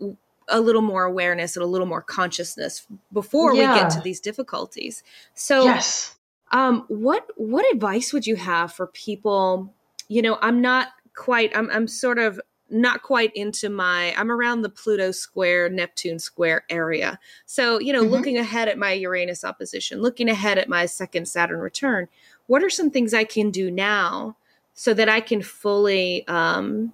a 0.49 0.61
little 0.61 0.83
more 0.83 1.05
awareness 1.05 1.57
and 1.57 1.63
a 1.63 1.67
little 1.67 1.87
more 1.87 2.03
consciousness 2.03 2.87
before 3.13 3.55
yeah. 3.55 3.75
we 3.75 3.81
get 3.81 3.91
to 3.91 4.01
these 4.01 4.21
difficulties. 4.21 5.03
So 5.35 5.65
yes. 5.65 6.17
um 6.53 6.87
what 6.89 7.27
what 7.37 7.71
advice 7.75 8.15
would 8.15 8.27
you 8.27 8.37
have 8.37 8.73
for 8.73 8.87
people, 8.87 9.75
you 10.09 10.23
know, 10.23 10.39
I'm 10.41 10.63
not 10.63 10.89
quite 11.15 11.55
I'm 11.55 11.71
I'm 11.71 11.87
sort 11.87 12.19
of 12.19 12.41
not 12.73 13.03
quite 13.03 13.33
into 13.35 13.69
my 13.69 14.15
i'm 14.17 14.31
around 14.31 14.63
the 14.63 14.69
pluto 14.69 15.11
square 15.11 15.69
neptune 15.69 16.19
square 16.19 16.65
area. 16.71 17.19
So 17.47 17.79
you 17.79 17.93
know 17.93 18.03
mm-hmm. 18.03 18.13
looking 18.13 18.39
ahead 18.39 18.69
at 18.69 18.79
my 18.79 18.93
uranus 18.93 19.45
opposition 19.45 20.01
looking 20.01 20.29
ahead 20.29 20.59
at 20.59 20.69
my 20.69 20.87
second 20.87 21.27
saturn 21.29 21.61
return 21.61 22.09
what 22.47 22.63
are 22.63 22.71
some 22.71 22.91
things 22.91 23.15
i 23.15 23.25
can 23.25 23.51
do 23.51 23.71
now 23.71 24.37
so 24.75 24.95
that 24.95 25.09
i 25.09 25.21
can 25.21 25.43
fully 25.43 26.27
um, 26.29 26.93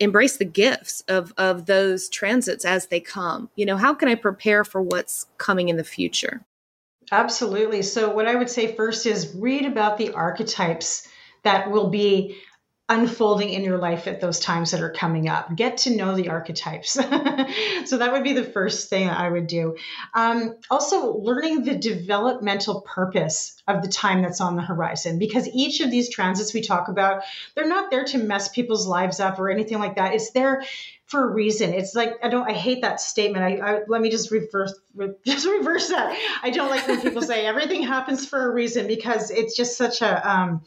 embrace 0.00 0.38
the 0.38 0.44
gifts 0.44 1.02
of 1.06 1.32
of 1.36 1.66
those 1.66 2.08
transits 2.08 2.64
as 2.64 2.86
they 2.86 3.00
come? 3.00 3.50
You 3.54 3.66
know 3.66 3.76
how 3.76 3.94
can 3.94 4.08
i 4.08 4.14
prepare 4.14 4.64
for 4.64 4.82
what's 4.82 5.26
coming 5.38 5.68
in 5.68 5.76
the 5.76 5.84
future? 5.84 6.44
Absolutely. 7.12 7.82
So 7.82 8.10
what 8.10 8.26
i 8.26 8.34
would 8.34 8.50
say 8.50 8.74
first 8.74 9.06
is 9.06 9.34
read 9.36 9.66
about 9.66 9.98
the 9.98 10.12
archetypes 10.12 11.06
that 11.42 11.70
will 11.70 11.88
be 11.88 12.36
unfolding 12.90 13.50
in 13.50 13.62
your 13.62 13.78
life 13.78 14.08
at 14.08 14.20
those 14.20 14.40
times 14.40 14.72
that 14.72 14.82
are 14.82 14.90
coming 14.90 15.28
up. 15.28 15.54
Get 15.54 15.78
to 15.78 15.96
know 15.96 16.16
the 16.16 16.28
archetypes. 16.28 16.90
so 17.84 17.98
that 17.98 18.12
would 18.12 18.24
be 18.24 18.32
the 18.32 18.44
first 18.44 18.90
thing 18.90 19.08
I 19.08 19.28
would 19.28 19.46
do. 19.46 19.76
Um, 20.12 20.56
also, 20.68 21.16
learning 21.16 21.62
the 21.62 21.76
developmental 21.76 22.80
purpose 22.80 23.62
of 23.68 23.82
the 23.82 23.88
time 23.88 24.22
that's 24.22 24.40
on 24.40 24.56
the 24.56 24.62
horizon, 24.62 25.20
because 25.20 25.48
each 25.48 25.80
of 25.80 25.90
these 25.90 26.10
transits 26.10 26.52
we 26.52 26.62
talk 26.62 26.88
about, 26.88 27.22
they're 27.54 27.68
not 27.68 27.92
there 27.92 28.04
to 28.04 28.18
mess 28.18 28.48
people's 28.48 28.88
lives 28.88 29.20
up 29.20 29.38
or 29.38 29.50
anything 29.50 29.78
like 29.78 29.94
that. 29.94 30.12
It's 30.12 30.32
there 30.32 30.64
for 31.06 31.28
a 31.28 31.32
reason. 31.32 31.72
It's 31.72 31.94
like 31.94 32.14
I 32.24 32.28
don't. 32.28 32.48
I 32.48 32.54
hate 32.54 32.82
that 32.82 33.00
statement. 33.00 33.44
I, 33.44 33.56
I 33.58 33.80
let 33.86 34.00
me 34.00 34.10
just 34.10 34.32
reverse 34.32 34.74
re, 34.94 35.10
just 35.24 35.46
reverse 35.46 35.88
that. 35.88 36.18
I 36.42 36.50
don't 36.50 36.70
like 36.70 36.88
when 36.88 37.00
people 37.00 37.22
say 37.22 37.46
everything 37.46 37.84
happens 37.84 38.26
for 38.26 38.50
a 38.50 38.52
reason 38.52 38.88
because 38.88 39.30
it's 39.30 39.56
just 39.56 39.76
such 39.76 40.02
a 40.02 40.28
um, 40.30 40.62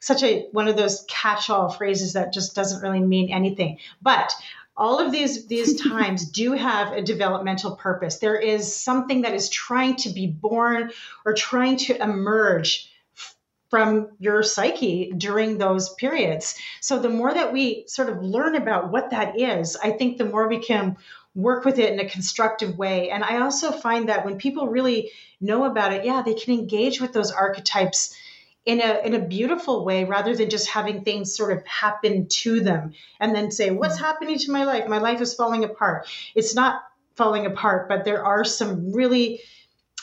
such 0.00 0.22
a 0.22 0.46
one 0.52 0.68
of 0.68 0.76
those 0.76 1.04
catch-all 1.08 1.70
phrases 1.70 2.14
that 2.14 2.32
just 2.32 2.54
doesn't 2.54 2.82
really 2.82 3.00
mean 3.00 3.30
anything. 3.32 3.78
But 4.00 4.32
all 4.76 5.00
of 5.00 5.10
these 5.12 5.46
these 5.46 5.80
times 5.88 6.30
do 6.30 6.52
have 6.52 6.92
a 6.92 7.02
developmental 7.02 7.76
purpose. 7.76 8.18
There 8.18 8.38
is 8.38 8.74
something 8.74 9.22
that 9.22 9.34
is 9.34 9.48
trying 9.48 9.96
to 9.96 10.10
be 10.10 10.26
born 10.26 10.92
or 11.26 11.34
trying 11.34 11.76
to 11.78 12.02
emerge 12.02 12.90
from 13.70 14.08
your 14.18 14.42
psyche 14.42 15.12
during 15.16 15.58
those 15.58 15.92
periods. 15.94 16.56
So 16.80 16.98
the 16.98 17.10
more 17.10 17.32
that 17.32 17.52
we 17.52 17.84
sort 17.86 18.08
of 18.08 18.22
learn 18.22 18.54
about 18.54 18.90
what 18.90 19.10
that 19.10 19.38
is, 19.38 19.76
I 19.76 19.90
think 19.90 20.16
the 20.16 20.24
more 20.24 20.48
we 20.48 20.60
can 20.60 20.96
work 21.34 21.64
with 21.64 21.78
it 21.78 21.92
in 21.92 22.00
a 22.00 22.08
constructive 22.08 22.78
way. 22.78 23.10
And 23.10 23.22
I 23.22 23.42
also 23.42 23.70
find 23.70 24.08
that 24.08 24.24
when 24.24 24.38
people 24.38 24.68
really 24.68 25.10
know 25.40 25.64
about 25.64 25.92
it, 25.92 26.04
yeah, 26.04 26.22
they 26.22 26.34
can 26.34 26.54
engage 26.54 27.00
with 27.00 27.12
those 27.12 27.30
archetypes 27.30 28.16
in 28.68 28.82
a 28.82 29.00
in 29.02 29.14
a 29.14 29.18
beautiful 29.18 29.82
way 29.82 30.04
rather 30.04 30.36
than 30.36 30.50
just 30.50 30.68
having 30.68 31.02
things 31.02 31.34
sort 31.34 31.56
of 31.56 31.66
happen 31.66 32.28
to 32.28 32.60
them 32.60 32.92
and 33.18 33.34
then 33.34 33.50
say 33.50 33.70
what's 33.70 33.96
mm-hmm. 33.96 34.04
happening 34.04 34.38
to 34.38 34.52
my 34.52 34.64
life? 34.64 34.86
My 34.86 34.98
life 34.98 35.22
is 35.22 35.34
falling 35.34 35.64
apart. 35.64 36.06
It's 36.34 36.54
not 36.54 36.82
falling 37.16 37.46
apart 37.46 37.88
but 37.88 38.04
there 38.04 38.22
are 38.22 38.44
some 38.44 38.92
really 38.92 39.40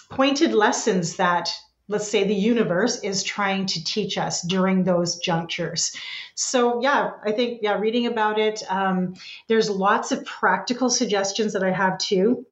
pointed 0.09 0.53
lessons 0.53 1.17
that 1.17 1.53
let's 1.87 2.07
say 2.07 2.23
the 2.23 2.33
universe 2.33 2.99
is 3.03 3.21
trying 3.21 3.67
to 3.67 3.83
teach 3.83 4.17
us 4.17 4.41
during 4.41 4.83
those 4.83 5.19
junctures. 5.19 5.95
So 6.33 6.81
yeah 6.81 7.11
i 7.23 7.31
think 7.31 7.59
yeah 7.61 7.77
reading 7.77 8.07
about 8.07 8.39
it 8.39 8.63
um, 8.67 9.13
there's 9.47 9.69
lots 9.69 10.11
of 10.11 10.25
practical 10.25 10.89
suggestions 10.89 11.53
that 11.53 11.63
i 11.63 11.71
have 11.71 11.99
too 11.99 12.47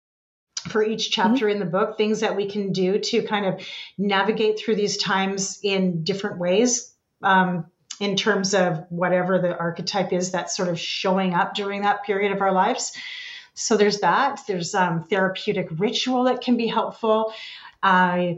for 0.67 0.83
each 0.83 1.11
chapter 1.11 1.45
mm-hmm. 1.45 1.53
in 1.53 1.59
the 1.59 1.65
book, 1.65 1.97
things 1.97 2.21
that 2.21 2.35
we 2.35 2.49
can 2.49 2.71
do 2.71 2.99
to 2.99 3.23
kind 3.23 3.45
of 3.45 3.61
navigate 3.97 4.59
through 4.59 4.75
these 4.75 4.97
times 4.97 5.59
in 5.63 6.03
different 6.03 6.39
ways. 6.39 6.93
Um, 7.21 7.65
in 7.99 8.15
terms 8.15 8.53
of 8.53 8.85
whatever 8.89 9.39
the 9.39 9.57
archetype 9.57 10.11
is 10.11 10.31
that's 10.31 10.57
sort 10.57 10.67
of 10.67 10.79
showing 10.79 11.33
up 11.33 11.53
during 11.53 11.83
that 11.83 12.03
period 12.03 12.31
of 12.31 12.41
our 12.41 12.51
lives. 12.51 12.97
So 13.53 13.77
there's 13.77 13.99
that. 13.99 14.41
There's 14.47 14.73
um, 14.73 15.03
therapeutic 15.03 15.67
ritual 15.77 16.23
that 16.23 16.41
can 16.41 16.57
be 16.57 16.67
helpful. 16.67 17.33
Uh, 17.81 18.33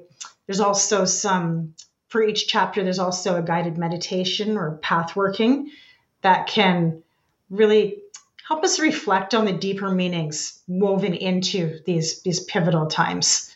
there's 0.46 0.60
also 0.60 1.06
some, 1.06 1.74
for 2.10 2.22
each 2.22 2.48
chapter, 2.48 2.84
there's 2.84 3.00
also 3.00 3.38
a 3.38 3.42
guided 3.42 3.78
meditation 3.78 4.58
or 4.58 4.78
path 4.78 5.16
working 5.16 5.72
that 6.22 6.48
can 6.48 7.02
really 7.50 8.02
help 8.48 8.64
us 8.64 8.80
reflect 8.80 9.34
on 9.34 9.46
the 9.46 9.54
deeper 9.54 9.90
meanings 9.92 10.62
woven 10.68 11.14
into 11.14 11.80
these 11.86 12.22
these 12.22 12.40
pivotal 12.42 12.88
times. 12.88 13.56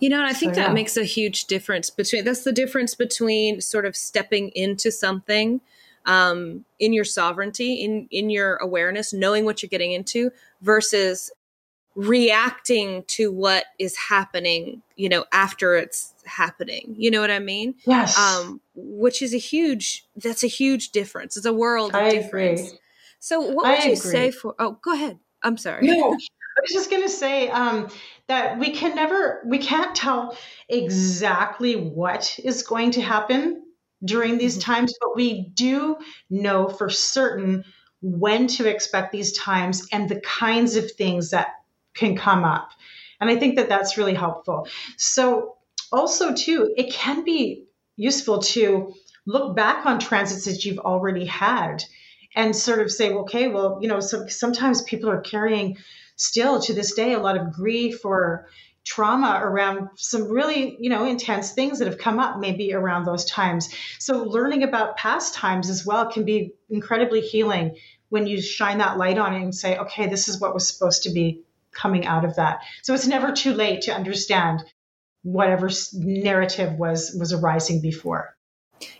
You 0.00 0.08
know, 0.08 0.18
and 0.18 0.26
I 0.26 0.32
think 0.32 0.54
so, 0.54 0.60
that 0.60 0.68
yeah. 0.68 0.74
makes 0.74 0.96
a 0.96 1.04
huge 1.04 1.46
difference 1.46 1.90
between 1.90 2.24
that's 2.24 2.44
the 2.44 2.52
difference 2.52 2.94
between 2.94 3.60
sort 3.60 3.86
of 3.86 3.96
stepping 3.96 4.50
into 4.54 4.90
something 4.90 5.60
um, 6.06 6.64
in 6.78 6.92
your 6.92 7.04
sovereignty, 7.04 7.74
in 7.74 8.08
in 8.10 8.30
your 8.30 8.56
awareness, 8.56 9.12
knowing 9.12 9.44
what 9.44 9.62
you're 9.62 9.70
getting 9.70 9.92
into, 9.92 10.30
versus 10.60 11.30
reacting 11.96 13.04
to 13.06 13.30
what 13.30 13.64
is 13.78 13.96
happening. 13.96 14.82
You 14.96 15.08
know, 15.08 15.24
after 15.32 15.76
it's 15.76 16.12
happening. 16.24 16.94
You 16.96 17.10
know 17.10 17.20
what 17.20 17.30
I 17.30 17.40
mean? 17.40 17.74
Yes. 17.86 18.18
Um, 18.18 18.60
which 18.74 19.22
is 19.22 19.34
a 19.34 19.38
huge. 19.38 20.04
That's 20.16 20.44
a 20.44 20.48
huge 20.48 20.90
difference. 20.90 21.36
It's 21.36 21.46
a 21.46 21.52
world 21.52 21.90
of 21.90 22.02
I 22.02 22.10
difference. 22.10 22.60
Agree. 22.60 22.78
So, 23.24 23.40
what 23.40 23.64
would 23.64 23.80
I 23.80 23.86
you 23.86 23.92
agree. 23.92 23.96
say 23.96 24.30
for? 24.30 24.54
Oh, 24.58 24.76
go 24.82 24.92
ahead. 24.92 25.18
I'm 25.42 25.56
sorry. 25.56 25.86
No, 25.86 25.94
I 26.12 26.60
was 26.60 26.72
just 26.74 26.90
going 26.90 27.04
to 27.04 27.08
say 27.08 27.48
um, 27.48 27.88
that 28.26 28.58
we 28.58 28.72
can 28.72 28.94
never, 28.94 29.42
we 29.46 29.56
can't 29.56 29.96
tell 29.96 30.36
exactly 30.68 31.74
what 31.74 32.38
is 32.44 32.64
going 32.64 32.90
to 32.90 33.00
happen 33.00 33.62
during 34.04 34.36
these 34.36 34.58
mm-hmm. 34.58 34.72
times, 34.72 34.92
but 35.00 35.16
we 35.16 35.48
do 35.54 35.96
know 36.28 36.68
for 36.68 36.90
certain 36.90 37.64
when 38.02 38.46
to 38.46 38.68
expect 38.68 39.10
these 39.10 39.32
times 39.32 39.88
and 39.90 40.06
the 40.06 40.20
kinds 40.20 40.76
of 40.76 40.90
things 40.90 41.30
that 41.30 41.48
can 41.94 42.18
come 42.18 42.44
up. 42.44 42.72
And 43.22 43.30
I 43.30 43.36
think 43.36 43.56
that 43.56 43.70
that's 43.70 43.96
really 43.96 44.12
helpful. 44.12 44.68
So, 44.98 45.56
also, 45.90 46.34
too, 46.34 46.74
it 46.76 46.92
can 46.92 47.24
be 47.24 47.64
useful 47.96 48.40
to 48.40 48.92
look 49.24 49.56
back 49.56 49.86
on 49.86 49.98
transits 49.98 50.44
that 50.44 50.66
you've 50.66 50.80
already 50.80 51.24
had 51.24 51.82
and 52.34 52.54
sort 52.54 52.80
of 52.80 52.90
say, 52.90 53.12
okay, 53.12 53.48
well, 53.48 53.78
you 53.80 53.88
know, 53.88 54.00
so 54.00 54.26
sometimes 54.26 54.82
people 54.82 55.10
are 55.10 55.20
carrying 55.20 55.76
still 56.16 56.60
to 56.60 56.74
this 56.74 56.94
day 56.94 57.12
a 57.12 57.18
lot 57.18 57.36
of 57.36 57.52
grief 57.52 58.04
or 58.04 58.48
trauma 58.84 59.40
around 59.42 59.88
some 59.96 60.28
really 60.28 60.76
you 60.78 60.90
know 60.90 61.06
intense 61.06 61.52
things 61.52 61.78
that 61.78 61.88
have 61.88 61.98
come 61.98 62.18
up 62.18 62.38
maybe 62.38 62.74
around 62.74 63.04
those 63.04 63.24
times. 63.24 63.74
So 63.98 64.24
learning 64.24 64.62
about 64.62 64.96
past 64.96 65.34
times 65.34 65.70
as 65.70 65.86
well 65.86 66.12
can 66.12 66.24
be 66.24 66.52
incredibly 66.68 67.20
healing 67.20 67.76
when 68.10 68.26
you 68.26 68.40
shine 68.42 68.78
that 68.78 68.98
light 68.98 69.16
on 69.18 69.34
it 69.34 69.42
and 69.42 69.54
say 69.54 69.78
okay 69.78 70.06
this 70.06 70.28
is 70.28 70.40
what 70.40 70.52
was 70.52 70.68
supposed 70.68 71.04
to 71.04 71.10
be 71.10 71.40
coming 71.72 72.06
out 72.06 72.24
of 72.24 72.36
that. 72.36 72.60
So 72.82 72.94
it's 72.94 73.06
never 73.06 73.32
too 73.32 73.54
late 73.54 73.82
to 73.82 73.94
understand 73.94 74.62
whatever 75.22 75.70
narrative 75.94 76.74
was 76.74 77.16
was 77.18 77.32
arising 77.32 77.80
before 77.80 78.36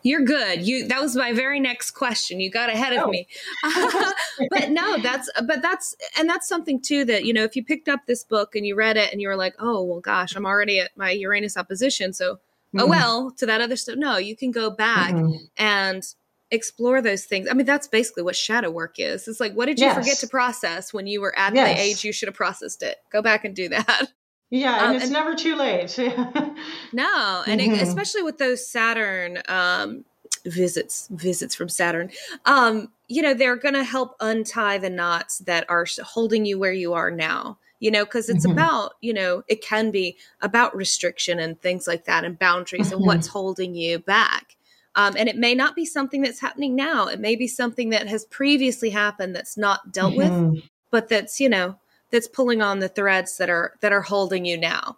you're 0.03 0.23
good. 0.23 0.67
You 0.67 0.87
that 0.89 1.01
was 1.01 1.17
my 1.17 1.33
very 1.33 1.61
next 1.61 1.93
question. 1.93 2.41
You 2.41 2.51
got 2.51 2.71
ahead 2.71 2.93
of 2.93 3.05
oh. 3.05 3.11
me. 3.11 3.27
but 4.51 4.71
no, 4.71 4.99
that's 4.99 5.31
but 5.47 5.63
that's 5.63 5.95
and 6.19 6.29
that's 6.29 6.49
something 6.49 6.81
too 6.81 7.05
that 7.07 7.25
you 7.25 7.33
know 7.33 7.45
if 7.45 7.57
you 7.57 7.65
picked 7.65 7.89
up 7.89 8.01
this 8.07 8.25
book 8.25 8.55
and 8.55 8.67
you 8.67 8.75
read 8.75 8.97
it 8.97 9.13
and 9.13 9.21
you 9.21 9.29
were 9.29 9.37
like, 9.37 9.55
"Oh, 9.59 9.83
well 9.83 10.01
gosh, 10.01 10.35
I'm 10.37 10.47
already 10.47 10.81
at 10.81 10.97
my 10.97 11.11
Uranus 11.11 11.57
opposition." 11.57 12.13
So, 12.13 12.33
oh, 12.33 12.35
mm-hmm. 12.35 12.81
oh 12.81 12.87
well, 12.87 13.31
to 13.39 13.47
that 13.47 13.61
other 13.61 13.77
stuff. 13.77 13.97
No, 13.97 14.17
you 14.17 14.37
can 14.37 14.51
go 14.51 14.71
back 14.71 15.15
mm-hmm. 15.15 15.37
and 15.57 16.05
explore 16.51 17.03
those 17.03 17.25
things. 17.25 17.49
I 17.51 17.55
mean, 17.55 17.67
that's 17.67 17.89
basically 17.89 18.23
what 18.23 18.37
shadow 18.37 18.71
work 18.71 18.97
is. 18.99 19.27
It's 19.29 19.41
like, 19.41 19.55
what 19.55 19.67
did 19.67 19.79
you 19.79 19.87
yes. 19.87 19.97
forget 19.97 20.19
to 20.19 20.29
process 20.29 20.93
when 20.93 21.07
you 21.07 21.21
were 21.21 21.37
at 21.39 21.55
yes. 21.55 21.77
the 21.77 21.83
age 21.83 22.05
you 22.05 22.13
should 22.13 22.29
have 22.29 22.37
processed 22.37 22.83
it? 22.83 22.97
Go 23.11 23.23
back 23.23 23.45
and 23.45 23.55
do 23.55 23.69
that. 23.71 24.09
Yeah, 24.55 24.85
and 24.85 24.91
um, 24.91 24.95
it's 24.95 25.05
and, 25.07 25.13
never 25.13 25.35
too 25.35 25.57
late. 25.57 25.99
no, 26.93 27.43
and 27.45 27.61
mm-hmm. 27.61 27.73
it, 27.73 27.83
especially 27.83 28.23
with 28.23 28.39
those 28.39 28.65
Saturn 28.65 29.43
um, 29.49 30.05
visits, 30.47 31.09
visits 31.11 31.57
from 31.57 31.69
Saturn, 31.69 32.13
um, 32.47 32.93
you 33.09 33.21
know, 33.21 33.35
they're 33.35 33.57
going 33.57 33.75
to 33.75 33.83
help 33.83 34.15
untie 34.21 34.79
the 34.79 34.91
knots 34.91 35.39
that 35.41 35.69
are 35.69 35.85
holding 36.05 36.45
you 36.45 36.57
where 36.57 36.73
you 36.73 36.93
are 36.93 37.11
now. 37.11 37.59
You 37.81 37.91
know, 37.91 38.05
because 38.05 38.29
it's 38.29 38.47
mm-hmm. 38.47 38.53
about, 38.53 38.93
you 39.01 39.13
know, 39.13 39.43
it 39.49 39.61
can 39.61 39.91
be 39.91 40.17
about 40.41 40.75
restriction 40.77 41.41
and 41.41 41.61
things 41.61 41.89
like 41.89 42.05
that 42.05 42.25
and 42.25 42.39
boundaries 42.39 42.87
mm-hmm. 42.87 42.99
and 42.99 43.07
what's 43.07 43.27
holding 43.27 43.75
you 43.75 43.99
back. 43.99 44.57
Um, 44.95 45.17
and 45.19 45.29
it 45.29 45.37
may 45.37 45.57
not 45.57 45.75
be 45.75 45.85
something 45.85 46.23
that's 46.23 46.41
happening 46.41 46.77
now. 46.77 47.09
It 47.09 47.19
may 47.19 47.35
be 47.35 47.49
something 47.49 47.91
that 47.91 48.07
has 48.07 48.25
previously 48.27 48.91
happened 48.91 49.35
that's 49.35 49.57
not 49.57 49.91
dealt 49.93 50.15
mm-hmm. 50.15 50.51
with, 50.53 50.63
but 50.93 51.09
that's, 51.09 51.41
you 51.41 51.49
know, 51.49 51.77
that's 52.15 52.29
pulling 52.29 52.63
on 52.63 52.79
the 52.79 52.89
threads 52.89 53.39
that 53.39 53.51
are 53.51 53.75
that 53.81 53.93
are 53.93 54.03
holding 54.03 54.45
you 54.45 54.57
now. 54.57 54.97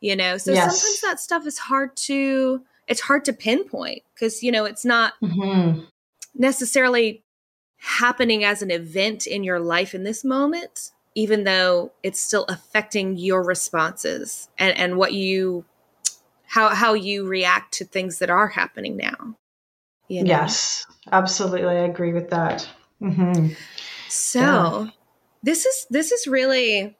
You 0.00 0.14
know, 0.14 0.36
so 0.36 0.52
yes. 0.52 0.78
sometimes 0.78 1.00
that 1.00 1.18
stuff 1.18 1.46
is 1.46 1.58
hard 1.58 1.96
to 1.96 2.62
it's 2.86 3.00
hard 3.00 3.24
to 3.24 3.32
pinpoint 3.32 4.02
because 4.14 4.42
you 4.42 4.52
know 4.52 4.66
it's 4.66 4.84
not 4.84 5.14
mm-hmm. 5.22 5.80
necessarily 6.34 7.24
happening 7.78 8.44
as 8.44 8.60
an 8.60 8.70
event 8.70 9.26
in 9.26 9.42
your 9.42 9.60
life 9.60 9.94
in 9.94 10.04
this 10.04 10.24
moment 10.24 10.90
even 11.14 11.44
though 11.44 11.90
it's 12.02 12.20
still 12.20 12.44
affecting 12.48 13.16
your 13.16 13.42
responses 13.42 14.48
and, 14.58 14.76
and 14.76 14.96
what 14.96 15.12
you 15.12 15.64
how 16.46 16.68
how 16.70 16.92
you 16.92 17.26
react 17.26 17.72
to 17.72 17.84
things 17.84 18.18
that 18.18 18.30
are 18.30 18.48
happening 18.48 18.96
now 18.96 19.36
you 20.08 20.22
know? 20.22 20.28
yes 20.28 20.86
absolutely 21.12 21.64
i 21.68 21.84
agree 21.84 22.12
with 22.12 22.30
that 22.30 22.68
mm-hmm. 23.00 23.48
so 24.08 24.40
yeah. 24.40 24.90
This 25.42 25.66
is 25.66 25.86
this 25.90 26.12
is 26.12 26.26
really 26.26 26.96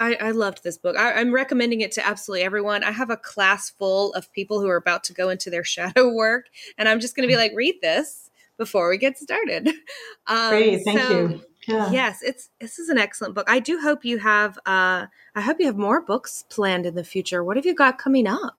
I, 0.00 0.14
I 0.14 0.30
loved 0.32 0.64
this 0.64 0.76
book. 0.76 0.96
I, 0.96 1.20
am 1.20 1.32
recommending 1.32 1.80
it 1.80 1.92
to 1.92 2.06
absolutely 2.06 2.44
everyone. 2.44 2.82
I 2.82 2.90
have 2.90 3.10
a 3.10 3.16
class 3.16 3.70
full 3.70 4.12
of 4.14 4.32
people 4.32 4.60
who 4.60 4.68
are 4.68 4.76
about 4.76 5.04
to 5.04 5.12
go 5.12 5.28
into 5.28 5.50
their 5.50 5.64
shadow 5.64 6.12
work, 6.12 6.46
and 6.78 6.88
I'm 6.88 7.00
just 7.00 7.16
going 7.16 7.28
to 7.28 7.32
be 7.32 7.38
like, 7.38 7.52
read 7.54 7.76
this 7.80 8.30
before 8.56 8.88
we 8.88 8.98
get 8.98 9.18
started. 9.18 9.70
Um, 10.26 10.48
Great, 10.48 10.80
thank 10.86 10.98
so, 10.98 11.10
you. 11.10 11.42
Yeah. 11.68 11.90
Yes, 11.90 12.22
it's 12.22 12.48
this 12.58 12.78
is 12.78 12.88
an 12.88 12.96
excellent 12.96 13.34
book. 13.34 13.46
I 13.46 13.58
do 13.58 13.78
hope 13.78 14.06
you 14.06 14.16
have. 14.16 14.56
Uh, 14.64 15.04
I 15.34 15.40
hope 15.42 15.58
you 15.60 15.66
have 15.66 15.76
more 15.76 16.00
books 16.00 16.46
planned 16.48 16.86
in 16.86 16.94
the 16.94 17.04
future. 17.04 17.44
What 17.44 17.56
have 17.56 17.66
you 17.66 17.74
got 17.74 17.98
coming 17.98 18.26
up? 18.26 18.56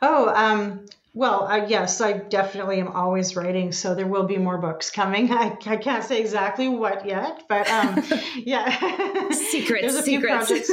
Oh, 0.00 0.28
um, 0.28 0.86
well, 1.12 1.48
uh, 1.48 1.66
yes, 1.66 2.00
I 2.00 2.12
definitely 2.12 2.78
am 2.80 2.88
always 2.88 3.34
writing, 3.34 3.72
so 3.72 3.94
there 3.94 4.06
will 4.06 4.24
be 4.24 4.36
more 4.36 4.58
books 4.58 4.90
coming. 4.90 5.32
I, 5.32 5.56
I 5.66 5.76
can't 5.76 6.04
say 6.04 6.20
exactly 6.20 6.68
what 6.68 7.06
yet, 7.06 7.44
but 7.48 7.68
um, 7.68 8.02
yeah, 8.36 9.30
secrets. 9.30 9.82
there's 9.82 9.96
a 9.96 10.02
few 10.02 10.20
projects. 10.20 10.70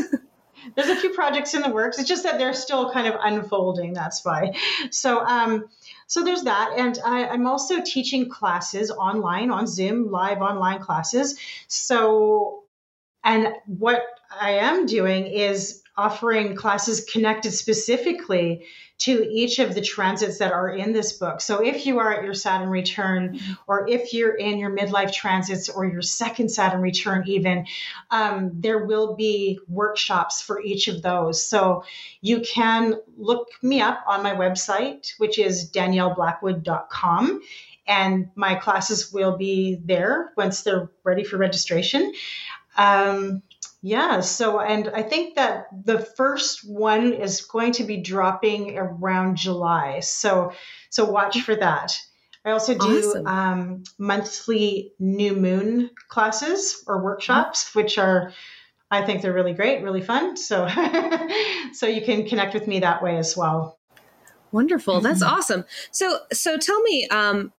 There's 0.75 0.89
a 0.89 0.95
few 0.97 1.11
projects 1.11 1.53
in 1.53 1.61
the 1.61 1.69
works. 1.69 1.97
It's 1.97 2.09
just 2.09 2.23
that 2.23 2.37
they're 2.37 2.53
still 2.53 2.91
kind 2.91 3.07
of 3.07 3.15
unfolding. 3.23 3.93
That's 3.93 4.23
why. 4.25 4.51
So, 4.91 5.19
um, 5.25 5.65
so 6.07 6.23
there's 6.23 6.43
that, 6.43 6.73
and 6.77 6.99
I, 7.05 7.27
I'm 7.27 7.47
also 7.47 7.81
teaching 7.81 8.29
classes 8.29 8.91
online 8.91 9.49
on 9.49 9.65
Zoom, 9.65 10.11
live 10.11 10.39
online 10.39 10.79
classes. 10.79 11.39
So, 11.67 12.63
and 13.23 13.53
what 13.65 14.03
I 14.39 14.51
am 14.51 14.85
doing 14.85 15.25
is 15.27 15.83
offering 15.97 16.55
classes 16.55 17.03
connected 17.05 17.51
specifically 17.51 18.65
to 18.99 19.27
each 19.29 19.59
of 19.59 19.75
the 19.75 19.81
transits 19.81 20.39
that 20.39 20.51
are 20.51 20.69
in 20.69 20.91
this 20.91 21.13
book. 21.13 21.39
So 21.39 21.63
if 21.63 21.85
you 21.85 21.99
are 21.99 22.13
at 22.13 22.23
your 22.23 22.33
Saturn 22.33 22.69
return, 22.69 23.39
or 23.67 23.87
if 23.87 24.11
you're 24.13 24.33
in 24.33 24.57
your 24.57 24.75
midlife 24.75 25.13
transits 25.13 25.69
or 25.69 25.85
your 25.85 26.01
second 26.01 26.49
Saturn 26.49 26.81
return, 26.81 27.23
even, 27.27 27.67
um, 28.09 28.51
there 28.55 28.85
will 28.85 29.15
be 29.15 29.59
workshops 29.67 30.41
for 30.41 30.61
each 30.61 30.87
of 30.87 31.01
those. 31.01 31.43
So 31.43 31.83
you 32.21 32.41
can 32.41 32.95
look 33.17 33.49
me 33.61 33.81
up 33.81 34.03
on 34.07 34.23
my 34.23 34.33
website, 34.33 35.13
which 35.19 35.37
is 35.37 35.69
danielleblackwood.com. 35.71 37.41
And 37.87 38.29
my 38.35 38.55
classes 38.55 39.13
will 39.13 39.37
be 39.37 39.79
there 39.85 40.33
once 40.35 40.63
they're 40.63 40.89
ready 41.03 41.23
for 41.23 41.37
registration. 41.37 42.13
Um, 42.75 43.41
yeah, 43.81 44.21
so 44.21 44.59
and 44.59 44.89
I 44.89 45.03
think 45.03 45.35
that 45.35 45.67
the 45.85 45.99
first 45.99 46.67
one 46.67 47.13
is 47.13 47.41
going 47.41 47.73
to 47.73 47.83
be 47.83 47.97
dropping 47.97 48.77
around 48.77 49.37
July. 49.37 49.99
So 49.99 50.51
so 50.89 51.05
watch 51.05 51.41
for 51.41 51.55
that. 51.55 51.97
I 52.43 52.51
also 52.51 52.73
do 52.73 53.09
awesome. 53.09 53.27
um, 53.27 53.83
monthly 53.99 54.93
new 54.99 55.35
moon 55.35 55.89
classes 56.07 56.83
or 56.87 57.03
workshops, 57.03 57.65
mm-hmm. 57.65 57.79
which 57.79 57.97
are 57.97 58.33
I 58.89 59.03
think 59.03 59.21
they're 59.21 59.33
really 59.33 59.53
great, 59.53 59.83
really 59.83 60.01
fun. 60.01 60.37
So 60.37 60.67
so 61.73 61.87
you 61.87 62.01
can 62.01 62.27
connect 62.27 62.53
with 62.53 62.67
me 62.67 62.79
that 62.79 63.03
way 63.03 63.17
as 63.17 63.37
well. 63.37 63.77
Wonderful. 64.51 65.01
That's 65.01 65.23
mm-hmm. 65.23 65.33
awesome. 65.33 65.65
So 65.91 66.19
so 66.33 66.57
tell 66.57 66.81
me 66.81 67.07
um 67.09 67.53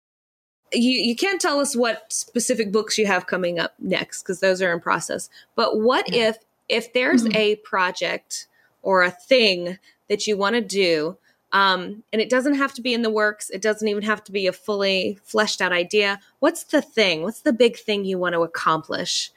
you 0.72 0.90
you 0.90 1.16
can't 1.16 1.40
tell 1.40 1.60
us 1.60 1.76
what 1.76 2.12
specific 2.12 2.72
books 2.72 2.98
you 2.98 3.06
have 3.06 3.26
coming 3.26 3.58
up 3.58 3.74
next 3.78 4.22
because 4.22 4.40
those 4.40 4.62
are 4.62 4.72
in 4.72 4.80
process. 4.80 5.28
But 5.54 5.80
what 5.80 6.12
yeah. 6.12 6.28
if 6.28 6.38
if 6.68 6.92
there's 6.92 7.24
mm-hmm. 7.24 7.36
a 7.36 7.56
project 7.56 8.46
or 8.82 9.02
a 9.02 9.10
thing 9.10 9.78
that 10.08 10.26
you 10.26 10.36
want 10.36 10.54
to 10.54 10.60
do 10.60 11.16
um, 11.50 12.02
and 12.12 12.20
it 12.20 12.28
doesn't 12.28 12.54
have 12.54 12.74
to 12.74 12.82
be 12.82 12.92
in 12.94 13.02
the 13.02 13.10
works 13.10 13.50
it 13.50 13.62
doesn't 13.62 13.88
even 13.88 14.02
have 14.02 14.22
to 14.24 14.32
be 14.32 14.46
a 14.46 14.52
fully 14.52 15.18
fleshed 15.22 15.60
out 15.60 15.72
idea 15.72 16.20
what's 16.40 16.64
the 16.64 16.82
thing 16.82 17.22
what's 17.22 17.40
the 17.40 17.52
big 17.52 17.76
thing 17.76 18.04
you 18.04 18.18
want 18.18 18.34
to 18.34 18.42
accomplish 18.42 19.30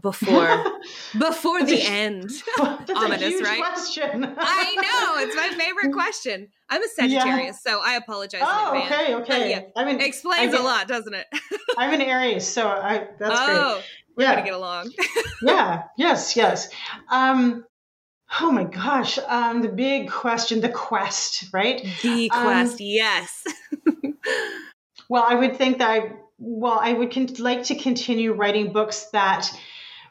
before 0.00 0.64
before 1.18 1.62
the 1.64 1.80
a, 1.82 2.26
end. 2.90 3.12
Ominous, 3.12 3.42
right? 3.42 3.58
Question. 3.58 4.24
I 4.38 4.74
know 4.74 5.22
it's 5.24 5.36
my 5.36 5.48
favorite 5.56 5.92
question. 5.92 6.48
I'm 6.68 6.82
a 6.82 6.88
Sagittarius, 6.88 7.60
yeah. 7.64 7.72
so 7.72 7.80
I 7.84 7.94
apologize. 7.94 8.42
Oh, 8.44 8.82
okay, 8.84 9.14
okay. 9.16 9.50
yeah, 9.50 9.62
I 9.76 9.84
mean, 9.84 10.00
it 10.00 10.06
explains 10.06 10.52
get, 10.52 10.60
a 10.60 10.64
lot, 10.64 10.88
doesn't 10.88 11.14
it? 11.14 11.26
I'm 11.78 11.92
an 11.92 12.00
Aries, 12.00 12.46
so 12.46 12.68
I 12.68 13.08
that's 13.18 13.38
oh, 13.38 13.74
great. 13.74 13.84
We're 14.16 14.24
yeah. 14.24 14.34
gonna 14.34 14.44
get 14.44 14.54
along. 14.54 14.92
yeah. 15.42 15.84
Yes. 15.96 16.36
Yes. 16.36 16.68
Um, 17.10 17.64
oh 18.40 18.52
my 18.52 18.64
gosh. 18.64 19.18
Um, 19.26 19.62
the 19.62 19.68
big 19.68 20.10
question, 20.10 20.60
the 20.60 20.68
quest, 20.68 21.46
right? 21.52 21.86
The 22.02 22.30
um, 22.30 22.42
quest. 22.42 22.72
Um, 22.72 22.78
yes. 22.80 23.44
well, 25.08 25.24
I 25.26 25.34
would 25.34 25.56
think 25.56 25.78
that 25.78 25.90
I 25.90 26.12
well, 26.38 26.78
I 26.80 26.92
would 26.92 27.12
con- 27.12 27.28
like 27.38 27.64
to 27.64 27.74
continue 27.74 28.32
writing 28.32 28.72
books 28.72 29.06
that 29.12 29.50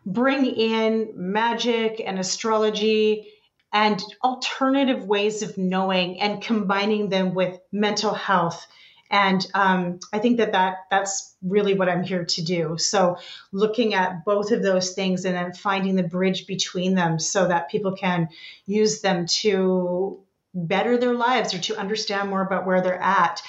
bring 0.10 0.45
in 0.45 1.12
magic 1.16 2.01
and 2.03 2.20
astrology 2.20 3.32
and 3.72 4.01
alternative 4.24 5.05
ways 5.05 5.43
of 5.43 5.57
knowing 5.57 6.20
and 6.20 6.41
combining 6.41 7.10
them 7.10 7.36
with 7.36 7.60
mental 7.72 8.14
health. 8.14 8.66
And 9.12 9.45
um, 9.53 9.99
i 10.14 10.20
think 10.20 10.38
that, 10.38 10.51
that 10.51 10.78
that's 10.91 11.36
really 11.41 11.74
what 11.74 11.89
i'm 11.89 12.03
here 12.03 12.26
to 12.26 12.43
do. 12.43 12.78
So 12.78 13.18
looking 13.51 13.93
at 13.93 14.26
both 14.26 14.51
of 14.51 14.64
those 14.64 14.93
things 14.93 15.26
and 15.26 15.36
then 15.36 15.53
finding 15.53 15.95
the 15.95 16.03
bridge 16.03 16.47
between 16.47 16.95
them 16.95 17.20
so 17.20 17.47
that 17.47 17.70
people 17.70 17.95
can 17.95 18.30
use 18.66 19.01
them 19.01 19.26
to 19.41 20.20
better 20.53 20.97
their 20.97 21.14
lives 21.14 21.53
or 21.53 21.60
to 21.60 21.78
understand 21.78 22.30
more 22.30 22.41
about 22.41 22.66
where 22.66 22.82
they're 22.82 23.01
at. 23.01 23.41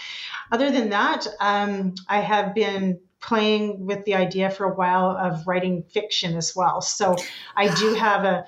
Other 0.53 0.71
than 0.71 0.91
that 0.91 1.27
um, 1.41 1.95
i 2.09 2.21
have 2.21 2.55
been 2.55 3.01
playing 3.21 3.85
with 3.85 4.05
the 4.05 4.15
idea 4.15 4.51
for 4.51 4.65
a 4.65 4.75
while 4.75 5.17
of 5.17 5.47
writing 5.47 5.83
fiction 5.83 6.37
as 6.37 6.55
well. 6.57 6.81
So 6.81 7.17
I 7.57 7.73
do 7.75 7.95
have 8.07 8.25
a, 8.25 8.47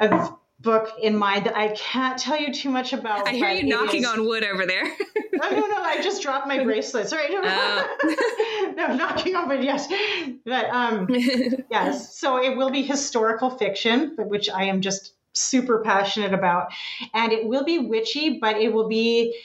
a 0.00 0.30
book 0.60 0.90
in 1.00 1.16
mind 1.16 1.46
that 1.46 1.56
I 1.56 1.68
can't 1.68 2.18
tell 2.18 2.38
you 2.38 2.52
too 2.52 2.68
much 2.68 2.92
about. 2.92 3.28
I 3.28 3.32
hear 3.32 3.50
you 3.50 3.64
knocking 3.64 4.02
is... 4.02 4.08
on 4.08 4.26
wood 4.26 4.44
over 4.44 4.66
there. 4.66 4.84
no, 5.32 5.50
no, 5.50 5.66
no. 5.66 5.82
I 5.82 6.00
just 6.02 6.22
dropped 6.22 6.46
my 6.48 6.62
bracelet. 6.64 7.08
Sorry. 7.08 7.30
No, 7.30 7.40
uh. 7.42 7.86
no 8.74 8.94
knocking 8.94 9.36
on 9.36 9.48
wood. 9.48 9.62
Yes. 9.62 9.88
But 10.44 10.66
um, 10.70 11.06
yes. 11.70 12.18
So 12.18 12.42
it 12.42 12.56
will 12.56 12.70
be 12.70 12.82
historical 12.82 13.50
fiction, 13.50 14.16
which 14.18 14.48
I 14.50 14.64
am 14.64 14.80
just 14.80 15.14
super 15.32 15.80
passionate 15.84 16.34
about. 16.34 16.72
And 17.14 17.32
it 17.32 17.46
will 17.46 17.64
be 17.64 17.78
witchy, 17.78 18.38
but 18.40 18.56
it 18.56 18.72
will 18.72 18.88
be, 18.88 19.38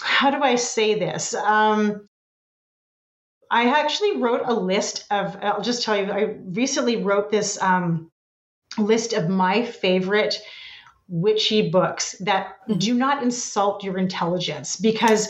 how 0.00 0.30
do 0.30 0.42
I 0.42 0.56
say 0.56 0.98
this? 0.98 1.34
Um, 1.34 2.08
I 3.52 3.68
actually 3.68 4.16
wrote 4.16 4.40
a 4.46 4.54
list 4.54 5.04
of, 5.10 5.36
I'll 5.42 5.60
just 5.60 5.82
tell 5.82 5.96
you, 5.96 6.10
I 6.10 6.36
recently 6.46 6.96
wrote 6.96 7.30
this 7.30 7.60
um, 7.60 8.10
list 8.78 9.12
of 9.12 9.28
my 9.28 9.66
favorite 9.66 10.40
witchy 11.06 11.68
books 11.68 12.16
that 12.20 12.56
mm-hmm. 12.62 12.78
do 12.78 12.94
not 12.94 13.22
insult 13.22 13.84
your 13.84 13.98
intelligence 13.98 14.76
because 14.76 15.28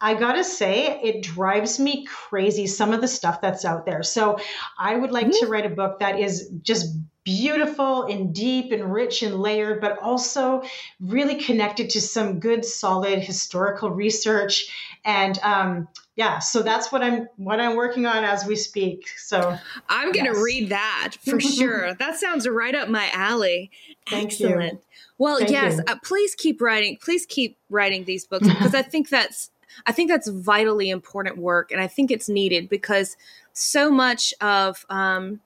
I 0.00 0.14
gotta 0.14 0.44
say, 0.44 1.00
it 1.02 1.22
drives 1.22 1.80
me 1.80 2.06
crazy 2.06 2.66
some 2.66 2.92
of 2.92 3.00
the 3.00 3.08
stuff 3.08 3.40
that's 3.40 3.64
out 3.64 3.84
there. 3.84 4.02
So 4.02 4.38
I 4.78 4.94
would 4.94 5.10
like 5.10 5.26
mm-hmm. 5.26 5.44
to 5.44 5.50
write 5.50 5.66
a 5.66 5.70
book 5.70 5.98
that 5.98 6.20
is 6.20 6.50
just 6.62 6.94
beautiful 7.24 8.04
and 8.04 8.34
deep 8.34 8.72
and 8.72 8.90
rich 8.90 9.22
and 9.22 9.38
layered, 9.38 9.80
but 9.82 9.98
also 9.98 10.62
really 10.98 11.34
connected 11.34 11.90
to 11.90 12.00
some 12.00 12.40
good, 12.40 12.64
solid 12.64 13.18
historical 13.18 13.90
research. 13.90 14.72
And 15.04 15.38
um, 15.42 15.88
yeah, 16.16 16.38
so 16.38 16.62
that's 16.62 16.90
what 16.90 17.02
I'm 17.02 17.28
what 17.36 17.60
I'm 17.60 17.76
working 17.76 18.06
on 18.06 18.24
as 18.24 18.46
we 18.46 18.56
speak. 18.56 19.08
So 19.18 19.58
I'm 19.88 20.12
gonna 20.12 20.32
yes. 20.32 20.42
read 20.42 20.68
that 20.70 21.14
for 21.24 21.38
sure. 21.38 21.92
that 21.98 22.18
sounds 22.18 22.48
right 22.48 22.74
up 22.74 22.88
my 22.88 23.10
alley. 23.12 23.70
Thank 24.08 24.32
Excellent. 24.32 24.74
You. 24.74 24.80
Well, 25.18 25.38
Thank 25.38 25.50
yes, 25.50 25.80
uh, 25.86 25.96
please 26.02 26.34
keep 26.34 26.60
writing. 26.60 26.96
Please 27.00 27.26
keep 27.26 27.58
writing 27.68 28.04
these 28.04 28.26
books 28.26 28.48
because 28.48 28.74
I 28.74 28.82
think 28.82 29.10
that's 29.10 29.50
I 29.86 29.92
think 29.92 30.10
that's 30.10 30.28
vitally 30.28 30.90
important 30.90 31.38
work, 31.38 31.72
and 31.72 31.80
I 31.80 31.86
think 31.86 32.10
it's 32.10 32.28
needed 32.28 32.68
because 32.68 33.16
so 33.52 33.90
much 33.90 34.32
of 34.40 34.86
um, 34.88 35.40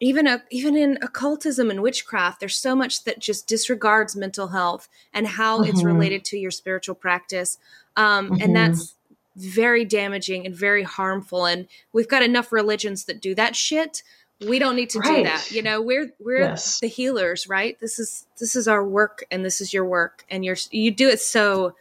even 0.00 0.26
a, 0.26 0.42
even 0.50 0.76
in 0.76 0.98
occultism 1.02 1.70
and 1.70 1.82
witchcraft 1.82 2.40
there's 2.40 2.56
so 2.56 2.74
much 2.74 3.04
that 3.04 3.18
just 3.18 3.46
disregards 3.46 4.16
mental 4.16 4.48
health 4.48 4.88
and 5.12 5.26
how 5.26 5.60
mm-hmm. 5.60 5.70
it's 5.70 5.84
related 5.84 6.24
to 6.24 6.38
your 6.38 6.50
spiritual 6.50 6.94
practice 6.94 7.58
um, 7.96 8.30
mm-hmm. 8.30 8.42
and 8.42 8.56
that's 8.56 8.94
very 9.36 9.84
damaging 9.84 10.46
and 10.46 10.54
very 10.54 10.82
harmful 10.82 11.44
and 11.44 11.68
we've 11.92 12.08
got 12.08 12.22
enough 12.22 12.50
religions 12.50 13.04
that 13.04 13.20
do 13.20 13.34
that 13.34 13.54
shit 13.54 14.02
we 14.48 14.58
don't 14.58 14.74
need 14.74 14.90
to 14.90 14.98
right. 14.98 15.18
do 15.18 15.24
that 15.24 15.50
you 15.50 15.62
know 15.62 15.80
we're 15.80 16.12
we're 16.18 16.40
yes. 16.40 16.80
the 16.80 16.88
healers 16.88 17.48
right 17.48 17.78
this 17.80 17.98
is 17.98 18.26
this 18.38 18.56
is 18.56 18.66
our 18.66 18.84
work 18.84 19.24
and 19.30 19.44
this 19.44 19.60
is 19.60 19.72
your 19.72 19.84
work 19.84 20.24
and 20.30 20.44
you're 20.44 20.56
you 20.70 20.90
do 20.90 21.08
it 21.08 21.20
so 21.20 21.74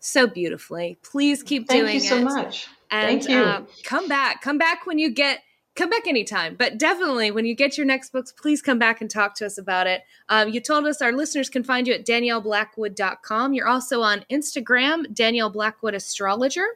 so 0.00 0.26
beautifully. 0.26 0.98
Please 1.02 1.42
keep 1.42 1.68
Thank 1.68 1.80
doing 1.80 1.96
it 1.96 2.00
Thank 2.00 2.22
you 2.24 2.30
so 2.30 2.42
much. 2.42 2.68
And 2.90 3.06
Thank 3.06 3.28
you. 3.28 3.38
Uh, 3.38 3.62
come 3.84 4.08
back 4.08 4.42
come 4.42 4.58
back 4.58 4.86
when 4.86 4.98
you 4.98 5.10
get 5.10 5.40
come 5.74 5.90
back 5.90 6.06
anytime 6.06 6.54
but 6.54 6.78
definitely 6.78 7.30
when 7.30 7.44
you 7.44 7.54
get 7.54 7.76
your 7.76 7.84
next 7.86 8.10
books 8.12 8.32
please 8.32 8.62
come 8.62 8.78
back 8.78 9.00
and 9.00 9.10
talk 9.10 9.34
to 9.34 9.46
us 9.46 9.58
about 9.58 9.86
it. 9.86 10.02
Um, 10.28 10.48
you 10.48 10.60
told 10.60 10.86
us 10.86 11.02
our 11.02 11.12
listeners 11.12 11.50
can 11.50 11.64
find 11.64 11.86
you 11.86 11.94
at 11.94 12.06
danielleblackwood.com 12.06 13.52
you're 13.52 13.68
also 13.68 14.00
on 14.02 14.24
instagram 14.30 15.12
danielle 15.12 15.50
blackwood 15.50 15.94
astrologer 15.94 16.66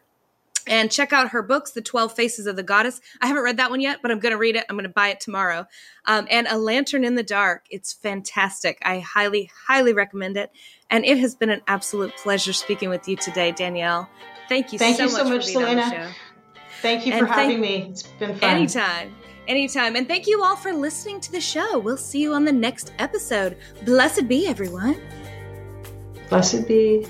and 0.70 0.90
check 0.90 1.12
out 1.12 1.30
her 1.30 1.42
books 1.42 1.72
the 1.72 1.82
12 1.82 2.14
faces 2.14 2.46
of 2.46 2.56
the 2.56 2.62
goddess. 2.62 3.00
I 3.20 3.26
haven't 3.26 3.42
read 3.42 3.58
that 3.58 3.70
one 3.70 3.80
yet 3.80 3.98
but 4.00 4.10
i'm 4.10 4.20
going 4.20 4.32
to 4.32 4.38
read 4.38 4.56
it. 4.56 4.64
I'm 4.70 4.76
going 4.76 4.84
to 4.84 4.88
buy 4.88 5.08
it 5.08 5.20
tomorrow. 5.20 5.66
Um, 6.06 6.26
and 6.30 6.46
a 6.48 6.56
lantern 6.56 7.04
in 7.04 7.16
the 7.16 7.22
dark. 7.22 7.66
It's 7.70 7.92
fantastic. 7.92 8.78
I 8.82 9.00
highly 9.00 9.50
highly 9.66 9.92
recommend 9.92 10.38
it. 10.38 10.50
And 10.88 11.04
it 11.04 11.18
has 11.18 11.34
been 11.34 11.50
an 11.50 11.60
absolute 11.66 12.16
pleasure 12.16 12.52
speaking 12.52 12.88
with 12.88 13.06
you 13.08 13.16
today 13.16 13.52
danielle. 13.52 14.08
Thank 14.48 14.72
you 14.72 14.78
thank 14.78 14.96
so 14.96 15.04
you 15.04 15.10
much 15.10 15.22
so 15.22 15.28
much 15.28 15.44
selena. 15.46 16.12
thank 16.80 17.06
you 17.06 17.12
and 17.12 17.26
for 17.26 17.32
having 17.32 17.60
me. 17.60 17.88
It's 17.90 18.04
been 18.04 18.36
fun. 18.38 18.56
Anytime. 18.56 19.14
Anytime. 19.48 19.96
And 19.96 20.06
thank 20.06 20.26
you 20.26 20.44
all 20.44 20.56
for 20.56 20.72
listening 20.72 21.20
to 21.22 21.32
the 21.32 21.40
show. 21.40 21.78
We'll 21.78 21.96
see 21.96 22.22
you 22.22 22.34
on 22.34 22.44
the 22.44 22.52
next 22.52 22.92
episode. 22.98 23.56
Blessed 23.84 24.28
be 24.28 24.46
everyone. 24.46 25.00
Blessed 26.28 26.68
be 26.68 27.04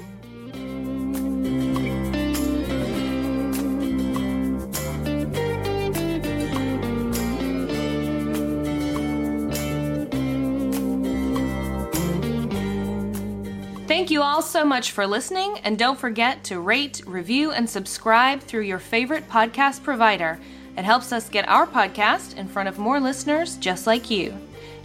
Thank 13.90 14.12
you 14.12 14.22
all 14.22 14.40
so 14.40 14.64
much 14.64 14.92
for 14.92 15.04
listening, 15.04 15.58
and 15.64 15.76
don't 15.76 15.98
forget 15.98 16.44
to 16.44 16.60
rate, 16.60 17.02
review, 17.06 17.50
and 17.50 17.68
subscribe 17.68 18.38
through 18.38 18.60
your 18.60 18.78
favorite 18.78 19.28
podcast 19.28 19.82
provider. 19.82 20.38
It 20.78 20.84
helps 20.84 21.12
us 21.12 21.28
get 21.28 21.48
our 21.48 21.66
podcast 21.66 22.36
in 22.36 22.46
front 22.46 22.68
of 22.68 22.78
more 22.78 23.00
listeners 23.00 23.56
just 23.56 23.88
like 23.88 24.08
you. 24.08 24.32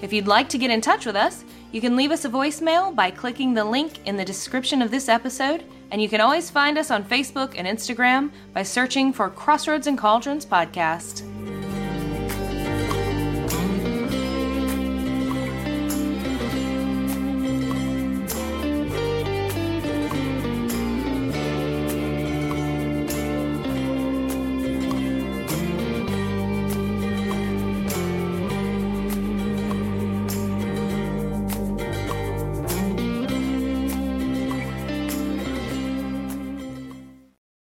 If 0.01 0.11
you'd 0.11 0.25
like 0.25 0.49
to 0.49 0.57
get 0.57 0.71
in 0.71 0.81
touch 0.81 1.05
with 1.05 1.15
us, 1.15 1.43
you 1.71 1.81
can 1.81 1.95
leave 1.95 2.09
us 2.09 2.25
a 2.25 2.29
voicemail 2.29 2.95
by 2.95 3.11
clicking 3.11 3.53
the 3.53 3.63
link 3.63 4.03
in 4.07 4.17
the 4.17 4.25
description 4.25 4.81
of 4.81 4.89
this 4.89 5.07
episode, 5.07 5.63
and 5.91 6.01
you 6.01 6.09
can 6.09 6.19
always 6.19 6.49
find 6.49 6.75
us 6.75 6.89
on 6.89 7.03
Facebook 7.03 7.53
and 7.55 7.67
Instagram 7.67 8.31
by 8.55 8.63
searching 8.63 9.13
for 9.13 9.29
Crossroads 9.29 9.85
and 9.85 9.99
Cauldrons 9.99 10.47
Podcast. 10.47 11.21